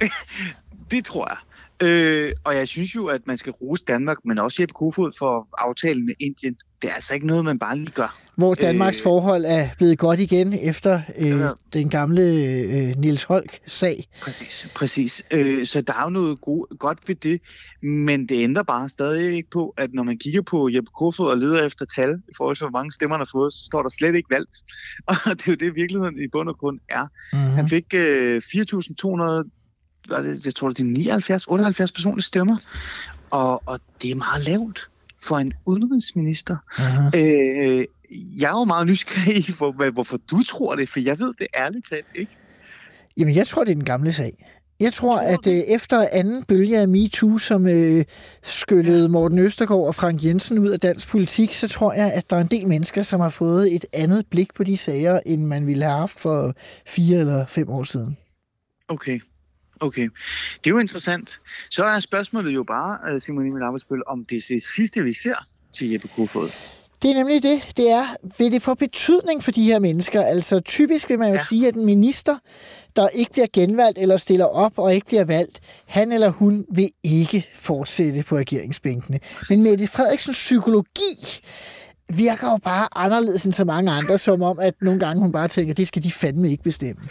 det 0.90 1.04
tror 1.04 1.28
jeg. 1.28 1.36
Øh, 1.84 2.32
og 2.44 2.56
jeg 2.56 2.68
synes 2.68 2.94
jo, 2.94 3.06
at 3.06 3.20
man 3.26 3.38
skal 3.38 3.52
rose 3.52 3.84
Danmark, 3.84 4.16
men 4.24 4.38
også 4.38 4.62
Jeppe 4.62 4.72
Kofod 4.72 5.12
for 5.18 5.48
aftalen 5.58 6.06
med 6.06 6.14
Indien. 6.20 6.56
Det 6.82 6.90
er 6.90 6.94
altså 6.94 7.14
ikke 7.14 7.26
noget, 7.26 7.44
man 7.44 7.58
bare 7.58 7.78
lige 7.78 7.90
gør. 7.90 8.20
Hvor 8.36 8.54
Danmarks 8.54 8.98
øh, 8.98 9.02
forhold 9.02 9.44
er 9.44 9.68
blevet 9.76 9.98
godt 9.98 10.20
igen 10.20 10.52
efter 10.62 11.00
øh, 11.18 11.28
ja. 11.28 11.48
den 11.72 11.88
gamle 11.88 12.22
øh, 12.22 12.98
Niels 12.98 13.24
Holk-sag. 13.24 14.08
Præcis, 14.20 14.68
præcis. 14.74 15.22
Øh, 15.30 15.66
så 15.66 15.80
der 15.80 15.92
er 15.92 16.02
jo 16.02 16.10
noget 16.10 16.40
god, 16.40 16.78
godt 16.78 16.98
ved 17.06 17.14
det, 17.14 17.40
men 17.82 18.28
det 18.28 18.42
ændrer 18.42 18.62
bare 18.62 18.88
stadig 18.88 19.36
ikke 19.36 19.50
på, 19.50 19.74
at 19.76 19.90
når 19.94 20.02
man 20.02 20.18
kigger 20.18 20.42
på 20.42 20.68
Jeppe 20.68 20.90
Kofod 20.98 21.26
og 21.26 21.38
leder 21.38 21.66
efter 21.66 21.84
tal, 21.96 22.22
i 22.28 22.32
forhold 22.36 22.56
til 22.56 22.64
hvor 22.64 22.78
mange 22.78 22.92
stemmer 22.92 23.16
han 23.16 23.20
har 23.20 23.30
fået, 23.32 23.52
så 23.52 23.64
står 23.64 23.82
der 23.82 23.88
slet 23.88 24.14
ikke 24.14 24.30
valgt. 24.30 24.56
Og 25.08 25.16
det 25.24 25.48
er 25.48 25.52
jo 25.52 25.56
det, 25.56 25.74
virkeligheden 25.74 26.18
i 26.18 26.28
bund 26.32 26.48
og 26.48 26.58
grund 26.58 26.78
er. 26.88 27.06
Mm-hmm. 27.32 27.54
Han 27.54 27.68
fik 27.68 27.94
øh, 27.94 28.36
4.200 28.36 29.63
var 30.08 30.20
det, 30.20 30.46
jeg 30.46 30.54
tror, 30.54 30.68
det 30.68 30.80
er 30.80 30.84
79, 30.84 31.46
78 31.46 31.92
personlige 31.92 32.22
stemmer. 32.22 32.56
Og, 33.30 33.62
og 33.66 33.80
det 34.02 34.10
er 34.10 34.14
meget 34.14 34.44
lavt 34.44 34.88
for 35.22 35.36
en 35.36 35.52
udenrigsminister. 35.66 36.56
Uh-huh. 36.70 37.18
Øh, 37.18 37.84
jeg 38.40 38.50
er 38.50 38.58
jo 38.58 38.64
meget 38.64 38.86
nysgerrig 38.86 39.44
hvor, 39.58 39.90
hvorfor 39.90 40.16
du 40.16 40.42
tror 40.42 40.74
det, 40.74 40.88
for 40.88 41.00
jeg 41.00 41.18
ved 41.18 41.34
det 41.38 41.46
ærligt 41.56 41.88
talt 41.88 42.06
ikke. 42.14 42.36
Jamen, 43.16 43.34
jeg 43.34 43.46
tror, 43.46 43.64
det 43.64 43.70
er 43.70 43.74
den 43.74 43.84
gamle 43.84 44.12
sag. 44.12 44.46
Jeg 44.80 44.92
tror, 44.92 45.12
tror 45.12 45.20
at 45.20 45.46
øh, 45.46 45.54
efter 45.54 46.08
anden 46.12 46.44
bølge 46.44 46.78
af 46.78 46.88
MeToo, 46.88 47.38
som 47.38 47.66
øh, 47.66 48.04
skyllede 48.42 49.08
Morten 49.08 49.38
Østergaard 49.38 49.86
og 49.86 49.94
Frank 49.94 50.24
Jensen 50.24 50.58
ud 50.58 50.68
af 50.68 50.80
dansk 50.80 51.08
politik, 51.08 51.54
så 51.54 51.68
tror 51.68 51.92
jeg, 51.92 52.12
at 52.12 52.30
der 52.30 52.36
er 52.36 52.40
en 52.40 52.46
del 52.46 52.68
mennesker, 52.68 53.02
som 53.02 53.20
har 53.20 53.28
fået 53.28 53.74
et 53.74 53.86
andet 53.92 54.26
blik 54.30 54.54
på 54.54 54.64
de 54.64 54.76
sager, 54.76 55.20
end 55.26 55.44
man 55.46 55.66
ville 55.66 55.84
have 55.84 55.98
haft 55.98 56.20
for 56.20 56.54
fire 56.86 57.18
eller 57.18 57.46
fem 57.46 57.68
år 57.68 57.82
siden. 57.82 58.16
Okay. 58.88 59.20
Okay, 59.80 60.08
det 60.64 60.66
er 60.66 60.70
jo 60.70 60.78
interessant. 60.78 61.40
Så 61.70 61.84
er 61.84 62.00
spørgsmålet 62.00 62.54
jo 62.54 62.62
bare, 62.62 62.98
øh, 63.10 63.20
Simon 63.20 63.46
Emil 63.46 63.62
Arbejdsbøl, 63.62 64.02
om 64.06 64.24
det 64.24 64.36
er 64.36 64.42
det 64.48 64.62
sidste, 64.76 65.02
vi 65.02 65.14
ser 65.14 65.46
til 65.72 65.90
Jeppe 65.90 66.08
Kofod. 66.08 66.48
Det 67.04 67.10
er 67.10 67.14
nemlig 67.14 67.42
det. 67.42 67.62
Det 67.76 67.90
er, 67.90 68.06
vil 68.38 68.52
det 68.52 68.62
få 68.62 68.74
betydning 68.74 69.42
for 69.42 69.50
de 69.50 69.64
her 69.64 69.78
mennesker? 69.78 70.22
Altså 70.22 70.60
typisk 70.60 71.08
vil 71.08 71.18
man 71.18 71.28
jo 71.28 71.34
ja. 71.34 71.42
sige, 71.48 71.68
at 71.68 71.74
en 71.74 71.84
minister, 71.84 72.38
der 72.96 73.08
ikke 73.08 73.32
bliver 73.32 73.46
genvalgt 73.52 73.98
eller 73.98 74.16
stiller 74.16 74.44
op 74.44 74.72
og 74.76 74.94
ikke 74.94 75.06
bliver 75.06 75.24
valgt, 75.24 75.60
han 75.86 76.12
eller 76.12 76.28
hun 76.28 76.66
vil 76.74 76.90
ikke 77.02 77.48
fortsætte 77.54 78.22
på 78.22 78.36
regeringsbænkene. 78.36 79.20
Men 79.48 79.62
Mette 79.62 79.86
Frederiksens 79.86 80.36
psykologi 80.36 81.42
virker 82.08 82.50
jo 82.50 82.56
bare 82.56 82.88
anderledes 82.92 83.44
end 83.44 83.52
så 83.52 83.64
mange 83.64 83.92
andre, 83.92 84.18
som 84.18 84.42
om, 84.42 84.58
at 84.58 84.74
nogle 84.82 85.00
gange 85.00 85.22
hun 85.22 85.32
bare 85.32 85.48
tænker, 85.48 85.74
det 85.74 85.86
skal 85.86 86.02
de 86.02 86.12
fandme 86.12 86.50
ikke 86.50 86.62
bestemme. 86.62 87.02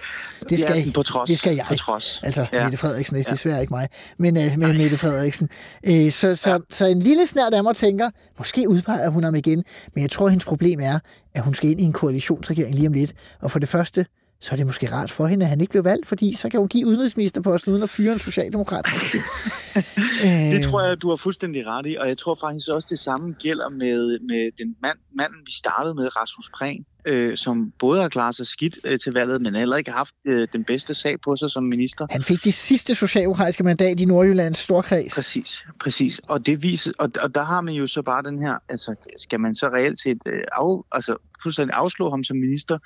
Det 0.50 0.60
skal, 0.60 0.76
ja, 0.76 0.92
på 0.94 1.04
trods, 1.04 1.28
det 1.30 1.38
skal 1.38 1.56
jeg. 1.56 1.66
På 1.68 1.76
trods. 1.76 2.22
Altså, 2.24 2.46
ja. 2.54 2.64
Mette 2.64 2.78
Frederiksen, 2.78 3.18
det 3.18 3.28
er 3.28 3.32
desværre 3.32 3.62
ikke 3.62 3.74
mig, 3.74 3.88
men 4.18 4.38
uh, 4.38 4.58
med 4.58 4.74
Mette 4.74 4.98
Frederiksen. 4.98 5.50
Uh, 5.88 6.10
så, 6.10 6.36
så, 6.36 6.52
ja. 6.52 6.58
så 6.70 6.86
en 6.86 7.00
lille 7.00 7.28
snært 7.28 7.54
af 7.54 7.64
mig 7.64 7.76
tænker, 7.76 8.10
måske 8.38 8.70
udpeger 8.70 9.10
hun 9.10 9.24
ham 9.24 9.36
igen, 9.36 9.64
men 9.96 10.02
jeg 10.02 10.12
tror, 10.12 10.30
hendes 10.30 10.46
problem 10.46 10.80
er, 10.80 11.00
at 11.36 11.44
hun 11.44 11.54
skal 11.54 11.70
ind 11.70 11.82
i 11.82 11.84
en 11.84 11.94
koalitionsregering 11.94 12.76
lige 12.76 12.88
om 12.88 12.94
lidt. 12.94 13.14
Og 13.42 13.52
for 13.52 13.60
det 13.60 13.70
første, 13.70 14.06
så 14.44 14.50
er 14.52 14.58
det 14.58 14.66
måske 14.66 14.92
rart 14.92 15.12
for 15.12 15.26
hende, 15.28 15.46
at 15.46 15.50
han 15.50 15.62
ikke 15.62 15.72
blev 15.72 15.84
valgt, 15.84 16.06
fordi 16.06 16.36
så 16.36 16.50
kan 16.50 16.60
hun 16.60 16.70
give 16.70 16.88
udenrigsministerposten 16.88 17.72
uden 17.72 17.84
at 17.84 17.90
fyre 17.90 18.14
en 18.14 18.20
socialdemokrat. 18.20 18.86
det 20.54 20.64
tror 20.64 20.82
jeg, 20.88 21.02
du 21.02 21.10
har 21.10 21.16
fuldstændig 21.16 21.66
ret 21.68 21.86
i, 21.86 21.96
og 21.96 22.08
jeg 22.08 22.18
tror 22.18 22.38
faktisk 22.42 22.70
også, 22.70 22.88
det 22.92 23.00
samme 23.00 23.36
gælder 23.40 23.70
med, 23.70 24.20
med 24.20 24.52
den 24.58 24.76
mand, 24.82 24.98
manden, 25.16 25.40
vi 25.46 25.52
startede 25.52 25.96
med, 25.96 26.16
Rasmus 26.18 26.50
Prehn 26.58 26.86
øh, 27.06 27.38
som 27.38 27.74
både 27.80 28.02
har 28.02 28.10
klaret 28.10 28.36
sig 28.36 28.48
skidt 28.48 28.80
øh, 28.84 29.00
til 29.00 29.14
valget, 29.14 29.42
men 29.42 29.56
heller 29.56 29.78
ikke 29.78 29.92
har 29.92 29.98
haft 29.98 30.16
øh, 30.26 30.48
den 30.54 30.64
bedste 30.64 30.94
sag 30.94 31.22
på 31.22 31.36
sig 31.36 31.52
som 31.52 31.64
minister. 31.64 32.08
Han 32.12 32.24
fik 32.24 32.44
det 32.44 32.54
sidste 32.54 32.96
socialdemokratiske 32.96 33.64
mandat 33.64 34.00
i 34.00 34.06
Nordjyllands 34.06 34.58
storkreds. 34.58 35.16
Præcis, 35.16 35.66
præcis. 35.80 36.20
Og, 36.28 36.46
det 36.46 36.64
viser, 36.64 36.92
og, 36.98 37.12
og 37.22 37.36
der 37.36 37.44
har 37.44 37.62
man 37.62 37.74
jo 37.74 37.88
så 37.88 38.02
bare 38.02 38.24
den 38.24 38.40
her, 38.40 38.58
altså 38.70 38.96
skal 39.18 39.40
man 39.40 39.56
så 39.56 39.68
reelt 39.68 40.02
set 40.02 40.18
øh, 40.26 40.44
af, 40.52 40.82
altså, 40.92 41.16
fuldstændig 41.44 41.76
afslå 41.76 42.10
ham 42.10 42.24
som 42.24 42.38
minister, 42.38 42.78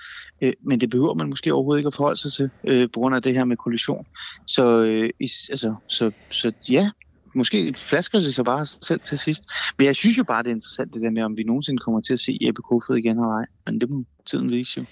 øh, 0.41 0.53
men 0.61 0.81
det 0.81 0.89
behøver 0.89 1.13
man 1.13 1.29
måske 1.29 1.53
overhovedet 1.53 1.79
ikke 1.79 1.87
at 1.87 1.95
forholde 1.95 2.21
sig 2.21 2.33
til, 2.33 2.49
øh, 2.67 2.89
på 2.93 2.99
grund 2.99 3.15
af 3.15 3.21
det 3.21 3.33
her 3.33 3.45
med 3.45 3.57
kollision. 3.57 4.05
Så, 4.45 4.83
øh, 4.83 5.09
is, 5.19 5.49
altså, 5.49 5.75
så, 5.87 6.11
så 6.31 6.51
ja, 6.69 6.89
måske 7.37 7.75
flasker 7.89 8.19
det 8.19 8.35
sig 8.35 8.45
bare 8.45 8.65
selv 8.65 8.99
til 8.99 9.19
sidst. 9.19 9.43
Men 9.77 9.87
jeg 9.87 9.95
synes 9.95 10.17
jo 10.17 10.23
bare, 10.23 10.43
det 10.43 10.49
er 10.49 10.55
interessant 10.55 10.93
det 10.93 11.01
der 11.01 11.09
med, 11.09 11.23
om 11.23 11.37
vi 11.37 11.43
nogensinde 11.43 11.79
kommer 11.79 12.01
til 12.01 12.13
at 12.13 12.19
se 12.19 12.37
Jeppe 12.41 12.61
Kofod 12.61 12.97
igen 12.97 13.17
eller 13.17 13.39
ej. 13.39 13.45
Men 13.65 13.81
det 13.81 13.89
må 13.89 14.03
tiden 14.31 14.51
vise 14.51 14.71
jo. 14.77 14.85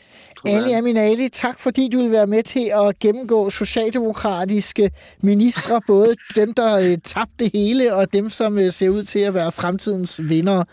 Ali 0.46 0.72
Aminali, 0.72 1.30
tak 1.30 1.60
fordi 1.60 1.90
du 1.90 2.02
vil 2.02 2.12
være 2.12 2.28
med 2.28 2.44
til 2.44 2.72
at 2.74 3.00
gennemgå 3.00 3.50
socialdemokratiske 3.50 4.92
ministre, 5.22 5.82
både 5.88 6.16
dem, 6.36 6.54
der 6.54 6.76
øh, 6.76 6.98
tabte 7.04 7.52
hele, 7.54 7.96
og 7.96 8.14
dem, 8.14 8.30
som 8.30 8.58
øh, 8.58 8.72
ser 8.72 8.90
ud 8.90 9.04
til 9.04 9.20
at 9.20 9.34
være 9.34 9.52
fremtidens 9.52 10.22
vinder. 10.30 10.64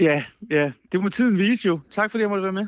Ja, 0.00 0.22
ja, 0.50 0.70
det 0.92 1.02
må 1.02 1.08
tiden 1.08 1.38
vise 1.38 1.66
jo. 1.66 1.80
Tak 1.90 2.10
fordi 2.10 2.22
jeg 2.22 2.28
måtte 2.28 2.42
være 2.42 2.52
med. 2.52 2.66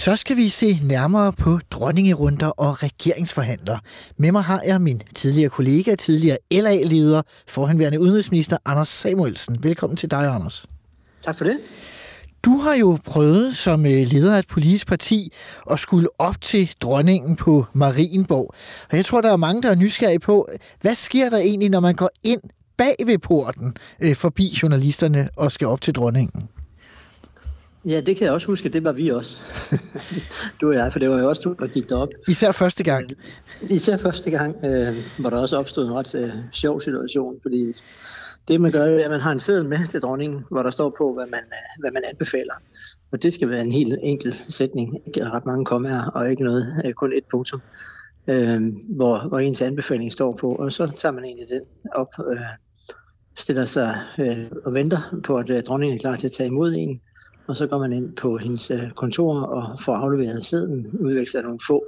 Så 0.00 0.16
skal 0.16 0.36
vi 0.36 0.48
se 0.48 0.80
nærmere 0.82 1.32
på 1.32 1.58
dronningerunder 1.70 2.46
og 2.46 2.82
regeringsforhandler. 2.82 3.78
Med 4.16 4.32
mig 4.32 4.42
har 4.42 4.62
jeg 4.66 4.80
min 4.80 5.02
tidligere 5.14 5.50
kollega, 5.50 5.94
tidligere 5.94 6.38
LA-leder, 6.52 7.22
forhenværende 7.48 8.00
udenrigsminister 8.00 8.56
Anders 8.64 8.88
Samuelsen. 8.88 9.62
Velkommen 9.62 9.96
til 9.96 10.10
dig, 10.10 10.26
Anders. 10.26 10.66
Tak 11.24 11.38
for 11.38 11.44
det. 11.44 11.58
Du 12.44 12.56
har 12.56 12.74
jo 12.74 12.98
prøvet 13.04 13.56
som 13.56 13.86
øh, 13.86 13.92
leder 13.92 14.34
af 14.34 14.38
et 14.38 14.46
politisk 14.46 14.86
parti 14.86 15.32
at 15.70 15.80
skulle 15.80 16.08
op 16.18 16.40
til 16.40 16.72
dronningen 16.80 17.36
på 17.36 17.66
Marienborg. 17.72 18.54
Og 18.90 18.96
jeg 18.96 19.04
tror, 19.04 19.20
der 19.20 19.32
er 19.32 19.36
mange, 19.36 19.62
der 19.62 19.70
er 19.70 19.74
nysgerrige 19.74 20.20
på, 20.20 20.48
hvad 20.80 20.94
sker 20.94 21.30
der 21.30 21.38
egentlig, 21.38 21.70
når 21.70 21.80
man 21.80 21.94
går 21.94 22.10
ind 22.24 22.40
bag 22.76 22.94
ved 23.06 23.18
porten 23.18 23.74
øh, 24.00 24.16
forbi 24.16 24.58
journalisterne 24.62 25.28
og 25.36 25.52
skal 25.52 25.66
op 25.66 25.80
til 25.80 25.94
dronningen? 25.94 26.48
Ja, 27.84 28.00
det 28.00 28.16
kan 28.16 28.24
jeg 28.24 28.32
også 28.32 28.46
huske, 28.46 28.68
det 28.68 28.84
var 28.84 28.92
vi 28.92 29.08
også. 29.08 29.42
du 30.60 30.68
og 30.68 30.74
jeg, 30.74 30.92
for 30.92 30.98
det 30.98 31.10
var 31.10 31.18
jo 31.18 31.28
også 31.28 31.42
du, 31.44 31.54
der 31.58 31.66
gik 31.66 31.88
derop. 31.88 32.08
Især 32.28 32.52
første 32.52 32.84
gang. 32.84 33.10
Øh, 33.62 33.70
især 33.70 33.96
første 33.96 34.30
gang, 34.30 34.56
øh, 34.64 34.94
hvor 35.18 35.30
der 35.30 35.38
også 35.38 35.56
opstod 35.56 35.86
en 35.86 35.92
ret 35.92 36.14
øh, 36.14 36.30
sjov 36.52 36.80
situation, 36.80 37.38
fordi 37.42 37.72
det 38.48 38.60
man 38.60 38.72
gør, 38.72 38.84
er, 38.84 39.04
at 39.04 39.10
man 39.10 39.20
har 39.20 39.32
en 39.32 39.38
seddel 39.38 39.68
med 39.68 39.86
til 39.86 40.00
dronningen, 40.00 40.44
hvor 40.50 40.62
der 40.62 40.70
står 40.70 40.94
på, 40.98 41.14
hvad 41.14 41.26
man, 41.26 41.40
øh, 41.40 41.80
hvad 41.80 41.90
man 41.92 42.02
anbefaler. 42.10 42.54
Og 43.12 43.22
det 43.22 43.32
skal 43.32 43.48
være 43.48 43.60
en 43.60 43.72
helt 43.72 43.98
enkel 44.02 44.34
sætning, 44.48 44.96
ikke 45.06 45.30
ret 45.30 45.46
mange 45.46 45.64
kommer 45.64 46.04
og 46.04 46.30
ikke 46.30 46.44
noget, 46.44 46.82
øh, 46.84 46.92
kun 46.92 47.12
et 47.12 47.24
punktum, 47.30 47.60
øh, 48.26 48.60
hvor, 48.88 49.28
hvor 49.28 49.38
ens 49.38 49.62
anbefaling 49.62 50.12
står 50.12 50.36
på. 50.40 50.54
Og 50.54 50.72
så 50.72 50.92
tager 50.96 51.12
man 51.12 51.24
egentlig 51.24 51.48
den 51.48 51.62
op, 51.94 52.12
øh, 52.30 52.38
stiller 53.36 53.64
sig 53.64 53.94
øh, 54.18 54.46
og 54.64 54.74
venter 54.74 55.20
på, 55.24 55.38
at 55.38 55.50
øh, 55.50 55.62
dronningen 55.62 55.96
er 55.96 56.00
klar 56.00 56.16
til 56.16 56.26
at 56.26 56.32
tage 56.32 56.46
imod 56.46 56.74
en 56.78 57.00
og 57.50 57.56
så 57.56 57.66
går 57.66 57.78
man 57.78 57.92
ind 57.92 58.12
på 58.16 58.36
hendes 58.36 58.70
øh, 58.70 58.90
kontor 58.90 59.40
og 59.40 59.80
får 59.80 59.94
afleveret 59.94 60.46
sæden, 60.46 60.98
udveksler 61.00 61.42
nogle 61.42 61.58
få 61.66 61.84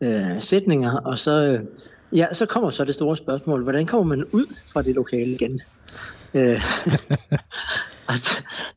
øh, 0.00 0.40
sætninger, 0.40 0.96
og 0.96 1.18
så, 1.18 1.30
øh, 1.30 1.60
ja, 2.18 2.34
så 2.34 2.46
kommer 2.46 2.70
så 2.70 2.84
det 2.84 2.94
store 2.94 3.16
spørgsmål, 3.16 3.62
hvordan 3.62 3.86
kommer 3.86 4.16
man 4.16 4.24
ud 4.32 4.46
fra 4.72 4.82
det 4.82 4.94
lokale 4.94 5.30
igen? 5.30 5.60
Øh, 6.34 6.40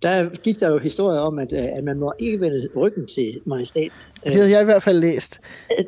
der 0.03 0.35
gik 0.35 0.59
der 0.59 0.69
jo 0.69 0.77
historier 0.77 1.19
om, 1.19 1.39
at, 1.39 1.53
øh, 1.53 1.77
at 1.77 1.83
man 1.83 1.99
må 1.99 2.13
ikke 2.19 2.41
vende 2.41 2.69
ryggen 2.75 3.07
til 3.07 3.41
majestat. 3.45 3.91
Det 4.23 4.35
havde 4.35 4.51
jeg 4.51 4.61
i 4.61 4.65
hvert 4.65 4.83
fald 4.83 4.99
læst. 4.99 5.39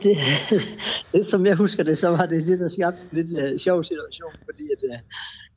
Det, 0.03 0.17
det, 1.13 1.25
som 1.25 1.45
jeg 1.45 1.55
husker 1.55 1.83
det, 1.83 1.97
så 1.97 2.09
var 2.09 2.25
det 2.25 2.43
lidt, 2.43 2.59
der 2.59 2.67
skabte 2.67 2.99
en 3.11 3.17
lidt 3.17 3.51
uh, 3.51 3.57
sjov 3.57 3.83
situation, 3.83 4.31
fordi 4.45 4.63
at, 4.71 4.83
uh, 4.89 4.99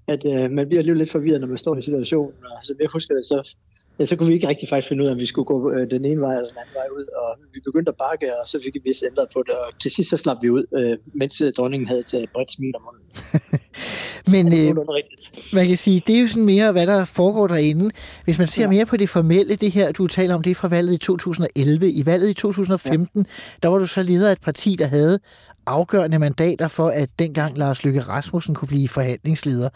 at 0.09 0.23
øh, 0.27 0.51
man 0.51 0.69
bliver 0.69 0.83
lidt 0.83 1.11
forvirret, 1.11 1.41
når 1.41 1.49
man 1.49 1.59
står 1.59 1.77
i 1.77 1.83
situationen. 1.83 2.35
Og 2.57 2.63
som 2.63 2.77
jeg 2.81 2.89
husker 2.93 3.15
det, 3.15 3.27
så 3.27 3.57
ja, 3.99 4.05
så 4.05 4.17
kunne 4.17 4.29
vi 4.29 4.35
ikke 4.35 4.49
rigtig 4.49 4.69
faktisk 4.69 4.89
finde 4.89 5.03
ud 5.03 5.09
af, 5.09 5.13
om 5.13 5.19
vi 5.19 5.27
skulle 5.27 5.47
gå 5.47 5.73
øh, 5.73 5.91
den 5.91 6.05
ene 6.05 6.21
vej 6.21 6.35
eller 6.35 6.49
den 6.49 6.59
anden 6.59 6.75
vej 6.75 6.89
ud. 6.99 7.07
Og 7.23 7.39
vi 7.55 7.61
begyndte 7.65 7.91
at 7.91 7.97
bakke, 7.97 8.41
og 8.41 8.47
så 8.47 8.61
fik 8.65 8.75
vi 8.75 8.81
vist 8.85 9.05
ændret 9.07 9.29
på 9.35 9.43
det. 9.47 9.55
Og 9.55 9.69
til 9.83 9.91
sidst 9.91 10.11
så 10.11 10.17
slap 10.17 10.37
vi 10.43 10.51
ud, 10.51 10.65
øh, 10.79 10.99
mens 11.15 11.41
øh, 11.41 11.53
dronningen 11.53 11.87
havde 11.89 12.01
et 12.01 12.15
øh, 12.15 12.27
bredt 12.35 12.51
smil 12.51 12.77
om 12.77 12.83
munden. 12.87 13.05
Men 14.31 14.53
øh, 14.53 14.77
man 15.53 15.67
kan 15.67 15.77
sige, 15.77 16.03
det 16.07 16.17
er 16.17 16.21
jo 16.21 16.29
sådan 16.29 16.45
mere, 16.45 16.73
hvad 16.73 16.87
der 16.87 17.05
foregår 17.05 17.47
derinde. 17.47 17.91
Hvis 18.25 18.39
man 18.39 18.49
ser 18.49 18.63
ja. 18.63 18.69
mere 18.69 18.87
på 18.87 18.97
det 18.97 19.09
formelle, 19.09 19.57
det 19.57 19.71
her, 19.71 19.93
du 19.93 20.07
taler 20.07 20.35
om, 20.35 20.43
det 20.43 20.51
er 20.51 20.55
fra 20.55 20.69
valget 20.69 20.95
i 20.95 20.99
2011. 20.99 21.91
I 21.91 22.07
valget 22.07 22.31
i 22.31 22.35
2015, 22.35 23.21
ja. 23.21 23.33
der 23.63 23.69
var 23.69 23.79
du 23.79 23.87
så 23.87 24.03
leder 24.03 24.29
af 24.29 24.33
et 24.33 24.41
parti, 24.41 24.77
der 24.79 24.87
havde 24.87 25.19
afgørende 25.67 26.19
mandater 26.19 26.69
for, 26.69 26.89
at 26.89 27.09
dengang 27.19 27.59
Lars 27.59 27.85
Lykke 27.85 28.01
Rasmussen 28.01 28.55
kunne 28.55 28.69
blive 28.69 28.89
forhandlingsleder. 28.89 29.69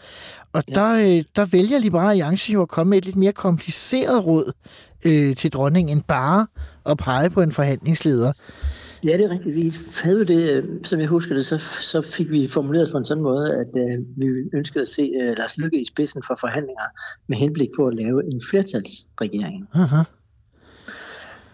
Og 0.53 0.63
ja. 0.67 0.73
der, 0.73 0.93
øh, 0.93 1.23
der 1.35 1.45
vælger 1.45 1.79
Liberale 1.79 2.09
Alliance 2.09 2.51
jo 2.51 2.61
at 2.61 2.69
komme 2.69 2.89
med 2.89 2.97
et 2.97 3.05
lidt 3.05 3.15
mere 3.15 3.31
kompliceret 3.31 4.25
råd 4.25 4.51
øh, 5.05 5.35
til 5.35 5.51
dronningen, 5.51 5.97
end 5.97 6.03
bare 6.07 6.47
at 6.85 6.97
pege 6.97 7.29
på 7.29 7.41
en 7.41 7.51
forhandlingsleder. 7.51 8.31
Ja, 9.05 9.17
det 9.17 9.25
er 9.25 9.29
rigtigt. 9.29 9.55
Vi 9.55 9.71
havde 10.03 10.25
det, 10.25 10.57
øh, 10.57 10.63
som 10.83 10.99
jeg 10.99 11.07
husker 11.07 11.35
det, 11.35 11.45
så, 11.45 11.57
så 11.81 12.01
fik 12.01 12.31
vi 12.31 12.47
formuleret 12.47 12.91
på 12.91 12.97
en 12.97 13.05
sådan 13.05 13.23
måde, 13.23 13.53
at 13.53 13.67
uh, 13.75 14.05
vi 14.17 14.27
ønskede 14.53 14.81
at 14.81 14.89
se 14.89 15.11
uh, 15.21 15.37
Lars 15.37 15.57
Lykke 15.57 15.81
i 15.81 15.85
spidsen 15.85 16.23
for 16.27 16.37
forhandlinger 16.39 16.83
med 17.27 17.37
henblik 17.37 17.69
på 17.75 17.87
at 17.87 17.95
lave 17.95 18.33
en 18.33 18.41
flertalsregering. 18.49 19.67
Aha. 19.73 20.03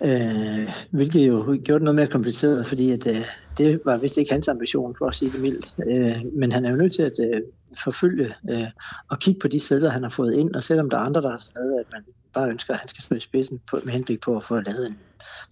Øh, 0.04 0.70
hvilket 0.92 1.28
jo 1.28 1.60
gjorde 1.64 1.80
det 1.80 1.82
noget 1.82 1.96
mere 1.96 2.08
kompliceret, 2.08 2.68
fordi 2.68 2.92
at, 2.92 3.08
øh, 3.08 3.26
det 3.58 3.82
var 3.86 3.98
vist 3.98 4.18
ikke 4.18 4.32
hans 4.32 4.48
ambition, 4.48 4.96
for 4.98 5.08
at 5.08 5.16
sige 5.16 5.32
det 5.32 5.42
mildt. 5.42 5.76
Øh, 5.88 6.16
men 6.34 6.52
han 6.52 6.66
er 6.66 6.70
jo 6.70 6.76
nødt 6.76 6.94
til 6.94 7.02
at 7.02 7.20
øh, 7.24 7.42
forfølge 7.84 8.34
øh, 8.52 8.68
og 9.10 9.20
kigge 9.20 9.40
på 9.40 9.48
de 9.48 9.60
sædler, 9.60 9.90
han 9.90 10.04
har 10.04 10.10
fået 10.10 10.34
ind, 10.34 10.56
og 10.56 10.64
selvom 10.64 10.90
der 10.90 10.98
er 10.98 11.02
andre, 11.02 11.22
der 11.22 11.30
har 11.30 11.38
skrevet, 11.38 11.80
at 11.80 11.86
man 11.94 12.04
bare 12.34 12.50
ønsker, 12.50 12.74
at 12.74 12.80
han 12.80 12.88
skal 12.88 13.18
i 13.18 13.20
spidsen 13.20 13.62
på, 13.70 13.80
med 13.84 13.94
henblik 13.94 14.22
på 14.22 14.38
at 14.38 14.44
få 14.44 14.56
lavet 14.56 14.88
en 14.88 14.98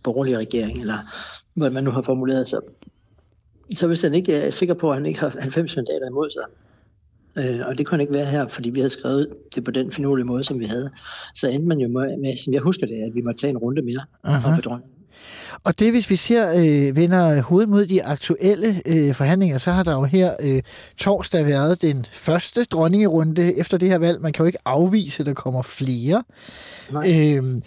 borgerlig 0.03 0.37
regering, 0.37 0.81
eller 0.81 0.97
hvad 1.53 1.69
man 1.69 1.83
nu 1.83 1.91
har 1.91 2.01
formuleret 2.01 2.47
sig, 2.47 2.59
så 3.73 3.87
hvis 3.87 4.01
han 4.01 4.13
ikke 4.13 4.33
er 4.33 4.49
sikker 4.49 4.73
på, 4.73 4.89
at 4.89 4.95
han 4.95 5.05
ikke 5.05 5.19
har 5.19 5.29
90 5.39 5.75
mandater 5.75 6.07
imod 6.07 6.29
sig, 6.29 6.43
Øh, 7.37 7.59
og 7.67 7.77
det 7.77 7.85
kunne 7.85 8.01
ikke 8.01 8.13
være 8.13 8.25
her, 8.25 8.47
fordi 8.47 8.69
vi 8.69 8.79
havde 8.79 8.89
skrevet 8.89 9.27
det 9.55 9.63
på 9.63 9.71
den 9.71 9.91
finurlige 9.91 10.25
måde, 10.25 10.43
som 10.43 10.59
vi 10.59 10.65
havde. 10.65 10.89
Så 11.35 11.47
endte 11.47 11.67
man 11.67 11.79
jo 11.79 11.87
med, 11.87 12.17
med 12.17 12.37
som 12.37 12.53
jeg 12.53 12.61
husker 12.61 12.87
det, 12.87 13.03
at 13.03 13.15
vi 13.15 13.21
måtte 13.21 13.41
tage 13.41 13.51
en 13.51 13.57
runde 13.57 13.81
mere 13.81 14.01
Aha. 14.23 14.61
Og 15.63 15.79
det, 15.79 15.91
hvis 15.91 16.09
vi 16.09 16.15
ser, 16.15 16.51
øh, 16.55 16.95
vender 16.95 17.41
hovedet 17.41 17.69
mod 17.69 17.85
de 17.85 18.03
aktuelle 18.03 18.81
øh, 18.85 19.15
forhandlinger, 19.15 19.57
så 19.57 19.71
har 19.71 19.83
der 19.83 19.91
jo 19.91 20.03
her 20.03 20.33
øh, 20.39 20.61
torsdag 20.97 21.45
været 21.45 21.81
den 21.81 22.05
første 22.11 22.63
dronningerunde 22.63 23.57
efter 23.59 23.77
det 23.77 23.89
her 23.89 23.97
valg. 23.97 24.21
Man 24.21 24.33
kan 24.33 24.43
jo 24.43 24.47
ikke 24.47 24.59
afvise, 24.65 25.19
at 25.19 25.25
der 25.25 25.33
kommer 25.33 25.61
flere. 25.61 26.23
Nej. 26.91 27.35
Øh, 27.37 27.61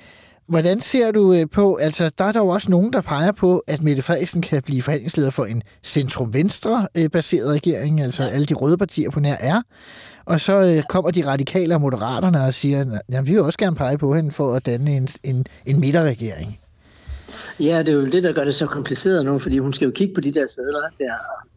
Hvordan 0.51 0.81
ser 0.81 1.11
du 1.11 1.33
øh, 1.33 1.47
på, 1.53 1.75
altså 1.75 2.11
der 2.19 2.25
er 2.25 2.33
der 2.33 2.41
jo 2.41 2.49
også 2.49 2.71
nogen, 2.71 2.93
der 2.93 3.01
peger 3.01 3.33
på, 3.33 3.63
at 3.67 3.83
Mette 3.83 4.03
Frederiksen 4.03 4.43
kan 4.43 4.63
blive 4.63 4.83
forhandlingsleder 4.83 5.31
for 5.31 5.45
en 5.45 5.63
centrum-venstre-baseret 5.85 7.49
regering, 7.49 8.01
altså 8.01 8.23
alle 8.23 8.47
de 8.47 8.55
røde 8.55 8.79
partier 8.79 9.11
på 9.11 9.21
nær 9.21 9.37
er. 9.41 9.63
Og 10.25 10.41
så 10.41 10.61
øh, 10.61 10.83
kommer 10.89 11.11
de 11.11 11.27
radikale 11.27 11.75
og 11.75 11.81
moderaterne 11.81 12.45
og 12.45 12.55
siger, 12.55 13.01
at 13.09 13.27
vi 13.27 13.33
vil 13.33 13.43
også 13.43 13.59
gerne 13.59 13.77
pege 13.77 13.99
på 13.99 14.15
hende 14.15 14.31
for 14.31 14.55
at 14.55 14.67
danne 14.67 14.97
en, 14.97 15.09
en, 15.23 15.45
en 15.67 15.81
midterregering. 15.81 16.59
Ja, 17.61 17.79
det 17.79 17.89
er 17.89 17.93
jo 17.93 18.07
det, 18.07 18.23
der 18.23 18.33
gør 18.33 18.45
det 18.45 18.55
så 18.55 18.67
kompliceret 18.67 19.25
nu, 19.25 19.39
fordi 19.39 19.59
hun 19.59 19.73
skal 19.73 19.85
jo 19.85 19.91
kigge 19.91 20.15
på 20.15 20.21
de 20.21 20.31
der 20.33 20.47
sædler 20.47 20.81
der. 20.99 21.15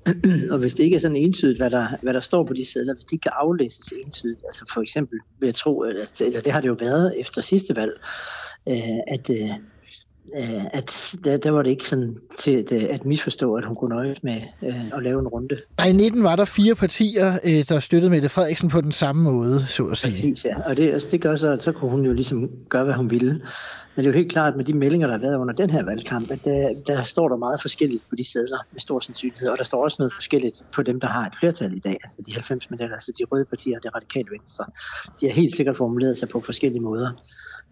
og 0.53 0.59
hvis 0.59 0.73
det 0.73 0.83
ikke 0.83 0.95
er 0.95 0.99
sådan 0.99 1.17
entydigt, 1.17 1.59
hvad 1.59 1.69
der, 1.69 1.87
hvad 2.01 2.13
der 2.13 2.19
står 2.19 2.43
på 2.43 2.53
de 2.53 2.65
sædler, 2.65 2.93
hvis 2.93 3.05
de 3.05 3.15
ikke 3.15 3.23
kan 3.23 3.31
aflæses 3.35 3.93
entydigt, 4.05 4.39
altså 4.47 4.71
for 4.73 4.81
eksempel 4.81 5.19
vil 5.39 5.47
jeg 5.47 5.55
tro, 5.55 5.81
at, 5.81 5.95
altså 6.21 6.41
det 6.45 6.53
har 6.53 6.61
det 6.61 6.67
jo 6.67 6.77
været 6.79 7.19
efter 7.19 7.41
sidste 7.41 7.75
valg, 7.75 7.99
øh, 8.69 8.99
at, 9.07 9.29
øh, 9.29 9.49
øh, 10.37 10.65
at 10.65 11.15
der, 11.23 11.37
der 11.37 11.51
var 11.51 11.63
det 11.63 11.69
ikke 11.69 11.87
sådan 11.87 12.15
til 12.39 12.51
at, 12.51 12.71
at 12.71 13.05
misforstå, 13.05 13.53
at 13.53 13.65
hun 13.65 13.75
kunne 13.75 13.95
nøjes 13.95 14.23
med 14.23 14.41
øh, 14.63 14.97
at 14.97 15.03
lave 15.03 15.19
en 15.19 15.27
runde. 15.27 15.57
Nej, 15.77 15.87
i 15.87 15.91
19 15.91 16.23
var 16.23 16.35
der 16.35 16.45
fire 16.45 16.75
partier, 16.75 17.39
øh, 17.43 17.63
der 17.69 17.79
støttede 17.79 18.09
Mette 18.09 18.29
Frederiksen 18.29 18.69
på 18.69 18.81
den 18.81 18.91
samme 18.91 19.23
måde, 19.23 19.65
så 19.69 19.83
at 19.83 19.97
sige. 19.97 20.11
Præcis, 20.11 20.45
ja. 20.45 20.55
Og 20.65 20.77
det, 20.77 20.91
altså, 20.91 21.07
det 21.11 21.21
gør 21.21 21.35
så, 21.35 21.51
at 21.51 21.63
så 21.63 21.71
kunne 21.71 21.91
hun 21.91 22.05
jo 22.05 22.13
ligesom 22.13 22.49
gøre, 22.69 22.83
hvad 22.83 22.93
hun 22.93 23.09
ville. 23.09 23.41
Men 23.95 24.05
det 24.05 24.09
er 24.09 24.13
jo 24.13 24.17
helt 24.17 24.31
klart 24.31 24.55
med 24.55 24.65
de 24.65 24.73
meldinger, 24.73 25.07
der 25.07 25.13
har 25.13 25.21
været 25.21 25.37
under 25.37 25.53
den 25.53 25.69
her 25.69 25.85
valgkamp, 25.85 26.31
at 26.31 26.45
der, 26.45 26.73
der 26.87 27.03
står 27.03 27.29
der 27.29 27.35
meget 27.35 27.61
forskelligt 27.61 28.03
på 28.09 28.15
de 28.15 28.31
sædler 28.31 28.57
med 28.71 28.79
stor 28.79 28.99
sandsynlighed, 28.99 29.49
og 29.49 29.57
der 29.57 29.63
står 29.63 29.83
også 29.83 29.95
noget 29.99 30.13
forskelligt 30.13 30.63
på 30.75 30.83
dem, 30.83 30.99
der 30.99 31.07
har 31.07 31.25
et 31.25 31.33
flertal 31.39 31.73
i 31.73 31.79
dag, 31.79 31.97
altså 32.03 32.17
de 32.25 32.33
90 32.33 32.69
mandater, 32.69 32.93
altså 32.93 33.11
de 33.19 33.25
røde 33.31 33.45
partier 33.45 33.77
og 33.77 33.83
det 33.83 33.95
radikale 33.95 34.27
venstre. 34.31 34.65
De 35.21 35.25
har 35.27 35.33
helt 35.33 35.55
sikkert 35.55 35.77
formuleret 35.77 36.17
sig 36.17 36.29
på 36.29 36.41
forskellige 36.41 36.81
måder 36.81 37.11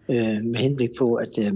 øh, 0.08 0.42
med 0.52 0.56
henblik 0.56 0.90
på 0.98 1.14
at, 1.14 1.38
øh, 1.38 1.52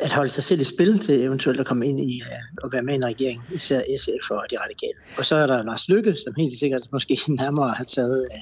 at 0.00 0.12
holde 0.12 0.30
sig 0.30 0.44
selv 0.44 0.60
i 0.60 0.64
spil 0.64 0.98
til 0.98 1.22
eventuelt 1.22 1.60
at 1.60 1.66
komme 1.66 1.86
ind 1.86 2.00
i 2.00 2.22
øh, 2.64 2.72
være 2.72 2.82
med 2.82 2.92
i 2.92 2.96
en 2.96 3.04
regering, 3.04 3.44
især 3.54 3.80
SF 3.80 4.30
og 4.30 4.44
de 4.50 4.56
radikale. 4.58 4.98
Og 5.18 5.24
så 5.24 5.36
er 5.36 5.46
der 5.46 5.62
Lars 5.62 5.88
Lykke, 5.88 6.14
som 6.14 6.34
helt 6.36 6.58
sikkert 6.58 6.82
måske 6.92 7.18
nærmere 7.42 7.70
har 7.70 7.84
taget 7.84 8.28
øh, 8.32 8.40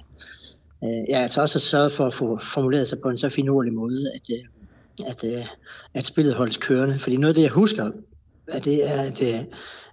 øh, 0.85 1.05
ja, 1.09 1.21
altså 1.23 1.43
også 1.43 1.55
har 1.55 1.61
sørget 1.61 1.93
for 1.93 2.07
at 2.07 2.15
få 2.15 2.39
formuleret 2.39 2.89
sig 2.89 3.01
på 3.01 3.11
en 3.11 3.19
så 3.19 3.29
finurlig 3.29 3.73
måde, 3.73 4.13
at, 4.15 4.31
øh, 4.31 4.45
at, 5.11 5.25
øh, 5.25 5.47
at 5.95 6.05
spillet 6.05 6.35
holdes 6.35 6.57
kørende. 6.57 6.99
Fordi 6.99 7.17
noget 7.17 7.29
af 7.31 7.35
det, 7.35 7.43
jeg 7.43 7.51
husker, 7.51 7.91
at 8.49 8.65
det 8.65 8.91
er, 8.91 9.03
at, 9.03 9.23
øh, 9.23 9.45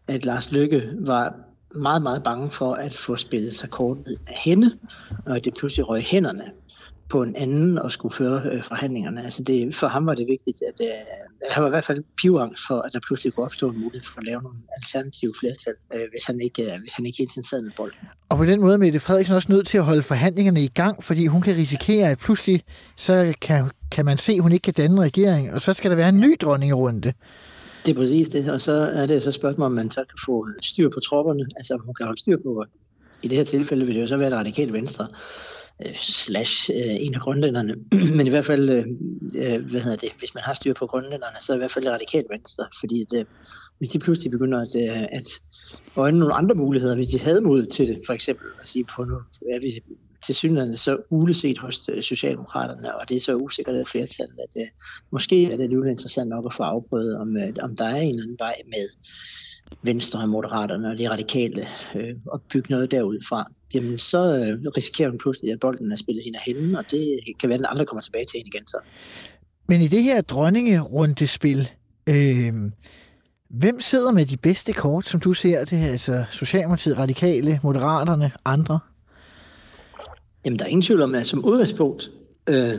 at 0.07 0.25
Lars 0.25 0.51
Lykke 0.51 0.89
var 0.99 1.35
meget, 1.75 2.01
meget 2.01 2.23
bange 2.23 2.51
for 2.51 2.73
at 2.73 2.93
få 2.93 3.15
spillet 3.15 3.55
sig 3.55 3.69
kortet 3.69 4.17
af 4.27 4.35
hende, 4.43 4.77
og 5.25 5.35
at 5.35 5.45
det 5.45 5.53
pludselig 5.53 5.89
røg 5.89 6.01
hænderne 6.01 6.51
på 7.13 7.23
en 7.23 7.35
anden 7.35 7.77
og 7.77 7.91
skulle 7.91 8.15
føre 8.15 8.41
øh, 8.51 8.63
forhandlingerne. 8.63 9.23
Altså 9.23 9.43
det, 9.43 9.75
for 9.75 9.87
ham 9.87 10.05
var 10.05 10.15
det 10.15 10.27
vigtigt, 10.27 10.57
at 10.69 10.77
øh, 10.87 10.97
han 11.49 11.63
var 11.63 11.69
i 11.69 11.75
hvert 11.75 11.85
fald 11.85 12.03
pivangst 12.21 12.61
for, 12.67 12.77
at 12.85 12.93
der 12.93 12.99
pludselig 13.07 13.33
kunne 13.33 13.45
opstå 13.45 13.69
en 13.69 13.79
mulighed 13.79 14.07
for 14.13 14.19
at 14.19 14.25
lave 14.25 14.41
nogle 14.41 14.57
alternative 14.77 15.33
flertal, 15.39 15.73
øh, 15.93 16.01
hvis, 16.11 16.23
han 16.27 16.41
ikke, 16.41 16.63
øh, 16.63 16.79
hvis 16.81 16.93
han 16.93 17.05
ikke 17.05 17.17
hele 17.17 17.29
tiden 17.29 17.45
sad 17.45 17.61
med 17.61 17.71
bolden. 17.77 18.07
Og 18.29 18.37
på 18.37 18.45
den 18.45 18.59
måde 18.61 18.73
er 18.73 18.77
Mette 18.77 18.99
Frederiksen 18.99 19.35
også 19.35 19.51
nødt 19.51 19.67
til 19.67 19.77
at 19.77 19.83
holde 19.83 20.03
forhandlingerne 20.03 20.61
i 20.63 20.67
gang, 20.67 21.03
fordi 21.03 21.25
hun 21.25 21.41
kan 21.41 21.55
risikere, 21.55 22.09
at 22.09 22.17
pludselig 22.17 22.61
så 22.97 23.33
kan, 23.41 23.71
kan 23.91 24.05
man 24.05 24.17
se, 24.17 24.33
at 24.33 24.41
hun 24.41 24.51
ikke 24.51 24.63
kan 24.63 24.73
danne 24.73 24.95
en 24.95 25.01
regering, 25.01 25.53
og 25.53 25.61
så 25.61 25.73
skal 25.73 25.91
der 25.91 25.97
være 25.97 26.09
en 26.09 26.19
ny 26.19 26.37
dronningerunde. 26.41 27.13
Det 27.85 27.91
er 27.91 27.95
præcis 27.95 28.29
det, 28.29 28.49
og 28.49 28.61
så 28.61 28.73
er 28.73 29.05
det 29.05 29.23
så 29.23 29.29
et 29.29 29.35
spørgsmål, 29.35 29.65
om 29.65 29.71
man 29.71 29.91
så 29.91 29.99
kan 29.99 30.19
få 30.25 30.47
styr 30.61 30.89
på 30.89 30.99
tropperne, 30.99 31.45
altså 31.55 31.77
hun 31.85 31.93
kan 31.93 32.05
holde 32.05 32.19
styr 32.19 32.37
på, 32.37 32.65
i 33.21 33.27
det 33.27 33.37
her 33.37 33.45
tilfælde 33.45 33.85
vil 33.85 33.95
det 33.95 34.01
jo 34.01 34.07
så 34.07 34.17
være 34.17 34.29
det 34.29 34.37
radikale 34.37 34.73
venstre, 34.73 35.07
øh, 35.85 35.95
slash 35.95 36.71
øh, 36.73 36.95
en 36.99 37.15
af 37.15 37.21
grundlænderne. 37.21 37.75
Men 38.17 38.27
i 38.27 38.29
hvert 38.29 38.45
fald, 38.45 38.69
øh, 38.69 38.85
øh, 39.35 39.65
hvad 39.65 39.81
hedder 39.81 39.97
det, 39.97 40.09
hvis 40.19 40.35
man 40.35 40.43
har 40.43 40.53
styr 40.53 40.73
på 40.73 40.87
grundlænderne, 40.87 41.37
så 41.41 41.53
er 41.53 41.55
i 41.55 41.57
hvert 41.57 41.71
fald 41.71 41.85
det 41.85 41.93
radikalt 41.93 42.27
venstre. 42.29 42.65
Fordi 42.79 43.01
at, 43.01 43.19
øh, 43.19 43.25
hvis 43.77 43.89
de 43.89 43.99
pludselig 43.99 44.31
begynder 44.31 44.59
at, 44.61 44.75
øh, 44.75 45.03
at 45.11 45.27
øjne 45.95 46.19
nogle 46.19 46.33
andre 46.33 46.55
muligheder, 46.55 46.95
hvis 46.95 47.07
de 47.07 47.19
havde 47.19 47.41
mod 47.41 47.65
til 47.65 47.87
det, 47.87 48.01
for 48.05 48.13
eksempel 48.13 48.47
at 48.61 48.67
sige 48.67 48.85
på 48.85 49.03
nu, 49.03 49.15
er 49.53 49.59
vi 49.59 49.83
til 50.25 50.35
synligheden 50.35 50.77
så 50.77 50.97
uleset 51.09 51.57
hos 51.57 51.89
øh, 51.89 52.03
Socialdemokraterne, 52.03 52.95
og 52.95 53.09
det 53.09 53.17
er 53.17 53.21
så 53.21 53.35
usikkert 53.35 53.75
et 53.75 53.87
flertal, 53.87 54.27
at 54.43 54.61
øh, 54.61 54.67
måske 55.11 55.51
er 55.51 55.57
det 55.57 55.69
lidt 55.69 55.87
interessant 55.87 56.29
nok 56.29 56.43
at 56.45 56.53
få 56.53 56.63
afprøvet, 56.63 57.17
om, 57.17 57.37
øh, 57.37 57.53
om 57.61 57.75
der 57.75 57.85
er 57.85 58.01
en 58.01 58.09
eller 58.09 58.23
anden 58.23 58.37
vej 58.39 58.55
med 58.65 58.87
Venstre 59.83 60.19
og 60.19 60.29
Moderaterne 60.29 60.89
og 60.91 60.97
de 60.97 61.09
radikale 61.09 61.67
øh, 61.95 62.15
og 62.25 62.41
bygge 62.41 62.71
noget 62.71 62.91
derudfra, 62.91 63.45
jamen 63.73 63.97
så 63.97 64.35
øh, 64.35 64.71
risikerer 64.77 65.09
hun 65.09 65.17
pludselig, 65.17 65.51
at 65.51 65.59
bolden 65.59 65.91
er 65.91 65.95
spillet 65.95 66.23
hende 66.23 66.39
af 66.39 66.43
hende, 66.45 66.79
og 66.79 66.91
det 66.91 67.19
kan 67.39 67.49
være, 67.49 67.55
at 67.55 67.59
den 67.59 67.67
aldrig 67.69 67.87
kommer 67.87 68.01
tilbage 68.01 68.25
til 68.25 68.37
hende 68.37 68.49
igen 68.53 68.67
så. 68.67 68.77
Men 69.67 69.81
i 69.81 69.87
det 69.87 70.03
her 70.03 70.21
dronningerundespil, 70.21 71.69
øh, 72.09 72.53
hvem 73.49 73.81
sidder 73.81 74.11
med 74.11 74.25
de 74.25 74.37
bedste 74.37 74.73
kort, 74.73 75.07
som 75.07 75.19
du 75.19 75.33
ser 75.33 75.65
det? 75.65 75.85
Altså 75.85 76.23
Socialdemokratiet, 76.31 76.97
Radikale, 76.97 77.59
Moderaterne, 77.63 78.31
andre? 78.45 78.79
Jamen, 80.45 80.59
der 80.59 80.65
er 80.65 80.69
ingen 80.69 80.81
tvivl 80.81 81.01
om, 81.01 81.15
at 81.15 81.27
som 81.27 81.45
udgangspunkt, 81.45 82.11
øh, 82.47 82.73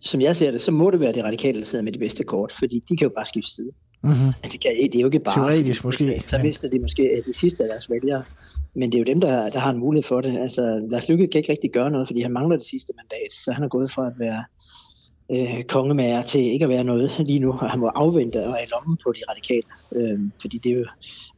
som 0.00 0.20
jeg 0.20 0.36
ser 0.36 0.50
det, 0.50 0.60
så 0.60 0.70
må 0.70 0.90
det 0.90 1.00
være 1.00 1.12
de 1.12 1.24
radikale, 1.24 1.60
der 1.60 1.66
sidder 1.66 1.84
med 1.84 1.92
de 1.92 1.98
bedste 1.98 2.24
kort, 2.24 2.52
fordi 2.52 2.82
de 2.88 2.96
kan 2.96 3.04
jo 3.04 3.12
bare 3.16 3.26
skifte 3.26 3.50
side. 3.54 3.70
Mm-hmm. 4.04 4.26
Altså, 4.26 4.52
det, 4.52 4.60
kan, 4.60 4.70
det 4.76 4.94
er 4.94 5.00
jo 5.00 5.06
ikke 5.06 5.18
bare... 5.18 5.34
Teoretisk 5.34 5.84
måske. 5.84 6.22
Så 6.24 6.38
mister 6.42 6.68
de 6.68 6.78
måske 6.78 7.02
øh, 7.02 7.20
de 7.26 7.32
sidste 7.32 7.62
af 7.62 7.68
deres 7.68 7.90
vælgere. 7.90 8.22
Men 8.74 8.92
det 8.92 8.98
er 8.98 8.98
jo 8.98 9.04
dem, 9.04 9.20
der, 9.20 9.50
der 9.50 9.58
har 9.58 9.70
en 9.70 9.78
mulighed 9.78 10.08
for 10.08 10.20
det. 10.20 10.38
Altså, 10.38 10.86
Lars 10.90 11.08
Lykke 11.08 11.26
kan 11.26 11.38
ikke 11.38 11.52
rigtig 11.52 11.70
gøre 11.70 11.90
noget, 11.90 12.08
fordi 12.08 12.20
han 12.20 12.32
mangler 12.32 12.56
det 12.56 12.66
sidste 12.66 12.92
mandat. 12.96 13.32
Så 13.32 13.52
han 13.52 13.64
er 13.64 13.68
gået 13.68 13.92
fra 13.92 14.06
at 14.06 14.12
være 14.18 14.44
øh, 15.30 15.62
kongemager 15.62 16.22
til 16.22 16.40
ikke 16.40 16.64
at 16.64 16.68
være 16.68 16.84
noget 16.84 17.10
lige 17.26 17.38
nu, 17.38 17.50
og 17.50 17.70
han 17.70 17.80
må 17.80 17.86
afvente 17.86 18.46
og 18.46 18.58
i 18.62 18.66
lommen 18.72 18.98
på 19.04 19.12
de 19.12 19.20
radikale. 19.30 19.62
Øh, 19.96 20.18
fordi 20.40 20.58
det 20.58 20.72
er 20.72 20.76
jo 20.76 20.86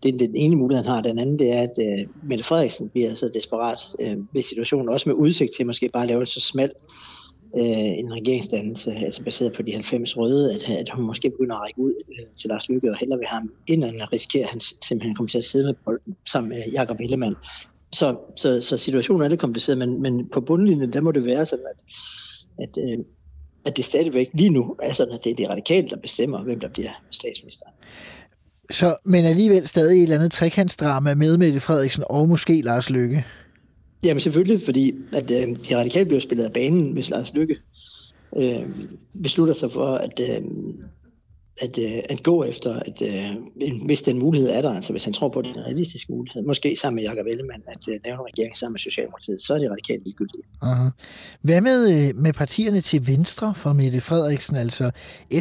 det 0.03 0.15
er 0.15 0.19
den 0.19 0.37
ene 0.37 0.57
mulighed, 0.57 0.85
han 0.85 0.95
har. 0.95 1.03
Den 1.03 1.19
anden, 1.19 1.39
det 1.39 1.53
er, 1.53 1.63
at 1.63 1.79
øh, 1.81 2.07
Mette 2.23 2.45
Frederiksen 2.45 2.89
bliver 2.89 3.15
så 3.15 3.31
desperat 3.35 3.79
øh, 4.01 4.17
ved 4.33 4.43
situationen, 4.43 4.89
også 4.89 5.09
med 5.09 5.17
udsigt 5.17 5.53
til 5.57 5.67
måske 5.67 5.89
bare 5.89 6.03
at 6.03 6.09
lave 6.09 6.21
det 6.21 6.29
så 6.29 6.41
smalt 6.41 6.77
øh, 7.57 7.99
en 7.99 8.13
regeringsdannelse, 8.13 8.93
altså 8.93 9.25
baseret 9.25 9.53
på 9.53 9.63
de 9.63 9.73
90 9.73 10.17
røde, 10.17 10.55
at, 10.55 10.69
at 10.69 10.91
hun 10.91 11.07
måske 11.07 11.31
begynder 11.31 11.55
at 11.55 11.63
række 11.63 11.81
ud 11.81 11.93
øh, 12.09 12.27
til 12.41 12.49
Lars 12.49 12.69
Lykke, 12.69 12.91
og 12.91 12.97
hellere 12.99 13.19
vil 13.19 13.27
ham 13.27 13.53
ind, 13.67 13.85
end 13.85 14.03
at 14.03 14.13
risikere, 14.13 14.43
at 14.43 14.51
han 14.51 14.61
simpelthen 14.61 15.15
kommer 15.15 15.29
til 15.29 15.39
at 15.39 15.45
sidde 15.45 15.65
med 15.65 15.75
bolden 15.85 16.17
sammen 16.27 16.49
med 16.49 16.63
Jakob 16.73 17.01
Ellemann. 17.01 17.37
Så, 17.93 18.17
så, 18.37 18.61
så 18.61 18.77
situationen 18.77 19.23
er 19.23 19.29
lidt 19.29 19.41
kompliceret, 19.41 19.79
men, 19.79 20.03
men 20.03 20.29
på 20.33 20.41
bundlinjen, 20.41 20.93
der 20.93 21.01
må 21.01 21.13
det 21.13 21.25
være 21.25 21.47
sådan, 21.47 21.65
at, 21.75 21.85
at, 22.59 22.83
øh, 22.91 22.99
at 23.67 23.77
det 23.77 23.85
stadigvæk 23.85 24.29
lige 24.35 24.51
nu 24.51 24.77
er 24.83 24.93
sådan, 24.93 25.15
at 25.15 25.25
det 25.25 25.33
er 25.33 25.37
de 25.37 25.49
radikale, 25.49 25.89
der 25.89 25.97
bestemmer, 25.97 26.43
hvem 26.43 26.61
der 26.61 26.69
bliver 26.69 26.91
statsminister. 27.11 27.67
Så, 28.71 28.97
men 29.05 29.25
alligevel 29.25 29.69
stadig 29.69 29.99
et 29.99 30.03
eller 30.03 30.17
andet 30.17 30.33
trekantsdrama 30.33 31.15
med 31.15 31.37
Mette 31.37 31.61
Frederiksen 31.61 32.05
og 32.11 32.29
måske 32.29 32.63
Lars 32.63 32.91
Lykke? 32.91 33.25
Jamen 34.05 34.21
selvfølgelig, 34.21 34.61
fordi 34.65 34.95
at 35.13 35.31
øh, 35.31 35.57
de 35.69 35.77
radikale 35.77 36.05
bliver 36.05 36.21
spillet 36.21 36.45
af 36.45 36.53
banen, 36.53 36.93
hvis 36.93 37.11
Lars 37.11 37.35
Lykke 37.35 37.57
øh, 38.37 38.67
beslutter 39.23 39.55
sig 39.55 39.73
for 39.73 39.95
at, 39.95 40.21
øh, 40.31 40.45
at, 41.57 41.79
øh, 41.79 41.99
at 42.09 42.23
gå 42.23 42.45
efter, 42.45 42.81
at, 42.81 43.03
øh, 43.03 43.31
hvis 43.87 44.03
den 44.03 44.19
mulighed 44.19 44.51
er 44.51 44.61
der, 44.61 44.75
altså 44.75 44.93
hvis 44.93 45.05
han 45.05 45.13
tror 45.13 45.29
på, 45.29 45.39
at 45.39 45.45
det 45.45 45.51
er 45.51 45.61
en 45.61 45.67
realistisk 45.67 46.11
mulighed, 46.11 46.43
måske 46.43 46.77
sammen 46.77 46.95
med 46.97 47.03
Jakob 47.03 47.27
Ellemann, 47.27 47.63
at 47.69 47.89
øh, 47.89 48.01
lave 48.05 48.15
en 48.15 48.21
regering 48.21 48.57
sammen 48.57 48.73
med 48.73 48.81
Socialdemokratiet, 48.81 49.41
så 49.41 49.55
er 49.55 49.59
det 49.59 49.71
radikalt 49.71 50.05
ligegyldigt. 50.05 50.47
Uh-huh. 50.63 50.91
Hvad 51.43 51.61
med, 51.61 52.09
øh, 52.09 52.17
med 52.17 52.33
partierne 52.33 52.81
til 52.81 53.07
venstre 53.07 53.55
for 53.55 53.73
Mette 53.73 54.01
Frederiksen? 54.01 54.57
Altså 54.57 54.91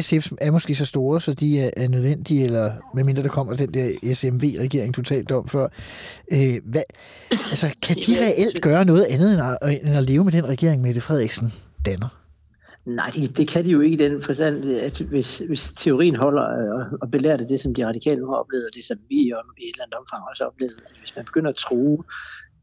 SF 0.00 0.32
er 0.40 0.50
måske 0.50 0.74
så 0.74 0.86
store, 0.86 1.20
så 1.20 1.34
de 1.34 1.60
er, 1.60 1.70
er 1.76 1.88
nødvendige, 1.88 2.44
eller 2.44 2.72
medmindre 2.94 3.22
der 3.22 3.28
kommer 3.28 3.54
den 3.54 3.74
der 3.74 4.14
SMV-regering, 4.14 4.96
du 4.96 5.02
talte 5.02 5.36
om 5.36 5.48
før. 5.48 5.68
Øh, 6.32 6.54
hvad, 6.64 6.82
altså, 7.30 7.74
kan 7.82 7.96
de 7.96 8.26
reelt 8.26 8.62
gøre 8.62 8.84
noget 8.84 9.04
andet 9.04 9.32
end 9.32 9.42
at, 9.42 9.80
end 9.86 9.96
at 9.96 10.04
leve 10.04 10.24
med 10.24 10.32
den 10.32 10.48
regering, 10.48 10.82
Mette 10.82 11.00
Frederiksen 11.00 11.52
danner? 11.86 12.23
Nej, 12.86 13.10
det, 13.14 13.36
det 13.36 13.48
kan 13.48 13.64
de 13.64 13.70
jo 13.70 13.80
ikke 13.80 13.94
i 13.94 14.08
den 14.08 14.22
forstand, 14.22 14.64
at 14.64 15.00
hvis, 15.00 15.38
hvis 15.38 15.72
teorien 15.76 16.16
holder 16.16 16.44
øh, 16.44 16.80
og, 16.80 16.98
og 17.00 17.10
belærer 17.10 17.36
det, 17.36 17.48
det, 17.48 17.60
som 17.60 17.74
de 17.74 17.86
radikale 17.86 18.20
nu 18.20 18.26
har 18.26 18.36
oplevet, 18.36 18.64
og 18.64 18.74
det, 18.74 18.84
som 18.84 18.98
vi 19.08 19.14
i 19.14 19.28
et 19.28 19.34
eller 19.58 19.84
andet 19.84 19.94
omfang 19.94 20.22
også 20.30 20.44
har 20.44 20.48
oplevet, 20.48 20.82
at 20.90 20.98
hvis 20.98 21.16
man 21.16 21.24
begynder 21.24 21.50
at 21.50 21.56
tro 21.56 22.04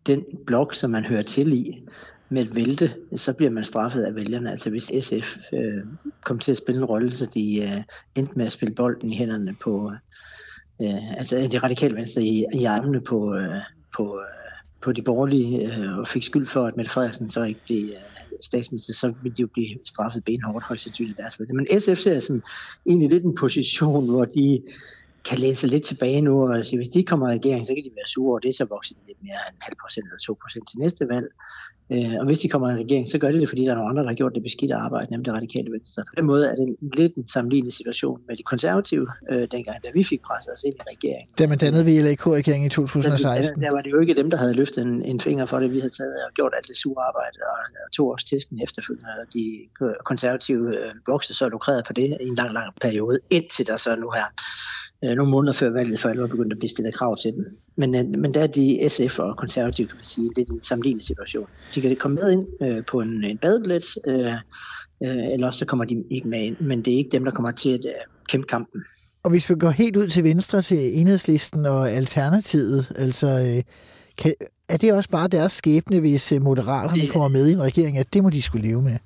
den 0.08 0.26
blok, 0.46 0.76
som 0.76 0.90
man 0.90 1.06
hører 1.06 1.22
til 1.22 1.54
i, 1.54 1.84
med 2.30 2.42
et 2.42 2.56
vælte, 2.56 2.96
så 3.16 3.34
bliver 3.34 3.52
man 3.52 3.64
straffet 3.64 4.04
af 4.04 4.16
vælgerne. 4.16 4.52
Altså 4.52 4.70
hvis 4.70 4.92
SF 5.02 5.38
øh, 5.54 5.84
kom 6.24 6.40
til 6.40 6.52
at 6.52 6.58
spille 6.58 6.80
en 6.82 6.86
rolle, 6.86 7.12
så 7.12 7.26
de 7.26 7.64
øh, 7.64 7.84
endte 8.18 8.34
med 8.36 8.46
at 8.46 8.52
spille 8.52 8.76
bolden 8.76 9.12
i 9.12 9.16
hænderne 9.16 9.56
på, 9.64 9.92
øh, 9.92 9.98
øh, 10.88 11.14
altså 11.14 11.50
de 11.52 11.60
radikale 11.60 11.96
venstre 11.96 12.22
i, 12.22 12.46
i 12.54 12.66
armene 12.66 13.02
på, 13.02 13.36
øh, 13.36 13.56
på, 13.96 14.20
øh, 14.20 14.52
på 14.82 14.92
de 14.92 15.02
borgerlige, 15.02 15.78
øh, 15.78 15.98
og 15.98 16.08
fik 16.08 16.24
skyld 16.24 16.46
for, 16.46 16.66
at 16.66 16.78
Mette 16.78 16.92
Frederiksen 16.92 17.30
så 17.30 17.44
ikke 17.44 17.62
blev 17.66 17.84
øh, 17.84 18.11
statsminister, 18.42 18.94
så 18.94 19.14
vil 19.24 19.38
de 19.38 19.42
jo 19.42 19.48
blive 19.54 19.78
straffet 19.86 20.24
benhårdt 20.24 20.66
højst 20.66 20.84
sandsynligt 20.84 21.18
deres. 21.18 21.40
Men 21.40 21.80
SF 21.80 21.98
ser 21.98 22.20
som 22.20 22.44
egentlig 22.86 23.10
lidt 23.10 23.24
en 23.24 23.36
position, 23.36 24.10
hvor 24.10 24.26
de 24.26 24.62
kan 25.26 25.38
læne 25.40 25.56
sig 25.56 25.70
lidt 25.70 25.84
tilbage 25.84 26.22
nu 26.22 26.34
og 26.48 26.66
sige, 26.66 26.78
hvis 26.78 26.90
de 26.90 27.04
kommer 27.04 27.30
i 27.30 27.34
regering, 27.34 27.66
så 27.68 27.74
kan 27.74 27.84
de 27.84 27.92
være 28.00 28.08
sure, 28.08 28.38
og 28.38 28.44
det 28.44 28.56
så 28.56 28.66
vokset 28.66 28.98
lidt 29.08 29.18
mere 29.24 29.42
end 29.50 29.58
halv 29.60 29.76
procent 29.82 30.06
eller 30.06 30.22
to 30.28 30.34
procent 30.44 30.66
til 30.70 30.78
næste 30.80 31.04
valg. 31.14 31.28
Øh, 31.94 32.16
og 32.20 32.26
hvis 32.26 32.40
de 32.40 32.50
kommer 32.50 32.68
i 32.72 32.76
regering, 32.84 33.08
så 33.10 33.18
gør 33.18 33.32
de 33.32 33.40
det, 33.42 33.50
fordi 33.50 33.62
der 33.66 33.72
er 33.72 33.76
nogle 33.76 33.90
andre, 33.90 34.04
der 34.04 34.10
har 34.10 34.16
gjort 34.16 34.36
det 34.36 34.44
beskidte 34.44 34.76
arbejde, 34.76 35.08
nemlig 35.12 35.26
det 35.26 35.34
radikale 35.34 35.72
venstre. 35.72 36.04
På 36.12 36.16
den 36.18 36.26
måde 36.26 36.44
er 36.52 36.56
det 36.56 36.66
en, 36.68 36.76
lidt 36.94 37.14
en 37.16 37.28
sammenlignende 37.28 37.76
situation 37.76 38.18
med 38.28 38.36
de 38.38 38.44
konservative, 38.44 39.08
øh, 39.32 39.48
dengang, 39.52 39.78
da 39.84 39.90
vi 39.94 40.04
fik 40.04 40.22
presset 40.22 40.54
os 40.54 40.64
ind 40.68 40.76
i 40.82 40.84
regeringen. 40.94 41.28
Da 41.40 41.48
man 41.48 41.58
dannede 41.58 41.84
VLAK-regeringen 41.90 42.66
i 42.68 42.70
2016. 42.70 43.62
Der, 43.62 43.68
der, 43.68 43.76
var 43.76 43.82
det 43.82 43.92
jo 43.92 44.00
ikke 44.00 44.14
dem, 44.14 44.30
der 44.30 44.38
havde 44.38 44.54
løftet 44.54 44.82
en, 44.82 45.06
en 45.06 45.20
finger 45.20 45.46
for 45.46 45.60
det. 45.60 45.72
Vi 45.72 45.80
havde 45.80 45.94
taget 46.00 46.16
og 46.28 46.32
gjort 46.34 46.54
alt 46.58 46.68
det 46.68 46.78
sure 46.78 47.04
arbejde, 47.10 47.38
og, 47.52 47.58
og 47.86 47.92
to 47.98 48.10
års 48.10 48.24
tisken 48.24 48.62
efterfølgende, 48.66 49.10
og 49.22 49.28
de 49.34 49.44
konservative 50.06 50.66
øh, 50.78 50.92
voksede 51.08 51.38
så 51.38 51.50
lukreret 51.50 51.84
på 51.88 51.94
det 51.94 52.18
i 52.22 52.28
en 52.28 52.36
lang, 52.36 52.54
lang 52.54 52.70
periode, 52.82 53.20
indtil 53.30 53.68
der 53.68 53.78
så 53.78 53.96
nu 53.96 54.10
her 54.10 54.28
øh, 55.06 55.10
nogle 55.10 55.32
måneder 55.32 55.54
før 55.54 55.70
valget 55.70 56.02
for 56.02 56.10
alvor 56.10 56.28
begyndte 56.28 56.54
at 56.54 56.60
blive 56.60 56.70
stillet 56.70 56.94
krav 56.94 57.18
til 57.18 57.34
dem. 57.34 57.46
Men, 57.76 57.96
øh, 57.96 58.20
men 58.20 58.34
der 58.34 58.42
er 58.42 58.48
de 58.48 58.90
SF 58.90 59.20
og 59.20 59.38
konservative, 59.38 59.88
kan 59.88 59.98
man 59.98 60.04
sige, 60.04 60.30
det 60.36 60.50
er 60.50 60.54
en 60.54 60.64
sammenlignende 60.64 61.06
situation. 61.06 61.48
De 61.76 61.82
kan 61.82 61.96
komme 61.96 62.16
med 62.16 62.32
ind 62.32 62.48
øh, 62.62 62.86
på 62.86 63.00
en, 63.00 63.24
en 63.24 63.38
badebillet, 63.38 63.86
øh, 64.08 64.34
øh, 65.04 65.34
eller 65.34 65.52
så 65.52 65.66
kommer 65.66 65.86
de 65.86 66.04
ikke 66.10 66.28
med 66.28 66.40
ind, 66.40 66.56
men 66.60 66.82
det 66.82 66.94
er 66.94 66.98
ikke 66.98 67.10
dem, 67.12 67.24
der 67.24 67.32
kommer 67.32 67.52
til 67.52 67.70
at 67.70 67.86
øh, 67.86 67.92
kæmpe 68.28 68.48
kampen. 68.48 68.82
Og 69.24 69.30
hvis 69.30 69.50
vi 69.50 69.56
går 69.56 69.70
helt 69.70 69.98
ud 69.98 70.08
til 70.08 70.24
venstre 70.24 70.62
til 70.62 71.00
enhedslisten 71.00 71.66
og 71.66 71.92
alternativet, 71.92 72.92
altså 72.96 73.28
øh, 73.28 73.64
kan, 74.18 74.34
er 74.70 74.78
det 74.78 74.94
også 74.94 75.10
bare 75.10 75.28
deres 75.28 75.52
skæbne, 75.52 76.00
hvis 76.00 76.32
øh, 76.32 76.42
moderaterne 76.42 77.08
kommer 77.08 77.28
med 77.28 77.48
i 77.48 77.52
en 77.52 77.62
regering, 77.62 77.98
at 77.98 78.14
det 78.14 78.24
må 78.24 78.30
de 78.30 78.42
skulle 78.42 78.68
leve 78.68 78.82
med? 78.82 78.98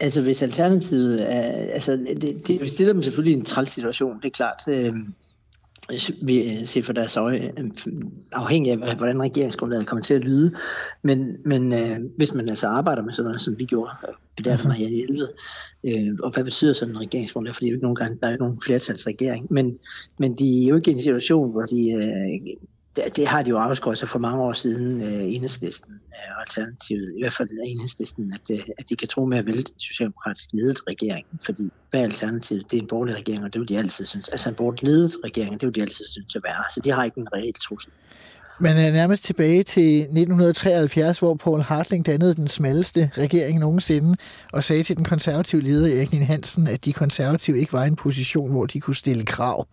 Altså 0.00 0.22
hvis 0.22 0.42
alternativet 0.42 1.32
er, 1.32 1.72
altså 1.72 1.96
det, 2.22 2.46
det 2.46 2.70
stiller 2.70 2.92
dem 2.92 3.02
selvfølgelig 3.02 3.36
i 3.36 3.38
en 3.38 3.44
træls 3.44 3.70
situation, 3.70 4.16
det 4.16 4.24
er 4.24 4.30
klart. 4.30 4.62
Øh, 4.68 4.94
vi 6.22 6.66
ser 6.66 6.82
for 6.82 6.92
deres 6.92 7.16
øje, 7.16 7.52
øhm, 7.58 7.72
afhængig 8.32 8.72
af, 8.72 8.96
hvordan 8.96 9.22
regeringsgrundlaget 9.22 9.86
kommer 9.86 10.02
til 10.02 10.14
at 10.14 10.20
lyde. 10.20 10.54
Men, 11.02 11.36
men 11.44 11.72
øh, 11.72 11.98
hvis 12.16 12.34
man 12.34 12.48
altså 12.48 12.66
arbejder 12.66 13.02
med 13.02 13.12
sådan 13.12 13.24
noget, 13.24 13.40
som 13.40 13.58
vi 13.58 13.64
gjorde, 13.64 13.90
det 14.38 14.64
mig 14.64 14.78
i 14.78 15.02
11, 15.02 15.28
øh, 15.86 16.14
og 16.22 16.30
hvad 16.30 16.44
betyder 16.44 16.72
sådan 16.72 16.94
en 16.94 17.00
regeringsgrundlag? 17.00 17.54
Fordi 17.54 17.66
der 17.66 17.70
er 17.70 17.72
jo 17.72 17.76
ikke 17.76 17.86
nogen, 17.86 18.18
der 18.20 18.26
er 18.26 18.30
ikke 18.30 18.42
nogen 18.42 18.60
flertalsregering. 18.64 19.46
Men, 19.50 19.78
men 20.18 20.34
de 20.34 20.64
er 20.64 20.68
jo 20.68 20.76
ikke 20.76 20.90
i 20.90 20.94
en 20.94 21.00
situation, 21.00 21.50
hvor 21.50 21.62
de 21.62 21.92
øh, 21.92 22.56
det, 22.96 23.16
det 23.16 23.26
har 23.26 23.42
de 23.42 23.50
jo 23.50 23.58
afskåret 23.58 23.98
sig 23.98 24.08
for 24.08 24.18
mange 24.18 24.42
år 24.42 24.52
siden, 24.52 25.02
øh, 25.02 25.34
enhedslisten 25.34 25.92
øh, 25.92 26.40
alternativet, 26.40 27.14
i 27.16 27.22
hvert 27.22 27.32
fald 27.32 27.48
enhedslisten, 27.64 28.32
at, 28.32 28.50
øh, 28.50 28.64
at 28.78 28.88
de 28.88 28.96
kan 28.96 29.08
tro 29.08 29.24
med 29.24 29.38
at 29.38 29.46
vælte 29.46 29.72
den 29.72 29.80
socialdemokratisk 29.80 30.50
ledet 30.52 30.78
regering, 30.90 31.26
fordi 31.44 31.70
hvad 31.90 32.00
er 32.00 32.04
alternativet? 32.04 32.70
Det 32.70 32.76
er 32.76 32.80
en 32.82 32.88
borgerlig 32.88 33.14
regering, 33.14 33.44
og 33.44 33.52
det 33.52 33.60
vil 33.60 33.68
de 33.68 33.78
altid 33.78 34.04
synes. 34.04 34.28
Altså 34.28 34.48
en 34.48 34.54
borgerlig 34.54 34.82
ledet 34.84 35.12
regering, 35.24 35.60
det 35.60 35.66
vil 35.66 35.74
de 35.74 35.82
altid 35.82 36.04
synes 36.10 36.36
at 36.36 36.42
være. 36.44 36.64
Så 36.74 36.80
de 36.84 36.90
har 36.90 37.04
ikke 37.04 37.20
en 37.20 37.28
reel 37.34 37.52
trussel. 37.52 37.92
Man 38.60 38.76
er 38.76 38.86
øh, 38.86 38.92
nærmest 38.92 39.24
tilbage 39.24 39.62
til 39.62 40.00
1973, 40.00 41.18
hvor 41.18 41.34
Paul 41.34 41.60
Hartling 41.60 42.06
dannede 42.06 42.34
den 42.34 42.48
smalleste 42.48 43.10
regering 43.18 43.58
nogensinde, 43.58 44.16
og 44.52 44.64
sagde 44.64 44.82
til 44.82 44.96
den 44.96 45.04
konservative 45.04 45.62
leder 45.62 45.96
Erik 45.96 46.12
Hansen, 46.12 46.68
at 46.68 46.84
de 46.84 46.92
konservative 46.92 47.58
ikke 47.58 47.72
var 47.72 47.84
i 47.84 47.86
en 47.86 47.96
position, 47.96 48.50
hvor 48.50 48.66
de 48.66 48.80
kunne 48.80 48.96
stille 48.96 49.24
krav. 49.24 49.66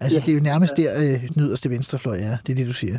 Altså, 0.00 0.18
ja. 0.18 0.24
det 0.24 0.30
er 0.30 0.36
jo 0.36 0.42
nærmest 0.42 0.76
der, 0.76 1.14
øh, 1.14 1.28
yderste 1.36 1.70
venstrefløj 1.70 2.18
er. 2.18 2.36
Det 2.46 2.52
er 2.52 2.56
det, 2.56 2.66
du 2.66 2.72
siger. 2.72 2.98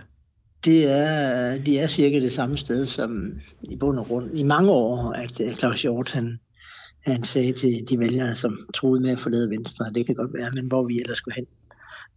Det 0.65 0.91
er, 0.91 1.57
de 1.63 1.79
er 1.79 1.87
cirka 1.87 2.19
det 2.19 2.33
samme 2.33 2.57
sted, 2.57 2.85
som 2.85 3.39
i 3.63 3.75
bund 3.75 3.99
og 3.99 4.05
grund 4.05 4.37
i 4.37 4.43
mange 4.43 4.71
år, 4.71 5.11
at 5.11 5.41
øh, 5.41 5.55
Claus 5.55 5.81
Hjort, 5.81 6.11
han, 6.11 6.39
han 7.01 7.23
sagde 7.23 7.53
til 7.53 7.85
de 7.89 7.99
vælgere, 7.99 8.35
som 8.35 8.57
troede 8.73 9.01
med 9.01 9.09
at 9.09 9.19
forlade 9.19 9.49
Venstre, 9.49 9.91
det 9.95 10.05
kan 10.05 10.15
godt 10.15 10.33
være, 10.33 10.51
men 10.53 10.65
hvor 10.65 10.87
vi 10.87 10.99
ellers 10.99 11.17
skulle 11.17 11.35
hen. 11.35 11.45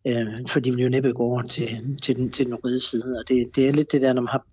Øh, 0.07 0.49
for 0.49 0.61
de 0.61 0.71
vil 0.71 0.83
jo 0.83 0.89
næppe 0.89 1.13
gå 1.13 1.23
over 1.23 1.43
til, 1.43 1.99
til, 2.03 2.17
den, 2.17 2.31
til 2.31 2.47
den 2.47 2.55
røde 2.55 2.81
side, 2.81 3.19
og 3.19 3.29
det, 3.29 3.57
det 3.57 3.69
er 3.69 3.73
lidt 3.73 3.93
det 3.93 4.03
der, 4.03 4.13
når 4.13 4.23
man 4.23 4.33
har 4.33 4.47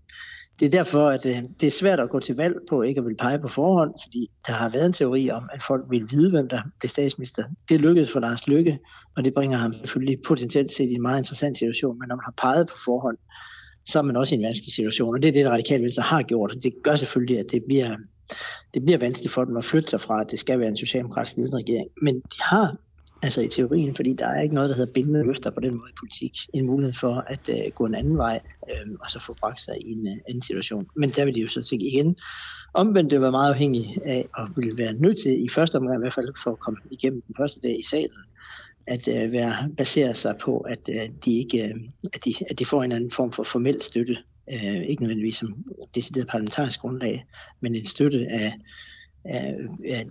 det 0.59 0.65
er 0.65 0.69
derfor, 0.69 1.09
at 1.09 1.25
øh, 1.25 1.35
det 1.61 1.67
er 1.67 1.71
svært 1.71 1.99
at 1.99 2.09
gå 2.09 2.19
til 2.19 2.35
valg 2.35 2.55
på 2.69 2.81
ikke 2.81 2.99
at 2.99 3.05
vil 3.05 3.15
pege 3.15 3.39
på 3.39 3.47
forhånd, 3.47 3.93
fordi 4.03 4.29
der 4.47 4.53
har 4.53 4.69
været 4.69 4.85
en 4.85 4.93
teori 4.93 5.29
om, 5.29 5.49
at 5.53 5.63
folk 5.63 5.85
vil 5.89 6.07
vide, 6.11 6.29
hvem 6.29 6.47
der 6.49 6.61
bliver 6.79 6.89
statsminister. 6.89 7.43
Det 7.69 7.81
lykkedes 7.81 8.11
for 8.11 8.19
Lars 8.19 8.47
Lykke, 8.47 8.79
og 9.15 9.25
det 9.25 9.33
bringer 9.33 9.57
ham 9.57 9.73
selvfølgelig 9.73 10.21
potentielt 10.27 10.71
set 10.71 10.89
i 10.89 10.93
en 10.93 11.01
meget 11.01 11.19
interessant 11.19 11.57
situation, 11.57 11.99
men 11.99 12.07
når 12.07 12.15
man 12.15 12.23
har 12.25 12.33
peget 12.37 12.67
på 12.67 12.75
forhånd, 12.85 13.17
så 13.85 13.99
er 13.99 14.03
man 14.03 14.15
også 14.15 14.35
i 14.35 14.37
en 14.37 14.43
vanskelig 14.43 14.73
situation, 14.73 15.15
og 15.15 15.21
det 15.21 15.29
er 15.29 15.33
det, 15.33 15.45
der 15.45 15.51
radikale 15.51 15.83
venstre 15.83 16.03
har 16.03 16.21
gjort. 16.21 16.55
Det 16.63 16.73
gør 16.83 16.95
selvfølgelig, 16.95 17.39
at 17.39 17.45
det 17.51 17.63
bliver, 17.67 17.95
det 18.73 18.85
bliver 18.85 18.97
vanskeligt 18.97 19.33
for 19.33 19.45
dem 19.45 19.57
at 19.57 19.65
flytte 19.65 19.89
sig 19.89 20.01
fra, 20.01 20.21
at 20.21 20.31
det 20.31 20.39
skal 20.39 20.59
være 20.59 20.69
en 20.69 20.77
socialdemokratisk 20.77 21.37
ledet 21.37 21.53
regering. 21.53 21.87
Men 22.01 22.15
de 22.15 22.37
har 22.41 22.75
altså 23.23 23.41
i 23.41 23.47
teorien, 23.47 23.95
fordi 23.95 24.13
der 24.13 24.27
er 24.27 24.41
ikke 24.41 24.55
noget, 24.55 24.69
der 24.69 24.75
hedder 24.75 24.93
bindende 24.93 25.23
løfter 25.23 25.49
på 25.49 25.59
den 25.59 25.71
måde 25.71 25.89
i 25.89 25.99
politik. 25.99 26.33
En 26.53 26.65
mulighed 26.65 26.93
for 26.93 27.23
at 27.27 27.49
øh, 27.49 27.71
gå 27.75 27.85
en 27.85 27.95
anden 27.95 28.17
vej, 28.17 28.39
øh, 28.69 28.91
og 28.99 29.09
så 29.09 29.19
få 29.19 29.35
bragt 29.39 29.61
sig 29.61 29.75
i 29.81 29.91
en 29.91 30.07
øh, 30.07 30.17
anden 30.27 30.41
situation. 30.41 30.87
Men 30.95 31.09
der 31.09 31.25
vil 31.25 31.35
de 31.35 31.41
jo 31.41 31.47
så 31.47 31.63
set 31.63 31.81
igen 31.81 32.17
omvendt 32.73 33.11
det 33.11 33.21
var 33.21 33.31
meget 33.31 33.49
afhængig 33.49 33.97
af, 34.05 34.27
og 34.33 34.49
ville 34.55 34.77
være 34.77 34.93
nødt 34.93 35.17
til, 35.17 35.45
i 35.45 35.49
første 35.49 35.75
omgang 35.75 35.99
i 35.99 36.03
hvert 36.03 36.13
fald, 36.13 36.33
for 36.43 36.51
at 36.51 36.59
komme 36.59 36.79
igennem 36.91 37.21
den 37.21 37.35
første 37.37 37.59
dag 37.61 37.79
i 37.79 37.83
salen, 37.83 38.23
at 38.87 39.07
øh, 39.07 39.31
være, 39.31 39.69
basere 39.77 40.15
sig 40.15 40.35
på, 40.41 40.57
at, 40.57 40.89
øh, 40.91 41.09
de 41.25 41.37
ikke, 41.37 41.63
øh, 41.63 41.75
at, 42.13 42.25
de, 42.25 42.33
at 42.49 42.59
de 42.59 42.65
får 42.65 42.83
en 42.83 42.91
anden 42.91 43.11
form 43.11 43.31
for 43.31 43.43
formel 43.43 43.81
støtte. 43.81 44.17
Øh, 44.53 44.83
ikke 44.83 45.01
nødvendigvis 45.01 45.37
som 45.37 45.65
decideret 45.95 46.27
parlamentarisk 46.27 46.79
grundlag, 46.79 47.25
men 47.61 47.75
en 47.75 47.85
støtte 47.85 48.27
af 48.29 48.53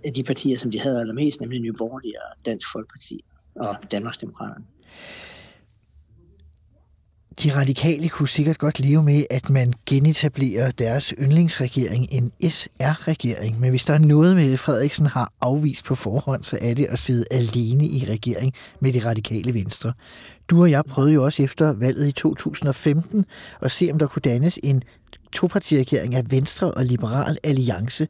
af, 0.03 0.13
de 0.15 0.23
partier, 0.23 0.57
som 0.57 0.71
de 0.71 0.79
havde 0.79 0.99
allermest, 0.99 1.41
nemlig 1.41 1.59
Nye 1.59 1.73
Borgerlige 1.73 2.21
og 2.21 2.45
Dansk 2.45 2.71
Folkeparti 2.71 3.25
og 3.55 3.75
Danmarksdemokraterne. 3.91 4.65
De 7.43 7.55
radikale 7.55 8.09
kunne 8.09 8.27
sikkert 8.27 8.57
godt 8.57 8.79
leve 8.79 9.03
med, 9.03 9.25
at 9.29 9.49
man 9.49 9.73
genetablerer 9.85 10.71
deres 10.71 11.13
yndlingsregering, 11.19 12.07
en 12.11 12.31
SR-regering. 12.49 13.59
Men 13.59 13.69
hvis 13.69 13.85
der 13.85 13.93
er 13.93 13.99
noget, 13.99 14.35
Mette 14.35 14.57
Frederiksen 14.57 15.05
har 15.05 15.33
afvist 15.41 15.85
på 15.85 15.95
forhånd, 15.95 16.43
så 16.43 16.57
er 16.61 16.73
det 16.73 16.85
at 16.85 16.99
sidde 16.99 17.25
alene 17.31 17.85
i 17.85 18.05
regering 18.09 18.53
med 18.79 18.93
de 18.93 19.05
radikale 19.09 19.53
venstre. 19.53 19.93
Du 20.49 20.61
og 20.61 20.71
jeg 20.71 20.83
prøvede 20.85 21.13
jo 21.13 21.23
også 21.23 21.43
efter 21.43 21.73
valget 21.73 22.07
i 22.07 22.11
2015 22.11 23.25
at 23.61 23.71
se, 23.71 23.89
om 23.91 23.99
der 23.99 24.07
kunne 24.07 24.21
dannes 24.21 24.59
en 24.63 24.83
topartiregering 25.31 26.15
af 26.15 26.31
Venstre 26.31 26.71
og 26.71 26.83
Liberal 26.85 27.37
Alliance. 27.43 28.07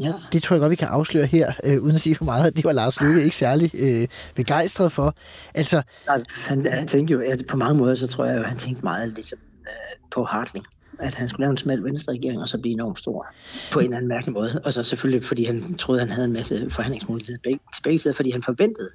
Ja. 0.00 0.12
Det 0.32 0.42
tror 0.42 0.56
jeg 0.56 0.60
godt, 0.60 0.70
vi 0.70 0.76
kan 0.76 0.88
afsløre 0.88 1.26
her, 1.26 1.52
øh, 1.64 1.82
uden 1.82 1.94
at 1.94 2.00
sige 2.00 2.14
for 2.14 2.24
meget. 2.24 2.56
Det 2.56 2.64
var 2.64 2.72
Lars 2.72 3.00
Løkke 3.00 3.24
ikke 3.24 3.36
særlig 3.36 3.70
øh, 3.74 4.08
begejstret 4.34 4.92
for. 4.92 5.14
Altså, 5.54 5.82
Nej, 6.06 6.22
han, 6.36 6.66
han 6.66 6.88
tænkte 6.88 7.12
jo, 7.12 7.20
at 7.20 7.42
på 7.48 7.56
mange 7.56 7.78
måder, 7.78 7.94
så 7.94 8.06
tror 8.06 8.24
jeg, 8.24 8.40
at 8.40 8.48
han 8.48 8.58
tænkte 8.58 8.82
meget 8.82 9.12
ligesom, 9.14 9.38
øh, 9.60 10.10
på 10.10 10.24
Hartling. 10.24 10.66
At 10.98 11.14
han 11.14 11.28
skulle 11.28 11.44
lave 11.44 11.50
en 11.50 11.56
smal 11.56 11.84
venstre 11.84 12.12
regering, 12.12 12.42
og 12.42 12.48
så 12.48 12.58
blive 12.58 12.72
enormt 12.72 12.98
stor 12.98 13.26
på 13.72 13.78
en 13.78 13.84
eller 13.84 13.96
anden 13.96 14.08
mærkelig 14.08 14.32
måde. 14.32 14.60
Og 14.64 14.72
så 14.72 14.82
selvfølgelig, 14.82 15.24
fordi 15.24 15.44
han 15.44 15.74
troede, 15.74 16.00
at 16.00 16.06
han 16.06 16.14
havde 16.14 16.26
en 16.26 16.32
masse 16.32 16.70
forhandlingsmuligheder 16.70 17.38
til 17.74 17.82
begge 17.82 17.98
sider, 17.98 18.14
fordi 18.14 18.30
han 18.30 18.42
forventede, 18.42 18.90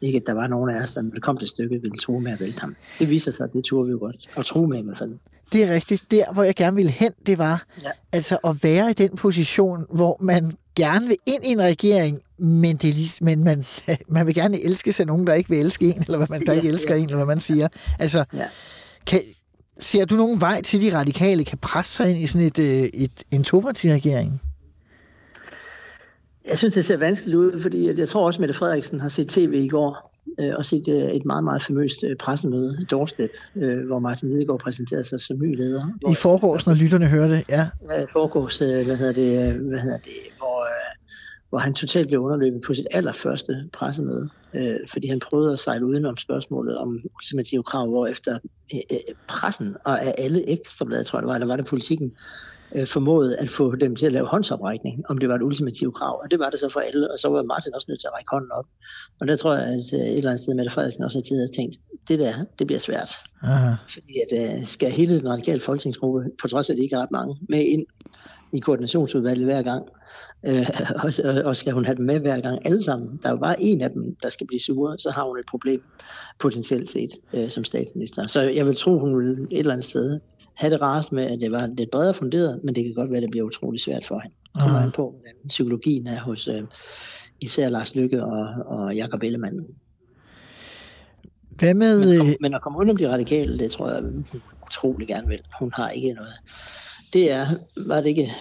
ikke 0.00 0.16
at 0.16 0.26
der 0.26 0.32
var 0.32 0.46
nogen 0.46 0.70
af 0.70 0.82
os, 0.82 0.92
der 0.92 1.02
ville 1.02 1.20
komme 1.20 1.38
til 1.38 1.48
stykket, 1.48 1.82
ville 1.82 1.98
tro 1.98 2.18
med 2.18 2.32
at 2.32 2.40
vælte 2.40 2.60
ham. 2.60 2.76
Det 2.98 3.10
viser 3.10 3.30
sig, 3.30 3.44
at 3.44 3.52
det 3.52 3.64
turde 3.64 3.86
vi 3.86 3.92
jo 3.92 3.98
godt, 3.98 4.16
og 4.36 4.46
tro 4.46 4.66
med 4.66 4.78
i 4.78 4.82
hvert 4.82 4.98
fald. 4.98 5.10
Det 5.52 5.62
er 5.62 5.74
rigtigt. 5.74 6.10
Der, 6.10 6.32
hvor 6.32 6.42
jeg 6.42 6.54
gerne 6.54 6.76
ville 6.76 6.90
hen, 6.90 7.12
det 7.26 7.38
var 7.38 7.64
ja. 7.82 7.90
altså 8.12 8.38
at 8.44 8.56
være 8.62 8.90
i 8.90 8.92
den 8.92 9.10
position, 9.16 9.86
hvor 9.94 10.16
man 10.20 10.52
gerne 10.76 11.06
vil 11.06 11.16
ind 11.26 11.44
i 11.44 11.48
en 11.48 11.62
regering, 11.62 12.20
men, 12.38 12.76
det 12.76 12.90
er 12.90 12.94
lige, 12.94 13.24
men 13.24 13.44
man, 13.44 13.64
man 14.08 14.26
vil 14.26 14.34
gerne 14.34 14.64
elske 14.64 14.92
sig 14.92 15.06
nogen, 15.06 15.26
der 15.26 15.34
ikke 15.34 15.50
vil 15.50 15.58
elske 15.58 15.86
en, 15.86 16.02
eller 16.02 16.16
hvad 16.16 16.26
man 16.30 16.46
der 16.46 16.52
ja, 16.52 16.58
ikke 16.58 16.68
elsker 16.68 16.94
ja. 16.94 17.00
en, 17.00 17.04
eller 17.04 17.16
hvad 17.16 17.26
man 17.26 17.40
siger. 17.40 17.68
Altså, 17.98 18.24
ja. 18.34 18.44
kan, 19.06 19.20
ser 19.80 20.04
du 20.04 20.14
nogen 20.14 20.40
vej 20.40 20.62
til, 20.62 20.82
de 20.82 20.98
radikale 20.98 21.44
kan 21.44 21.58
presse 21.58 21.94
sig 21.94 22.10
ind 22.10 22.18
i 22.18 22.26
sådan 22.26 22.46
et, 22.46 22.58
et, 22.58 22.82
øh, 22.82 23.00
et 23.00 23.24
en 23.30 23.44
toparti-regering? 23.44 24.40
Jeg 26.48 26.58
synes, 26.58 26.74
det 26.74 26.84
ser 26.84 26.96
vanskeligt 26.96 27.36
ud, 27.36 27.60
fordi 27.60 28.00
jeg 28.00 28.08
tror 28.08 28.26
også, 28.26 28.36
at 28.36 28.40
Mette 28.40 28.54
Frederiksen 28.54 29.00
har 29.00 29.08
set 29.08 29.28
tv 29.28 29.52
i 29.54 29.68
går 29.68 30.10
øh, 30.40 30.52
og 30.56 30.64
set 30.64 30.88
øh, 30.88 31.02
et 31.02 31.24
meget, 31.24 31.44
meget 31.44 31.62
famøst 31.62 32.04
øh, 32.04 32.16
pressemøde, 32.16 32.86
Doorstep, 32.90 33.30
øh, 33.56 33.86
hvor 33.86 33.98
Martin 33.98 34.28
Lidegaard 34.28 34.60
præsenterede 34.60 35.04
sig 35.04 35.20
som 35.20 35.38
ny 35.38 35.56
leder. 35.56 35.86
I 36.10 36.14
forgårs, 36.14 36.66
når 36.66 36.74
lytterne 36.74 37.06
hører 37.06 37.28
det, 37.28 37.44
ja. 37.48 37.66
I 37.82 38.06
forgårs, 38.12 38.62
øh, 38.62 38.86
hvad 38.86 38.96
hedder 38.96 39.12
det, 39.12 39.54
hvad 39.54 39.78
hedder 39.78 39.98
det 39.98 40.12
hvor, 40.38 40.62
øh, 40.62 40.96
hvor 41.48 41.58
han 41.58 41.74
totalt 41.74 42.08
blev 42.08 42.20
underløbet 42.20 42.62
på 42.66 42.74
sit 42.74 42.86
allerførste 42.90 43.68
pressemøde, 43.72 44.28
øh, 44.54 44.76
fordi 44.90 45.08
han 45.08 45.20
prøvede 45.20 45.52
at 45.52 45.60
sejle 45.60 45.86
udenom 45.86 46.16
spørgsmålet 46.16 46.78
om 46.78 47.00
ultimative 47.14 47.62
krav, 47.62 47.88
hvor 47.88 48.06
efter 48.06 48.38
øh, 48.74 48.98
pressen 49.28 49.76
og 49.84 50.04
af 50.04 50.14
alle 50.18 50.50
ekstrabladet, 50.50 51.06
tror 51.06 51.18
jeg 51.18 51.22
det 51.22 51.28
var, 51.28 51.34
eller 51.34 51.46
var 51.46 51.56
det 51.56 51.66
politikken, 51.66 52.12
øh, 52.74 52.86
formåede 52.86 53.36
at 53.36 53.48
få 53.48 53.76
dem 53.76 53.96
til 53.96 54.06
at 54.06 54.12
lave 54.12 54.26
håndsoprækning, 54.26 55.04
om 55.08 55.18
det 55.18 55.28
var 55.28 55.34
et 55.34 55.42
ultimativt 55.42 55.94
krav. 55.94 56.20
Og 56.22 56.30
det 56.30 56.38
var 56.38 56.50
det 56.50 56.60
så 56.60 56.68
for 56.68 56.80
alle, 56.80 57.12
og 57.12 57.18
så 57.18 57.28
var 57.28 57.42
Martin 57.42 57.74
også 57.74 57.86
nødt 57.88 58.00
til 58.00 58.06
at 58.06 58.14
række 58.16 58.30
hånden 58.32 58.52
op. 58.52 58.66
Og 59.20 59.28
der 59.28 59.36
tror 59.36 59.54
jeg, 59.54 59.64
at 59.64 59.92
øh, 59.92 60.00
et 60.00 60.16
eller 60.16 60.30
andet 60.30 60.42
sted 60.42 60.54
Mette 60.54 60.70
Frederiksen 60.70 61.04
også 61.04 61.18
har 61.18 61.46
tænkt, 61.54 61.76
det 62.08 62.18
der, 62.18 62.34
det 62.58 62.66
bliver 62.66 62.80
svært. 62.80 63.10
Aha. 63.42 63.74
Fordi 63.92 64.12
at, 64.32 64.58
uh, 64.58 64.64
skal 64.64 64.90
hele 64.90 65.18
den 65.18 65.28
radikale 65.28 65.60
folketingsgruppe, 65.60 66.24
på 66.42 66.48
trods 66.48 66.70
af 66.70 66.74
at 66.74 66.76
det 66.76 66.82
ikke 66.82 66.96
er 66.96 67.00
ret 67.00 67.10
mange, 67.10 67.36
med 67.48 67.64
ind 67.64 67.86
i 68.52 68.58
koordinationsudvalget 68.60 69.44
hver 69.44 69.62
gang, 69.62 69.84
øh, 70.46 70.70
og, 71.04 71.44
og 71.44 71.56
skal 71.56 71.72
hun 71.72 71.84
have 71.84 71.96
dem 71.96 72.04
med 72.04 72.20
hver 72.20 72.40
gang 72.40 72.66
alle 72.66 72.82
sammen. 72.82 73.18
Der 73.22 73.28
er 73.28 73.32
jo 73.32 73.38
bare 73.38 73.62
en 73.62 73.80
af 73.80 73.90
dem, 73.90 74.16
der 74.22 74.28
skal 74.28 74.46
blive 74.46 74.60
sure, 74.60 74.98
så 74.98 75.10
har 75.10 75.24
hun 75.24 75.38
et 75.38 75.46
problem 75.46 75.82
potentielt 76.38 76.88
set 76.88 77.10
øh, 77.32 77.50
som 77.50 77.64
statsminister. 77.64 78.26
Så 78.26 78.40
jeg 78.40 78.66
vil 78.66 78.76
tro, 78.76 78.98
hun 78.98 79.18
vil 79.18 79.30
et 79.30 79.58
eller 79.58 79.72
andet 79.72 79.86
sted 79.86 80.20
have 80.58 80.72
det 80.72 80.80
rarest 80.80 81.12
med, 81.12 81.24
at 81.24 81.40
det 81.40 81.52
var 81.52 81.66
lidt 81.66 81.90
bredere 81.90 82.14
funderet, 82.14 82.60
men 82.64 82.74
det 82.74 82.84
kan 82.84 82.94
godt 82.94 83.10
være, 83.10 83.16
at 83.16 83.22
det 83.22 83.30
bliver 83.30 83.46
utrolig 83.46 83.80
svært 83.80 84.04
for 84.04 84.18
hende. 84.18 84.36
Det 84.54 84.62
kommer 84.62 84.78
an 84.78 84.92
på, 84.92 85.10
hvordan 85.10 85.48
psykologien 85.48 86.06
er 86.06 86.20
hos 86.20 86.48
øh, 86.48 86.62
især 87.40 87.68
Lars 87.68 87.94
Lykke 87.94 88.24
og, 88.24 88.46
og 88.66 88.96
Jakob 88.96 89.22
Ellemann. 89.22 89.66
Hvad 91.50 91.74
med... 91.74 92.08
Men, 92.08 92.18
kom, 92.18 92.26
men 92.40 92.54
at 92.54 92.62
komme 92.62 92.78
ud 92.78 92.90
om 92.90 92.96
de 92.96 93.12
radikale, 93.12 93.58
det 93.58 93.70
tror 93.70 93.90
jeg, 93.90 94.00
hun 94.00 94.24
utrolig 94.66 95.08
gerne 95.08 95.28
vil. 95.28 95.40
Hun 95.58 95.72
har 95.74 95.90
ikke 95.90 96.12
noget. 96.12 96.34
Det 97.12 97.32
er, 97.32 97.46
var 97.86 98.00
det 98.00 98.08
ikke 98.08 98.32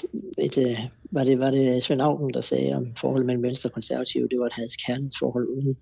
et, 0.41 0.57
øh, 0.57 0.80
var 1.11 1.24
det, 1.24 1.39
var 1.39 1.51
det 1.51 1.84
Svend 1.84 2.01
Augen, 2.01 2.34
der 2.34 2.41
sagde 2.41 2.76
om 2.76 2.95
forholdet 2.95 3.26
mellem 3.26 3.43
Venstre 3.43 3.70
og 3.70 3.74
Konservative, 3.74 4.28
det 4.28 4.39
var 4.39 4.45
et 4.45 4.53
hadsk 4.53 4.80
kærlighedsforhold 4.86 5.47
uden 5.47 5.78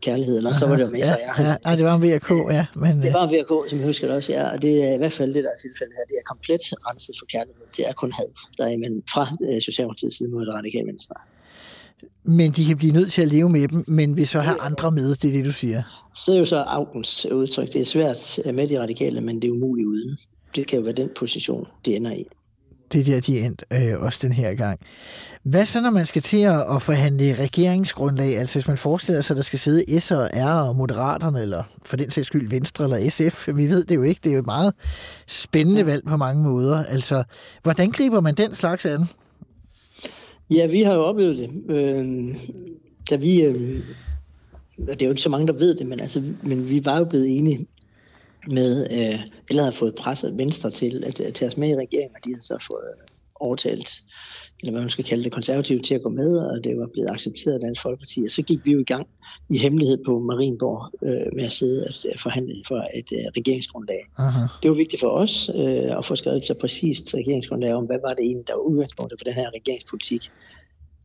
kærlighed, 0.00 0.36
eller 0.36 0.52
så 0.52 0.66
var 0.66 0.76
det 0.76 0.82
jo 0.82 0.90
med 0.90 0.98
ja, 0.98 1.16
ja, 1.38 1.56
ja, 1.66 1.76
det 1.76 1.84
var 1.84 1.94
en 1.94 2.02
VK, 2.02 2.30
ja. 2.58 2.66
Men, 2.74 3.02
det 3.02 3.08
øh, 3.08 3.14
var 3.14 3.28
en 3.28 3.34
VK, 3.34 3.70
som 3.70 3.78
jeg 3.78 3.86
husker 3.86 4.06
det 4.06 4.16
også, 4.16 4.32
ja, 4.32 4.44
og 4.52 4.62
det 4.62 4.84
er 4.84 4.94
i 4.94 4.96
hvert 4.96 5.12
fald 5.12 5.34
det, 5.34 5.44
der 5.44 5.50
er 5.50 5.60
tilfældet 5.64 5.94
her. 5.98 6.04
Det 6.10 6.16
er 6.20 6.26
komplet 6.32 6.60
renset 6.88 7.14
for 7.18 7.26
kærlighed. 7.26 7.64
Det 7.76 7.88
er 7.88 7.92
kun 7.92 8.12
had, 8.12 8.30
der 8.58 8.64
er 8.64 8.76
men 8.76 9.02
fra 9.12 9.24
øh, 9.46 9.62
Socialdemokratiets 9.62 10.16
side 10.18 10.30
mod 10.30 10.46
det 10.46 10.54
radikale 10.54 10.86
venstre. 10.86 11.14
Men 12.24 12.50
de 12.50 12.64
kan 12.64 12.76
blive 12.76 12.92
nødt 12.92 13.12
til 13.12 13.22
at 13.22 13.28
leve 13.28 13.48
med 13.50 13.68
dem, 13.68 13.84
men 13.88 14.16
vil 14.16 14.28
så 14.28 14.40
have 14.40 14.60
andre 14.60 14.90
med, 14.90 15.14
det 15.14 15.28
er 15.28 15.32
det, 15.32 15.44
du 15.44 15.52
siger. 15.52 15.82
Så 16.14 16.32
er 16.32 16.38
jo 16.38 16.44
så 16.44 16.56
Augens 16.56 17.26
udtryk. 17.26 17.72
Det 17.72 17.80
er 17.80 17.84
svært 17.84 18.40
med 18.54 18.68
de 18.68 18.80
radikale, 18.80 19.20
men 19.20 19.42
det 19.42 19.48
er 19.48 19.52
umuligt 19.52 19.86
uden. 19.86 20.18
Det 20.56 20.66
kan 20.66 20.78
jo 20.78 20.84
være 20.84 20.94
den 20.94 21.10
position, 21.16 21.66
det 21.84 21.96
ender 21.96 22.12
i 22.12 22.26
det 22.92 23.06
der, 23.06 23.20
de 23.20 23.40
er 23.40 23.46
endt 23.46 23.64
øh, 23.72 24.02
også 24.02 24.18
den 24.22 24.32
her 24.32 24.54
gang. 24.54 24.80
Hvad 25.42 25.66
så, 25.66 25.80
når 25.80 25.90
man 25.90 26.06
skal 26.06 26.22
til 26.22 26.40
at, 26.40 26.76
at 26.76 26.82
forhandle 26.82 27.34
regeringsgrundlag? 27.34 28.38
Altså 28.38 28.58
hvis 28.58 28.68
man 28.68 28.78
forestiller 28.78 29.20
sig, 29.20 29.34
at 29.34 29.36
der 29.36 29.42
skal 29.42 29.58
sidde 29.58 30.00
S 30.00 30.10
og 30.10 30.30
R 30.34 30.68
og 30.68 30.76
Moderaterne, 30.76 31.42
eller 31.42 31.62
for 31.86 31.96
den 31.96 32.10
sags 32.10 32.26
skyld 32.26 32.50
Venstre 32.50 32.84
eller 32.84 33.10
SF, 33.10 33.48
vi 33.56 33.68
ved 33.68 33.84
det 33.84 33.94
jo 33.94 34.02
ikke. 34.02 34.20
Det 34.24 34.30
er 34.30 34.34
jo 34.34 34.40
et 34.40 34.46
meget 34.46 34.74
spændende 35.26 35.86
valg 35.86 36.04
på 36.08 36.16
mange 36.16 36.42
måder. 36.42 36.84
Altså, 36.84 37.24
hvordan 37.62 37.90
griber 37.90 38.20
man 38.20 38.34
den 38.34 38.54
slags 38.54 38.86
an? 38.86 39.04
Ja, 40.50 40.66
vi 40.66 40.82
har 40.82 40.94
jo 40.94 41.00
oplevet 41.00 41.38
det. 41.38 41.50
Øh, 41.68 42.36
da 43.10 43.16
vi, 43.16 43.42
øh, 43.42 43.82
det 44.78 45.02
er 45.02 45.06
jo 45.06 45.10
ikke 45.10 45.22
så 45.22 45.28
mange, 45.28 45.46
der 45.46 45.52
ved 45.52 45.74
det, 45.74 45.86
men, 45.86 46.00
altså, 46.00 46.22
men 46.42 46.70
vi 46.70 46.84
var 46.84 46.98
jo 46.98 47.04
blevet 47.04 47.38
enige 47.38 47.66
med, 48.48 48.86
øh, 48.90 49.20
eller 49.50 49.64
har 49.64 49.70
fået 49.70 49.94
presset 49.94 50.38
Venstre 50.38 50.70
til 50.70 51.04
at, 51.06 51.20
at 51.20 51.34
tage 51.34 51.48
os 51.48 51.56
med 51.56 51.68
i 51.68 51.76
regeringen, 51.76 52.16
og 52.16 52.24
de 52.24 52.34
har 52.34 52.40
så 52.40 52.64
fået 52.66 52.90
overtalt, 53.40 54.02
eller 54.60 54.72
hvad 54.72 54.80
man 54.80 54.90
skal 54.90 55.04
kalde 55.04 55.24
det, 55.24 55.32
konservative 55.32 55.82
til 55.82 55.94
at 55.94 56.02
gå 56.02 56.08
med, 56.08 56.38
og 56.38 56.64
det 56.64 56.78
var 56.78 56.86
blevet 56.92 57.10
accepteret 57.10 57.54
af 57.54 57.60
Dansk 57.60 57.82
Folkeparti. 57.82 58.24
Og 58.24 58.30
så 58.30 58.42
gik 58.42 58.66
vi 58.66 58.72
jo 58.72 58.78
i 58.78 58.84
gang 58.84 59.06
i 59.50 59.58
hemmelighed 59.58 60.04
på 60.04 60.18
Marienborg 60.18 60.90
øh, 61.02 61.36
med 61.36 61.44
at 61.44 61.52
sidde 61.52 61.86
og 62.14 62.20
forhandle 62.20 62.54
for 62.68 62.76
et 62.94 63.12
øh, 63.12 63.24
regeringsgrundlag. 63.36 64.02
Aha. 64.18 64.40
Det 64.62 64.70
var 64.70 64.76
vigtigt 64.76 65.00
for 65.00 65.08
os 65.08 65.50
øh, 65.54 65.98
at 65.98 66.04
få 66.04 66.16
skrevet 66.16 66.44
så 66.44 66.54
præcist 66.54 67.14
regeringsgrundlag 67.14 67.74
om, 67.74 67.84
hvad 67.84 67.98
var 68.04 68.14
det 68.14 68.24
egentlig, 68.24 68.48
der 68.48 68.54
var 68.54 68.62
udgangspunktet 68.62 69.20
for 69.20 69.24
den 69.24 69.34
her 69.34 69.50
regeringspolitik. 69.56 70.30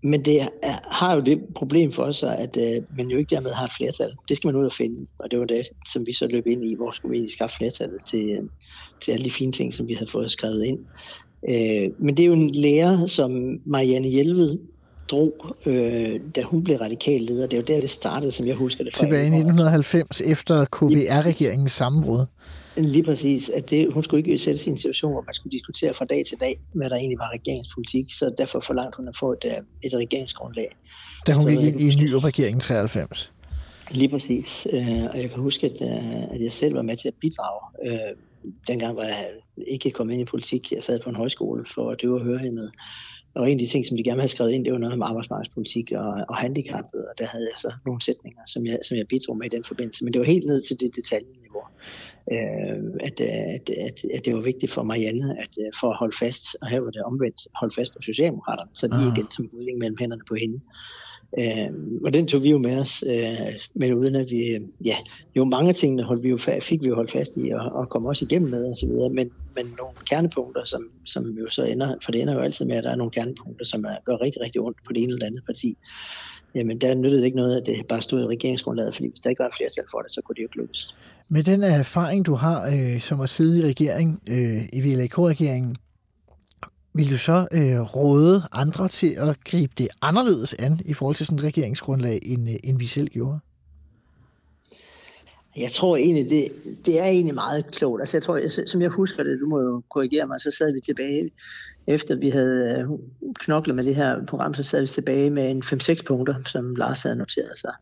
Men 0.05 0.25
det 0.25 0.41
er, 0.41 0.47
har 0.91 1.15
jo 1.15 1.21
det 1.21 1.41
problem 1.55 1.91
for 1.91 2.03
os, 2.03 2.23
at 2.23 2.57
øh, 2.57 2.83
man 2.97 3.07
jo 3.07 3.17
ikke 3.17 3.35
dermed 3.35 3.51
har 3.51 3.65
et 3.65 3.71
flertal. 3.77 4.11
Det 4.29 4.37
skal 4.37 4.47
man 4.47 4.55
ud 4.55 4.65
og 4.65 4.73
finde, 4.73 5.07
og 5.19 5.31
det 5.31 5.39
var 5.39 5.45
det, 5.45 5.67
som 5.93 6.05
vi 6.05 6.13
så 6.13 6.27
løb 6.27 6.47
ind 6.47 6.65
i, 6.65 6.75
hvor 6.75 6.91
skulle 6.91 7.09
vi 7.09 7.17
egentlig 7.17 7.33
skaffe 7.33 7.55
flertallet 7.57 8.05
til, 8.05 8.29
øh, 8.29 8.43
til 9.01 9.11
alle 9.11 9.25
de 9.25 9.31
fine 9.31 9.51
ting, 9.51 9.73
som 9.73 9.87
vi 9.87 9.93
havde 9.93 10.11
fået 10.11 10.31
skrevet 10.31 10.63
ind. 10.65 10.79
Øh, 11.49 11.91
men 11.99 12.17
det 12.17 12.23
er 12.23 12.27
jo 12.27 12.33
en 12.33 12.49
lærer, 12.49 13.05
som 13.05 13.59
Marianne 13.65 14.07
Hjelved 14.07 14.57
drog, 15.07 15.55
øh, 15.65 16.19
da 16.35 16.41
hun 16.41 16.63
blev 16.63 16.77
radikal 16.77 17.21
leder. 17.21 17.47
Det 17.47 17.53
er 17.53 17.57
jo 17.57 17.75
der, 17.75 17.81
det 17.81 17.89
startede, 17.89 18.31
som 18.31 18.47
jeg 18.47 18.55
husker 18.55 18.83
det. 18.83 18.93
Tilbage 18.93 19.23
i 19.23 19.25
1990, 19.25 20.21
efter 20.21 20.65
KVR-regeringens 20.65 21.71
sammenbrud. 21.71 22.25
Lige 22.77 23.03
præcis, 23.03 23.49
at 23.49 23.69
det, 23.69 23.93
hun 23.93 24.03
skulle 24.03 24.19
ikke 24.19 24.37
sætte 24.37 24.59
sig 24.59 24.67
i 24.67 24.71
en 24.71 24.77
situation, 24.77 25.11
hvor 25.11 25.21
man 25.21 25.33
skulle 25.33 25.51
diskutere 25.51 25.93
fra 25.93 26.05
dag 26.05 26.25
til 26.25 26.39
dag, 26.39 26.59
hvad 26.73 26.89
der 26.89 26.95
egentlig 26.95 27.19
var 27.19 27.31
regeringspolitik, 27.33 28.13
så 28.13 28.33
derfor 28.37 28.59
forlangte 28.59 28.97
hun 28.97 29.07
at 29.07 29.17
få 29.17 29.31
et, 29.31 29.45
øh, 29.45 29.51
et 29.83 29.93
regeringsgrundlag. 29.93 30.75
Da 31.27 31.33
hun 31.33 31.47
gik 31.47 31.59
ind 31.59 31.81
i 31.81 31.89
en 31.93 31.99
ny 31.99 32.09
regering 32.13 32.61
93? 32.61 33.31
Lige 33.91 34.09
præcis, 34.09 34.67
øh, 34.71 35.03
og 35.03 35.21
jeg 35.21 35.29
kan 35.29 35.39
huske, 35.39 35.65
at, 35.65 35.81
øh, 35.81 36.23
at 36.23 36.41
jeg 36.41 36.53
selv 36.53 36.75
var 36.75 36.81
med 36.81 36.97
til 36.97 37.07
at 37.07 37.13
bidrage. 37.21 37.61
Dengang 38.67 38.95
var 38.95 39.03
jeg 39.03 39.29
ikke 39.67 39.91
kommet 39.91 40.13
ind 40.13 40.21
i 40.21 40.25
politik, 40.25 40.71
jeg 40.71 40.83
sad 40.83 40.99
på 40.99 41.09
en 41.09 41.15
højskole 41.15 41.65
for 41.75 41.91
at 41.91 42.01
døve 42.01 42.15
og 42.15 42.23
høre 42.23 42.51
med. 42.51 42.69
Og 43.35 43.51
en 43.51 43.57
af 43.57 43.59
de 43.59 43.67
ting, 43.67 43.85
som 43.85 43.97
de 43.97 44.03
gerne 44.03 44.15
ville 44.15 44.21
have 44.21 44.27
skrevet 44.37 44.51
ind, 44.51 44.65
det 44.65 44.73
var 44.73 44.79
noget 44.79 44.93
om 44.93 45.01
arbejdsmarkedspolitik 45.01 45.91
og, 45.91 46.25
og 46.29 46.35
handicappet, 46.35 47.07
og 47.09 47.13
der 47.19 47.25
havde 47.25 47.43
jeg 47.43 47.59
så 47.59 47.71
nogle 47.85 48.01
sætninger, 48.01 48.41
som 48.47 48.65
jeg, 48.65 48.79
som 48.83 48.97
jeg 48.97 49.07
bidrog 49.07 49.37
med 49.37 49.45
i 49.45 49.49
den 49.49 49.63
forbindelse. 49.63 50.03
Men 50.03 50.13
det 50.13 50.19
var 50.19 50.25
helt 50.25 50.45
ned 50.45 50.61
til 50.61 50.79
det 50.79 50.95
detaljeniveau, 50.95 51.63
øh, 52.31 52.77
at, 52.99 53.21
at, 53.21 53.69
at, 53.69 54.05
at 54.13 54.25
det 54.25 54.35
var 54.35 54.41
vigtigt 54.41 54.71
for 54.71 54.83
Marianne, 54.83 55.37
at 55.39 55.53
øh, 55.59 55.71
for 55.79 55.89
at 55.89 55.97
holde 55.97 56.17
fast, 56.17 56.43
og 56.61 56.67
her 56.67 56.79
var 56.79 56.91
det 56.91 57.03
omvendt, 57.03 57.47
holde 57.55 57.75
fast 57.75 57.93
på 57.93 58.01
Socialdemokraterne, 58.01 58.69
så 58.73 58.87
de 58.87 59.19
ikke 59.19 59.33
som 59.35 59.49
udling 59.53 59.77
mellem 59.77 59.97
hænderne 59.99 60.23
på 60.27 60.35
hende. 60.35 60.59
Øh, 61.39 61.69
og 62.05 62.13
den 62.13 62.27
tog 62.27 62.43
vi 62.43 62.49
jo 62.49 62.57
med 62.57 62.77
os, 62.77 63.03
øh, 63.07 63.55
men 63.73 63.93
uden 63.93 64.15
at 64.15 64.31
vi, 64.31 64.47
øh, 64.47 64.61
ja, 64.85 64.95
jo 65.35 65.45
mange 65.45 65.73
ting 65.73 66.01
holdt 66.03 66.23
vi 66.23 66.29
jo, 66.29 66.37
fik 66.61 66.81
vi 66.81 66.87
jo 66.87 66.95
holdt 66.95 67.11
fast 67.11 67.37
i, 67.37 67.49
og, 67.49 67.71
og 67.71 67.89
kom 67.89 68.05
også 68.05 68.25
igennem 68.25 68.51
med 68.51 68.71
og 68.71 68.77
så 68.77 68.87
videre, 68.87 69.09
men, 69.09 69.29
men 69.55 69.65
nogle 69.77 69.93
kernepunkter, 70.09 70.63
som, 70.63 70.89
som 71.05 71.23
jo 71.25 71.49
så 71.49 71.63
ender, 71.63 71.95
for 72.03 72.11
det 72.11 72.21
ender 72.21 72.33
jo 72.33 72.39
altid 72.39 72.65
med, 72.65 72.75
at 72.75 72.83
der 72.83 72.89
er 72.89 72.95
nogle 72.95 73.11
kernepunkter, 73.11 73.65
som 73.65 73.85
er, 73.85 73.95
gør 74.05 74.21
rigtig, 74.21 74.41
rigtig 74.41 74.61
ondt 74.61 74.77
på 74.87 74.93
det 74.93 75.03
ene 75.03 75.13
eller 75.13 75.25
andet 75.25 75.43
parti. 75.45 75.77
Jamen, 76.55 76.77
der 76.77 76.95
nyttede 76.95 77.17
det 77.17 77.25
ikke 77.25 77.37
noget, 77.37 77.61
at 77.61 77.65
det 77.65 77.87
bare 77.87 78.01
stod 78.01 78.21
i 78.23 78.27
regeringsgrundlaget, 78.27 78.95
fordi 78.95 79.09
hvis 79.09 79.19
der 79.19 79.29
ikke 79.29 79.39
var 79.39 79.47
et 79.47 79.55
flertal 79.55 79.83
for 79.91 79.99
det, 79.99 80.11
så 80.11 80.21
kunne 80.21 80.35
det 80.35 80.41
jo 80.41 80.45
ikke 80.45 80.57
løses. 80.57 81.01
Med 81.29 81.43
den 81.43 81.63
erfaring, 81.63 82.25
du 82.25 82.33
har 82.35 82.67
øh, 82.67 83.01
som 83.01 83.21
at 83.21 83.29
sidde 83.29 83.59
i 83.59 83.61
regering, 83.61 84.21
øh, 84.29 84.61
i 84.73 84.81
VLAK-regeringen, 84.81 85.77
vil 86.95 87.11
du 87.11 87.17
så 87.17 87.47
øh, 87.51 87.81
råde 87.81 88.43
andre 88.51 88.87
til 88.87 89.15
at 89.17 89.37
gribe 89.43 89.73
det 89.77 89.87
anderledes 90.01 90.53
an 90.53 90.79
i 90.85 90.93
forhold 90.93 91.15
til 91.15 91.25
sådan 91.25 91.39
et 91.39 91.45
regeringsgrundlag, 91.45 92.19
end, 92.23 92.49
øh, 92.49 92.55
end 92.63 92.79
vi 92.79 92.85
selv 92.85 93.07
gjorde? 93.07 93.39
Jeg 95.57 95.71
tror 95.71 95.97
egentlig, 95.97 96.29
det, 96.29 96.47
det 96.85 96.99
er 96.99 97.05
egentlig 97.05 97.35
meget 97.35 97.71
klogt. 97.71 98.01
Altså 98.01 98.17
jeg 98.17 98.23
tror, 98.23 98.37
jeg, 98.37 98.51
som 98.65 98.81
jeg 98.81 98.89
husker 98.89 99.23
det, 99.23 99.39
du 99.39 99.47
må 99.49 99.61
jo 99.61 99.83
korrigere 99.89 100.27
mig, 100.27 100.41
så 100.41 100.51
sad 100.51 100.73
vi 100.73 100.79
tilbage, 100.85 101.31
efter 101.87 102.15
vi 102.15 102.29
havde 102.29 102.77
øh, 102.79 102.99
knoklet 103.39 103.75
med 103.75 103.83
det 103.83 103.95
her 103.95 104.25
program, 104.25 104.53
så 104.53 104.63
sad 104.63 104.81
vi 104.81 104.87
tilbage 104.87 105.29
med 105.29 105.51
en 105.51 105.63
5-6 105.63 106.03
punkter, 106.05 106.35
som 106.45 106.75
Lars 106.75 107.03
havde 107.03 107.15
noteret 107.15 107.57
sig 107.57 107.73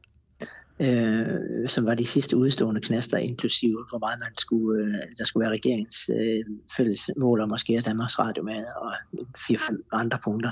øh, 0.80 1.70
som 1.70 1.86
var 1.86 1.96
de 1.96 2.06
sidste 2.06 2.38
udstående 2.38 2.82
knaster, 2.82 3.18
inklusive 3.18 3.86
hvor 3.90 4.00
meget 4.00 4.20
man 4.20 4.38
skulle, 4.38 4.84
øh, 4.86 5.04
der 5.18 5.26
skulle 5.26 5.42
være 5.42 5.54
regeringens 5.54 6.10
øh, 6.10 6.46
fælles 6.78 7.10
mål 7.18 7.42
om 7.42 7.54
at 7.54 7.60
skære 7.60 7.82
Danmarks 7.82 8.20
Radio 8.20 8.44
med, 8.44 8.64
og 8.82 8.92
fire-fem 9.48 9.86
andre 9.92 10.18
punkter. 10.24 10.52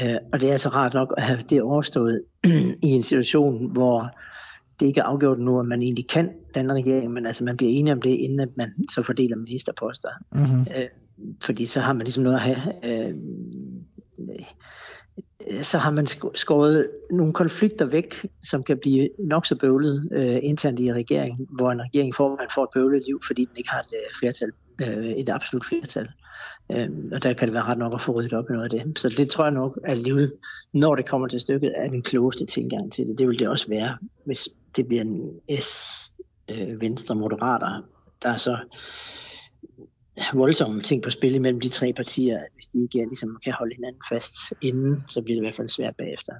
Øh, 0.00 0.16
og 0.32 0.40
det 0.40 0.48
er 0.48 0.52
altså 0.52 0.68
rart 0.68 0.94
nok 0.94 1.14
at 1.16 1.22
have 1.22 1.42
det 1.50 1.62
overstået 1.62 2.22
i 2.88 2.88
en 2.88 3.02
situation, 3.02 3.72
hvor 3.72 4.10
det 4.80 4.86
ikke 4.86 5.00
er 5.00 5.04
afgjort 5.04 5.38
nu, 5.38 5.60
at 5.60 5.66
man 5.66 5.82
egentlig 5.82 6.08
kan 6.08 6.30
den 6.54 6.72
regering, 6.72 7.12
men 7.12 7.26
altså 7.26 7.44
man 7.44 7.56
bliver 7.56 7.72
enig 7.72 7.92
om 7.92 8.02
det, 8.02 8.10
inden 8.10 8.40
at 8.40 8.56
man 8.56 8.72
så 8.90 9.02
fordeler 9.02 9.36
ministerposter. 9.36 10.08
Mm-hmm. 10.32 10.66
Øh, 10.76 10.88
fordi 11.44 11.64
så 11.64 11.80
har 11.80 11.92
man 11.92 12.04
ligesom 12.04 12.24
noget 12.24 12.36
at 12.36 12.42
have. 12.42 12.58
Øh, 12.84 13.14
Øh, 15.50 15.62
så 15.62 15.78
har 15.78 15.90
man 15.90 16.06
skåret 16.34 16.90
nogle 17.10 17.32
konflikter 17.32 17.84
væk, 17.84 18.26
som 18.42 18.62
kan 18.62 18.78
blive 18.78 19.08
nok 19.18 19.46
så 19.46 19.56
bøvlet 19.56 20.08
øh, 20.12 20.38
internt 20.42 20.80
i 20.80 20.92
regeringen, 20.92 21.46
hvor 21.50 21.70
en 21.70 21.82
regering 21.82 22.14
får, 22.14 22.28
man 22.28 22.48
får 22.54 22.62
et 22.62 22.70
bøvlet 22.74 23.02
liv, 23.06 23.20
fordi 23.26 23.44
den 23.44 23.56
ikke 23.56 23.70
har 23.70 23.80
et 23.80 23.94
øh, 23.94 24.14
flertal, 24.18 24.52
øh, 24.82 25.10
et 25.10 25.28
absolut 25.28 25.66
flertal. 25.66 26.08
Øh, 26.72 26.88
og 27.12 27.22
der 27.22 27.32
kan 27.32 27.48
det 27.48 27.54
være 27.54 27.64
ret 27.64 27.78
nok 27.78 27.94
at 27.94 28.00
få 28.00 28.12
ryddet 28.12 28.32
op 28.32 28.44
i 28.50 28.52
noget 28.52 28.64
af 28.64 28.70
det. 28.70 28.98
Så 28.98 29.08
det 29.08 29.28
tror 29.28 29.44
jeg 29.44 29.52
nok, 29.52 29.78
at 29.84 29.92
alligevel, 29.92 30.32
når 30.72 30.94
det 30.94 31.06
kommer 31.06 31.28
til 31.28 31.40
stykket, 31.40 31.72
er 31.76 31.88
den 31.88 32.02
klogeste 32.02 32.46
tilgang 32.46 32.92
til 32.92 33.06
det. 33.06 33.18
Det 33.18 33.28
vil 33.28 33.38
det 33.38 33.48
også 33.48 33.68
være, 33.68 33.96
hvis 34.24 34.48
det 34.76 34.86
bliver 34.86 35.02
en 35.02 35.30
S, 35.60 36.02
øh, 36.48 36.80
Venstre, 36.80 37.14
Moderater, 37.14 37.82
der 38.22 38.36
så 38.36 38.56
voldsomme 40.34 40.82
ting 40.82 41.02
på 41.02 41.10
spil 41.10 41.40
mellem 41.40 41.60
de 41.60 41.68
tre 41.68 41.92
partier, 41.92 42.38
hvis 42.54 42.66
de 42.66 42.82
ikke 42.82 43.08
ligesom 43.08 43.38
kan 43.44 43.52
holde 43.52 43.74
hinanden 43.74 44.02
fast 44.12 44.34
inden, 44.62 45.04
så 45.08 45.22
bliver 45.22 45.36
det 45.36 45.42
i 45.42 45.46
hvert 45.46 45.56
fald 45.56 45.68
svært 45.68 45.96
bagefter. 45.96 46.32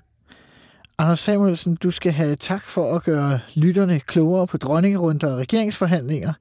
Anders 0.98 1.20
Samuelsen, 1.20 1.76
du 1.76 1.90
skal 1.90 2.12
have 2.12 2.36
tak 2.36 2.68
for 2.68 2.96
at 2.96 3.04
gøre 3.04 3.40
lytterne 3.54 4.00
klogere 4.00 4.46
på 4.46 4.56
dronningerunder 4.56 5.32
og 5.32 5.38
regeringsforhandlinger. 5.38 6.32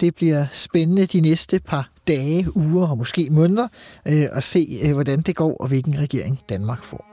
Det 0.00 0.14
bliver 0.14 0.46
spændende 0.52 1.06
de 1.06 1.20
næste 1.20 1.60
par 1.66 1.90
dage, 2.08 2.46
uger 2.56 2.88
og 2.88 2.98
måske 2.98 3.28
måneder 3.30 3.68
øh, 4.06 4.26
at 4.32 4.44
se, 4.44 4.78
øh, 4.82 4.92
hvordan 4.92 5.20
det 5.20 5.36
går 5.36 5.56
og 5.56 5.68
hvilken 5.68 5.98
regering 5.98 6.40
Danmark 6.48 6.84
får. 6.84 7.10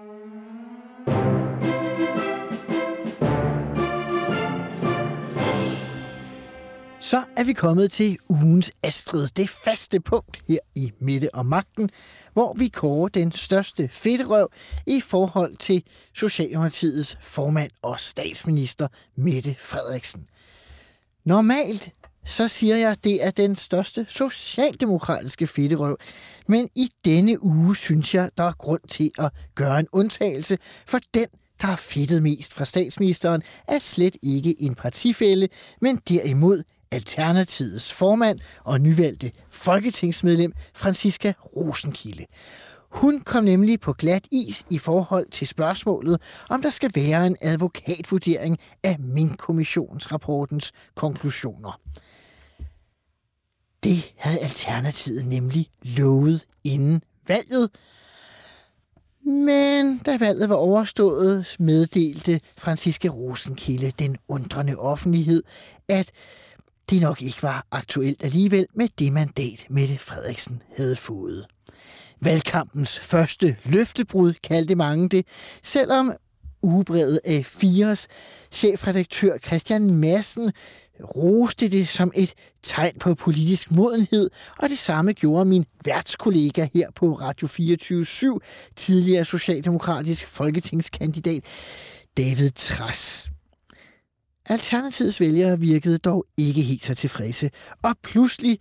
Så 7.08 7.24
er 7.38 7.44
vi 7.44 7.54
kommet 7.54 7.92
til 7.92 8.18
ugens 8.30 8.72
Astrid, 8.84 9.28
det 9.28 9.50
faste 9.50 10.00
punkt 10.00 10.40
her 10.48 10.58
i 10.76 10.92
Midte 11.00 11.36
og 11.36 11.46
Magten, 11.46 11.90
hvor 12.34 12.54
vi 12.54 12.68
kårer 12.68 13.08
den 13.08 13.32
største 13.32 13.90
fedterøv 13.92 14.52
i 14.88 15.02
forhold 15.02 15.58
til 15.58 15.84
Socialdemokratiets 16.14 17.18
formand 17.22 17.72
og 17.82 18.00
statsminister 18.00 18.88
Mette 19.16 19.56
Frederiksen. 19.60 20.26
Normalt 21.26 21.90
så 22.26 22.48
siger 22.48 22.76
jeg, 22.76 22.92
at 22.92 23.04
det 23.04 23.24
er 23.24 23.32
den 23.32 23.56
største 23.56 24.06
socialdemokratiske 24.10 25.48
fedterøv, 25.48 25.98
men 26.48 26.70
i 26.76 26.90
denne 27.06 27.44
uge 27.44 27.76
synes 27.76 28.16
jeg, 28.16 28.30
der 28.38 28.44
er 28.44 28.54
grund 28.54 28.82
til 28.88 29.12
at 29.20 29.32
gøre 29.56 29.80
en 29.80 29.88
undtagelse, 29.92 30.58
for 30.62 31.00
den 31.14 31.28
der 31.62 31.68
har 31.68 31.76
fedtet 31.76 32.24
mest 32.24 32.54
fra 32.54 32.66
statsministeren, 32.66 33.42
er 33.68 33.80
slet 33.80 34.16
ikke 34.24 34.62
en 34.62 34.76
partifælle, 34.76 35.50
men 35.82 36.00
derimod 36.10 36.64
Alternativets 36.92 37.94
formand 37.94 38.40
og 38.64 38.82
nyvalgte 38.82 39.32
folketingsmedlem 39.52 40.54
Franziska 40.76 41.34
Rosenkilde. 41.56 42.26
Hun 42.90 43.22
kom 43.22 43.44
nemlig 43.44 43.80
på 43.80 43.94
glat 43.94 44.28
is 44.32 44.66
i 44.70 44.78
forhold 44.78 45.30
til 45.32 45.48
spørgsmålet, 45.48 46.22
om 46.50 46.62
der 46.62 46.70
skal 46.70 46.92
være 46.96 47.28
en 47.28 47.36
advokatvurdering 47.42 48.58
af 48.84 49.00
min 49.00 49.30
kommissionsrapportens 49.30 50.72
konklusioner. 50.96 51.80
Det 53.84 54.14
havde 54.18 54.40
Alternativet 54.40 55.26
nemlig 55.28 55.68
lovet 55.82 56.46
inden 56.64 57.02
valget, 57.28 57.70
men 59.26 59.98
da 59.98 60.18
valget 60.18 60.50
var 60.50 60.56
overstået, 60.56 61.56
meddelte 61.60 62.40
Franziska 62.58 63.08
Rosenkilde 63.08 63.92
den 64.00 64.18
undrende 64.28 64.76
offentlighed, 64.76 65.44
at 65.90 66.12
det 66.90 67.02
nok 67.02 67.22
ikke 67.22 67.44
var 67.44 67.66
aktuelt 67.72 68.24
alligevel 68.24 68.68
med 68.74 68.88
det 69.00 69.14
mandat, 69.14 69.66
Mette 69.70 69.98
Frederiksen 69.98 70.62
havde 70.78 70.96
fået. 70.96 71.46
Valgkampens 72.22 73.00
første 73.00 73.58
løftebrud 73.66 74.34
kaldte 74.34 74.76
mange 74.76 75.10
det, 75.10 75.28
selvom 75.64 76.14
ugebrevet 76.62 77.20
af 77.26 77.46
Fires 77.46 78.08
chefredaktør 78.52 79.38
Christian 79.38 79.94
Madsen 79.94 80.52
roste 81.16 81.68
det 81.68 81.88
som 81.88 82.12
et 82.16 82.34
tegn 82.64 83.00
på 83.00 83.16
politisk 83.16 83.72
modenhed, 83.72 84.30
og 84.58 84.70
det 84.70 84.78
samme 84.78 85.14
gjorde 85.14 85.46
min 85.46 85.66
værtskollega 85.86 86.68
her 86.74 86.92
på 86.96 87.14
Radio 87.14 87.48
24 87.48 88.06
tidligere 88.76 89.26
socialdemokratisk 89.26 90.28
folketingskandidat 90.28 91.44
David 92.18 92.52
Tras. 92.52 93.30
Alternativets 94.50 95.22
vælgere 95.22 95.60
virkede 95.60 95.98
dog 95.98 96.26
ikke 96.38 96.62
helt 96.62 96.86
så 96.86 96.96
tilfredse, 96.96 97.52
og 97.84 97.96
pludselig 98.04 98.60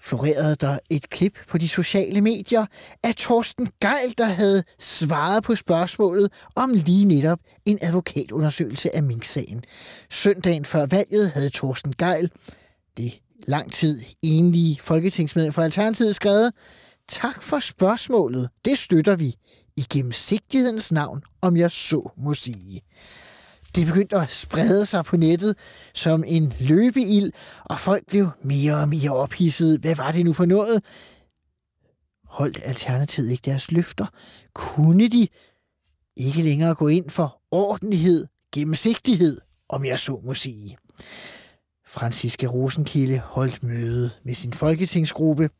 florerede 0.00 0.56
der 0.56 0.78
et 0.90 1.10
klip 1.10 1.38
på 1.48 1.58
de 1.58 1.68
sociale 1.68 2.20
medier 2.20 2.66
af 3.02 3.14
Torsten 3.14 3.68
Geil, 3.80 4.14
der 4.18 4.24
havde 4.24 4.62
svaret 4.78 5.42
på 5.42 5.54
spørgsmålet 5.54 6.32
om 6.54 6.70
lige 6.70 7.04
netop 7.04 7.38
en 7.66 7.78
advokatundersøgelse 7.82 8.96
af 8.96 9.02
Mink-sagen. 9.02 9.64
Søndagen 10.10 10.64
før 10.64 10.86
valget 10.86 11.30
havde 11.30 11.50
Torsten 11.50 11.92
Geil, 11.98 12.30
det 12.96 13.20
lang 13.46 13.72
tid 13.72 14.02
enlige 14.22 14.78
folketingsmedlem 14.80 15.52
fra 15.52 15.64
Alternativet, 15.64 16.14
skrevet, 16.14 16.52
Tak 17.08 17.42
for 17.42 17.60
spørgsmålet. 17.60 18.48
Det 18.64 18.78
støtter 18.78 19.16
vi. 19.16 19.34
I 19.76 19.86
gennemsigtighedens 19.90 20.92
navn, 20.92 21.22
om 21.42 21.56
jeg 21.56 21.70
så 21.70 22.10
må 22.16 22.34
sige. 22.34 22.80
Det 23.74 23.86
begyndte 23.86 24.16
at 24.16 24.30
sprede 24.30 24.86
sig 24.86 25.04
på 25.04 25.16
nettet 25.16 25.56
som 25.94 26.24
en 26.26 26.52
løbeild, 26.60 27.32
og 27.64 27.78
folk 27.78 28.06
blev 28.06 28.30
mere 28.42 28.74
og 28.76 28.88
mere 28.88 29.10
ophidset. 29.10 29.80
Hvad 29.80 29.94
var 29.94 30.12
det 30.12 30.24
nu 30.24 30.32
for 30.32 30.44
noget? 30.44 30.84
Holdt 32.24 32.60
Alternativet 32.64 33.30
ikke 33.30 33.42
deres 33.50 33.70
løfter? 33.70 34.06
Kunne 34.54 35.08
de 35.08 35.28
ikke 36.16 36.42
længere 36.42 36.74
gå 36.74 36.88
ind 36.88 37.10
for 37.10 37.40
ordentlighed, 37.50 38.26
gennemsigtighed, 38.52 39.40
om 39.68 39.84
jeg 39.84 39.98
så 39.98 40.20
må 40.24 40.34
sige? 40.34 40.78
Franciske 41.86 42.46
Rosenkilde 42.46 43.18
holdt 43.18 43.62
møde 43.62 44.10
med 44.24 44.34
sin 44.34 44.52
folketingsgruppe, 44.52 45.50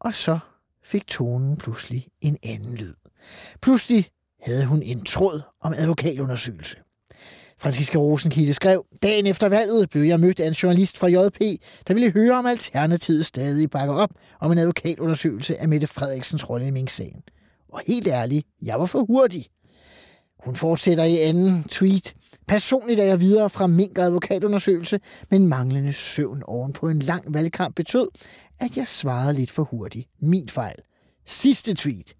og 0.00 0.14
så 0.14 0.38
fik 0.84 1.06
tonen 1.06 1.56
pludselig 1.56 2.08
en 2.20 2.38
anden 2.42 2.74
lyd. 2.74 2.94
Pludselig 3.62 4.06
havde 4.42 4.66
hun 4.66 4.82
en 4.82 5.04
tråd 5.04 5.42
om 5.60 5.74
advokatundersøgelse. 5.76 6.76
Franziska 7.60 7.98
Rosenkilde 7.98 8.54
skrev, 8.54 8.84
dagen 9.02 9.26
efter 9.26 9.48
valget 9.48 9.90
blev 9.90 10.02
jeg 10.02 10.20
mødt 10.20 10.40
af 10.40 10.46
en 10.46 10.52
journalist 10.52 10.98
fra 10.98 11.08
JP, 11.08 11.40
der 11.88 11.94
ville 11.94 12.10
høre 12.10 12.38
om 12.38 12.46
Alternativet 12.46 13.26
stadig 13.26 13.70
bakker 13.70 13.94
op 13.94 14.10
om 14.40 14.52
en 14.52 14.58
advokatundersøgelse 14.58 15.60
af 15.60 15.68
Mette 15.68 15.86
Frederiksens 15.86 16.50
rolle 16.50 16.66
i 16.66 16.70
Mink-sagen. 16.70 17.22
Og 17.72 17.80
helt 17.86 18.08
ærligt, 18.08 18.46
jeg 18.62 18.80
var 18.80 18.86
for 18.86 19.04
hurtig. 19.04 19.46
Hun 20.44 20.56
fortsætter 20.56 21.04
i 21.04 21.18
anden 21.18 21.64
tweet. 21.68 22.14
Personligt 22.48 23.00
er 23.00 23.04
jeg 23.04 23.20
videre 23.20 23.50
fra 23.50 23.66
Mink 23.66 23.98
advokatundersøgelse, 23.98 25.00
men 25.30 25.48
manglende 25.48 25.92
søvn 25.92 26.42
oven 26.46 26.72
på 26.72 26.88
en 26.88 26.98
lang 26.98 27.34
valgkamp 27.34 27.76
betød, 27.76 28.08
at 28.60 28.76
jeg 28.76 28.88
svarede 28.88 29.34
lidt 29.34 29.50
for 29.50 29.62
hurtigt. 29.62 30.08
Min 30.20 30.48
fejl. 30.48 30.76
Sidste 31.26 31.74
tweet. 31.74 32.14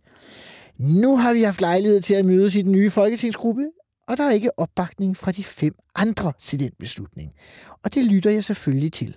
Nu 0.79 1.17
har 1.17 1.33
vi 1.33 1.43
haft 1.43 1.61
lejlighed 1.61 2.01
til 2.01 2.15
at 2.15 2.25
mødes 2.25 2.55
i 2.55 2.63
den 2.63 2.73
nye 2.73 2.91
folketingsgruppe, 2.91 3.63
og 4.09 4.17
der 4.17 4.25
er 4.25 4.31
ikke 4.31 4.59
opbakning 4.59 5.17
fra 5.17 5.33
de 5.33 5.45
fem 5.45 5.75
andre 5.95 6.33
til 6.41 6.61
den 6.61 6.71
beslutning. 6.79 7.33
Og 7.85 7.95
det 7.95 8.05
lytter 8.05 8.31
jeg 8.31 8.45
selvfølgelig 8.45 8.93
til. 8.93 9.17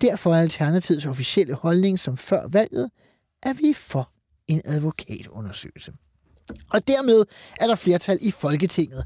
Derfor 0.00 0.34
er 0.34 0.40
Alternativets 0.40 1.06
officielle 1.06 1.54
holdning 1.54 1.98
som 1.98 2.16
før 2.16 2.48
valget, 2.48 2.90
at 3.42 3.58
vi 3.58 3.70
er 3.70 3.74
for 3.74 4.12
en 4.48 4.62
advokatundersøgelse. 4.64 5.92
Og 6.72 6.88
dermed 6.88 7.24
er 7.60 7.66
der 7.66 7.74
flertal 7.74 8.18
i 8.20 8.30
Folketinget. 8.30 9.04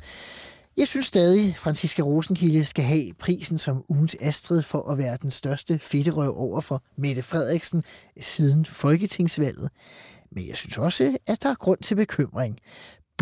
Jeg 0.77 0.89
synes 0.89 1.07
stadig, 1.07 1.49
at 1.49 1.59
Franziska 1.59 2.03
Rosenkilde 2.03 2.65
skal 2.65 2.85
have 2.85 3.13
prisen 3.19 3.59
som 3.59 3.85
ugens 3.89 4.17
Astrid 4.21 4.63
for 4.63 4.91
at 4.91 4.99
være 4.99 5.19
den 5.23 5.31
største 5.31 5.79
fedterøv 5.79 6.39
over 6.39 6.61
for 6.61 6.83
Mette 6.97 7.23
Frederiksen 7.23 7.85
siden 8.21 8.65
Folketingsvalget. 8.65 9.71
Men 10.33 10.49
jeg 10.49 10.57
synes 10.57 10.79
også, 10.79 11.17
at 11.27 11.43
der 11.43 11.49
er 11.49 11.55
grund 11.55 11.79
til 11.83 11.95
bekymring 11.95 12.59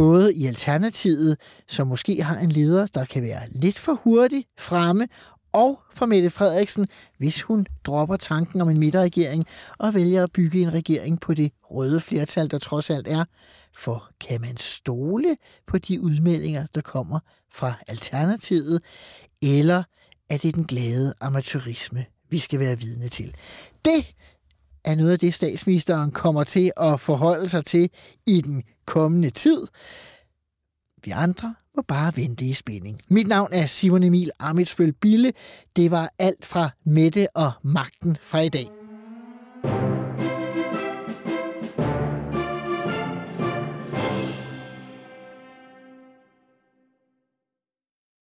både 0.00 0.34
i 0.34 0.46
Alternativet, 0.46 1.36
som 1.68 1.86
måske 1.86 2.22
har 2.22 2.38
en 2.38 2.48
leder, 2.48 2.86
der 2.86 3.04
kan 3.04 3.22
være 3.22 3.40
lidt 3.50 3.78
for 3.78 3.92
hurtig 3.92 4.44
fremme, 4.58 5.08
og 5.52 5.80
for 5.94 6.06
Mette 6.06 6.30
Frederiksen, 6.30 6.88
hvis 7.18 7.42
hun 7.42 7.66
dropper 7.84 8.16
tanken 8.16 8.60
om 8.60 8.68
en 8.68 8.78
midterregering 8.78 9.46
og 9.78 9.94
vælger 9.94 10.22
at 10.22 10.32
bygge 10.32 10.62
en 10.62 10.72
regering 10.72 11.20
på 11.20 11.34
det 11.34 11.52
røde 11.62 12.00
flertal, 12.00 12.50
der 12.50 12.58
trods 12.58 12.90
alt 12.90 13.08
er. 13.08 13.24
For 13.76 14.10
kan 14.20 14.40
man 14.40 14.56
stole 14.56 15.36
på 15.66 15.78
de 15.78 16.00
udmeldinger, 16.00 16.66
der 16.74 16.80
kommer 16.80 17.18
fra 17.52 17.72
Alternativet, 17.88 18.82
eller 19.42 19.82
er 20.30 20.36
det 20.36 20.54
den 20.54 20.64
glade 20.64 21.14
amatørisme, 21.20 22.04
vi 22.30 22.38
skal 22.38 22.60
være 22.60 22.78
vidne 22.78 23.08
til? 23.08 23.34
Det 23.84 24.14
er 24.84 24.94
noget 24.94 25.12
af 25.12 25.18
det, 25.18 25.34
statsministeren 25.34 26.10
kommer 26.10 26.44
til 26.44 26.72
at 26.76 27.00
forholde 27.00 27.48
sig 27.48 27.64
til 27.64 27.90
i 28.26 28.40
den 28.40 28.62
kommende 28.86 29.30
tid. 29.30 29.66
Vi 31.04 31.10
andre 31.10 31.54
må 31.76 31.82
bare 31.88 32.12
vente 32.16 32.44
i 32.44 32.52
spænding. 32.52 33.00
Mit 33.08 33.26
navn 33.26 33.52
er 33.52 33.66
Simon 33.66 34.02
Emil 34.02 34.30
Amitsbøl 34.38 34.92
Bille. 34.92 35.32
Det 35.76 35.90
var 35.90 36.10
alt 36.18 36.44
fra 36.44 36.70
Mette 36.84 37.28
og 37.34 37.52
Magten 37.62 38.16
fra 38.20 38.40
i 38.40 38.48
dag. 38.48 38.70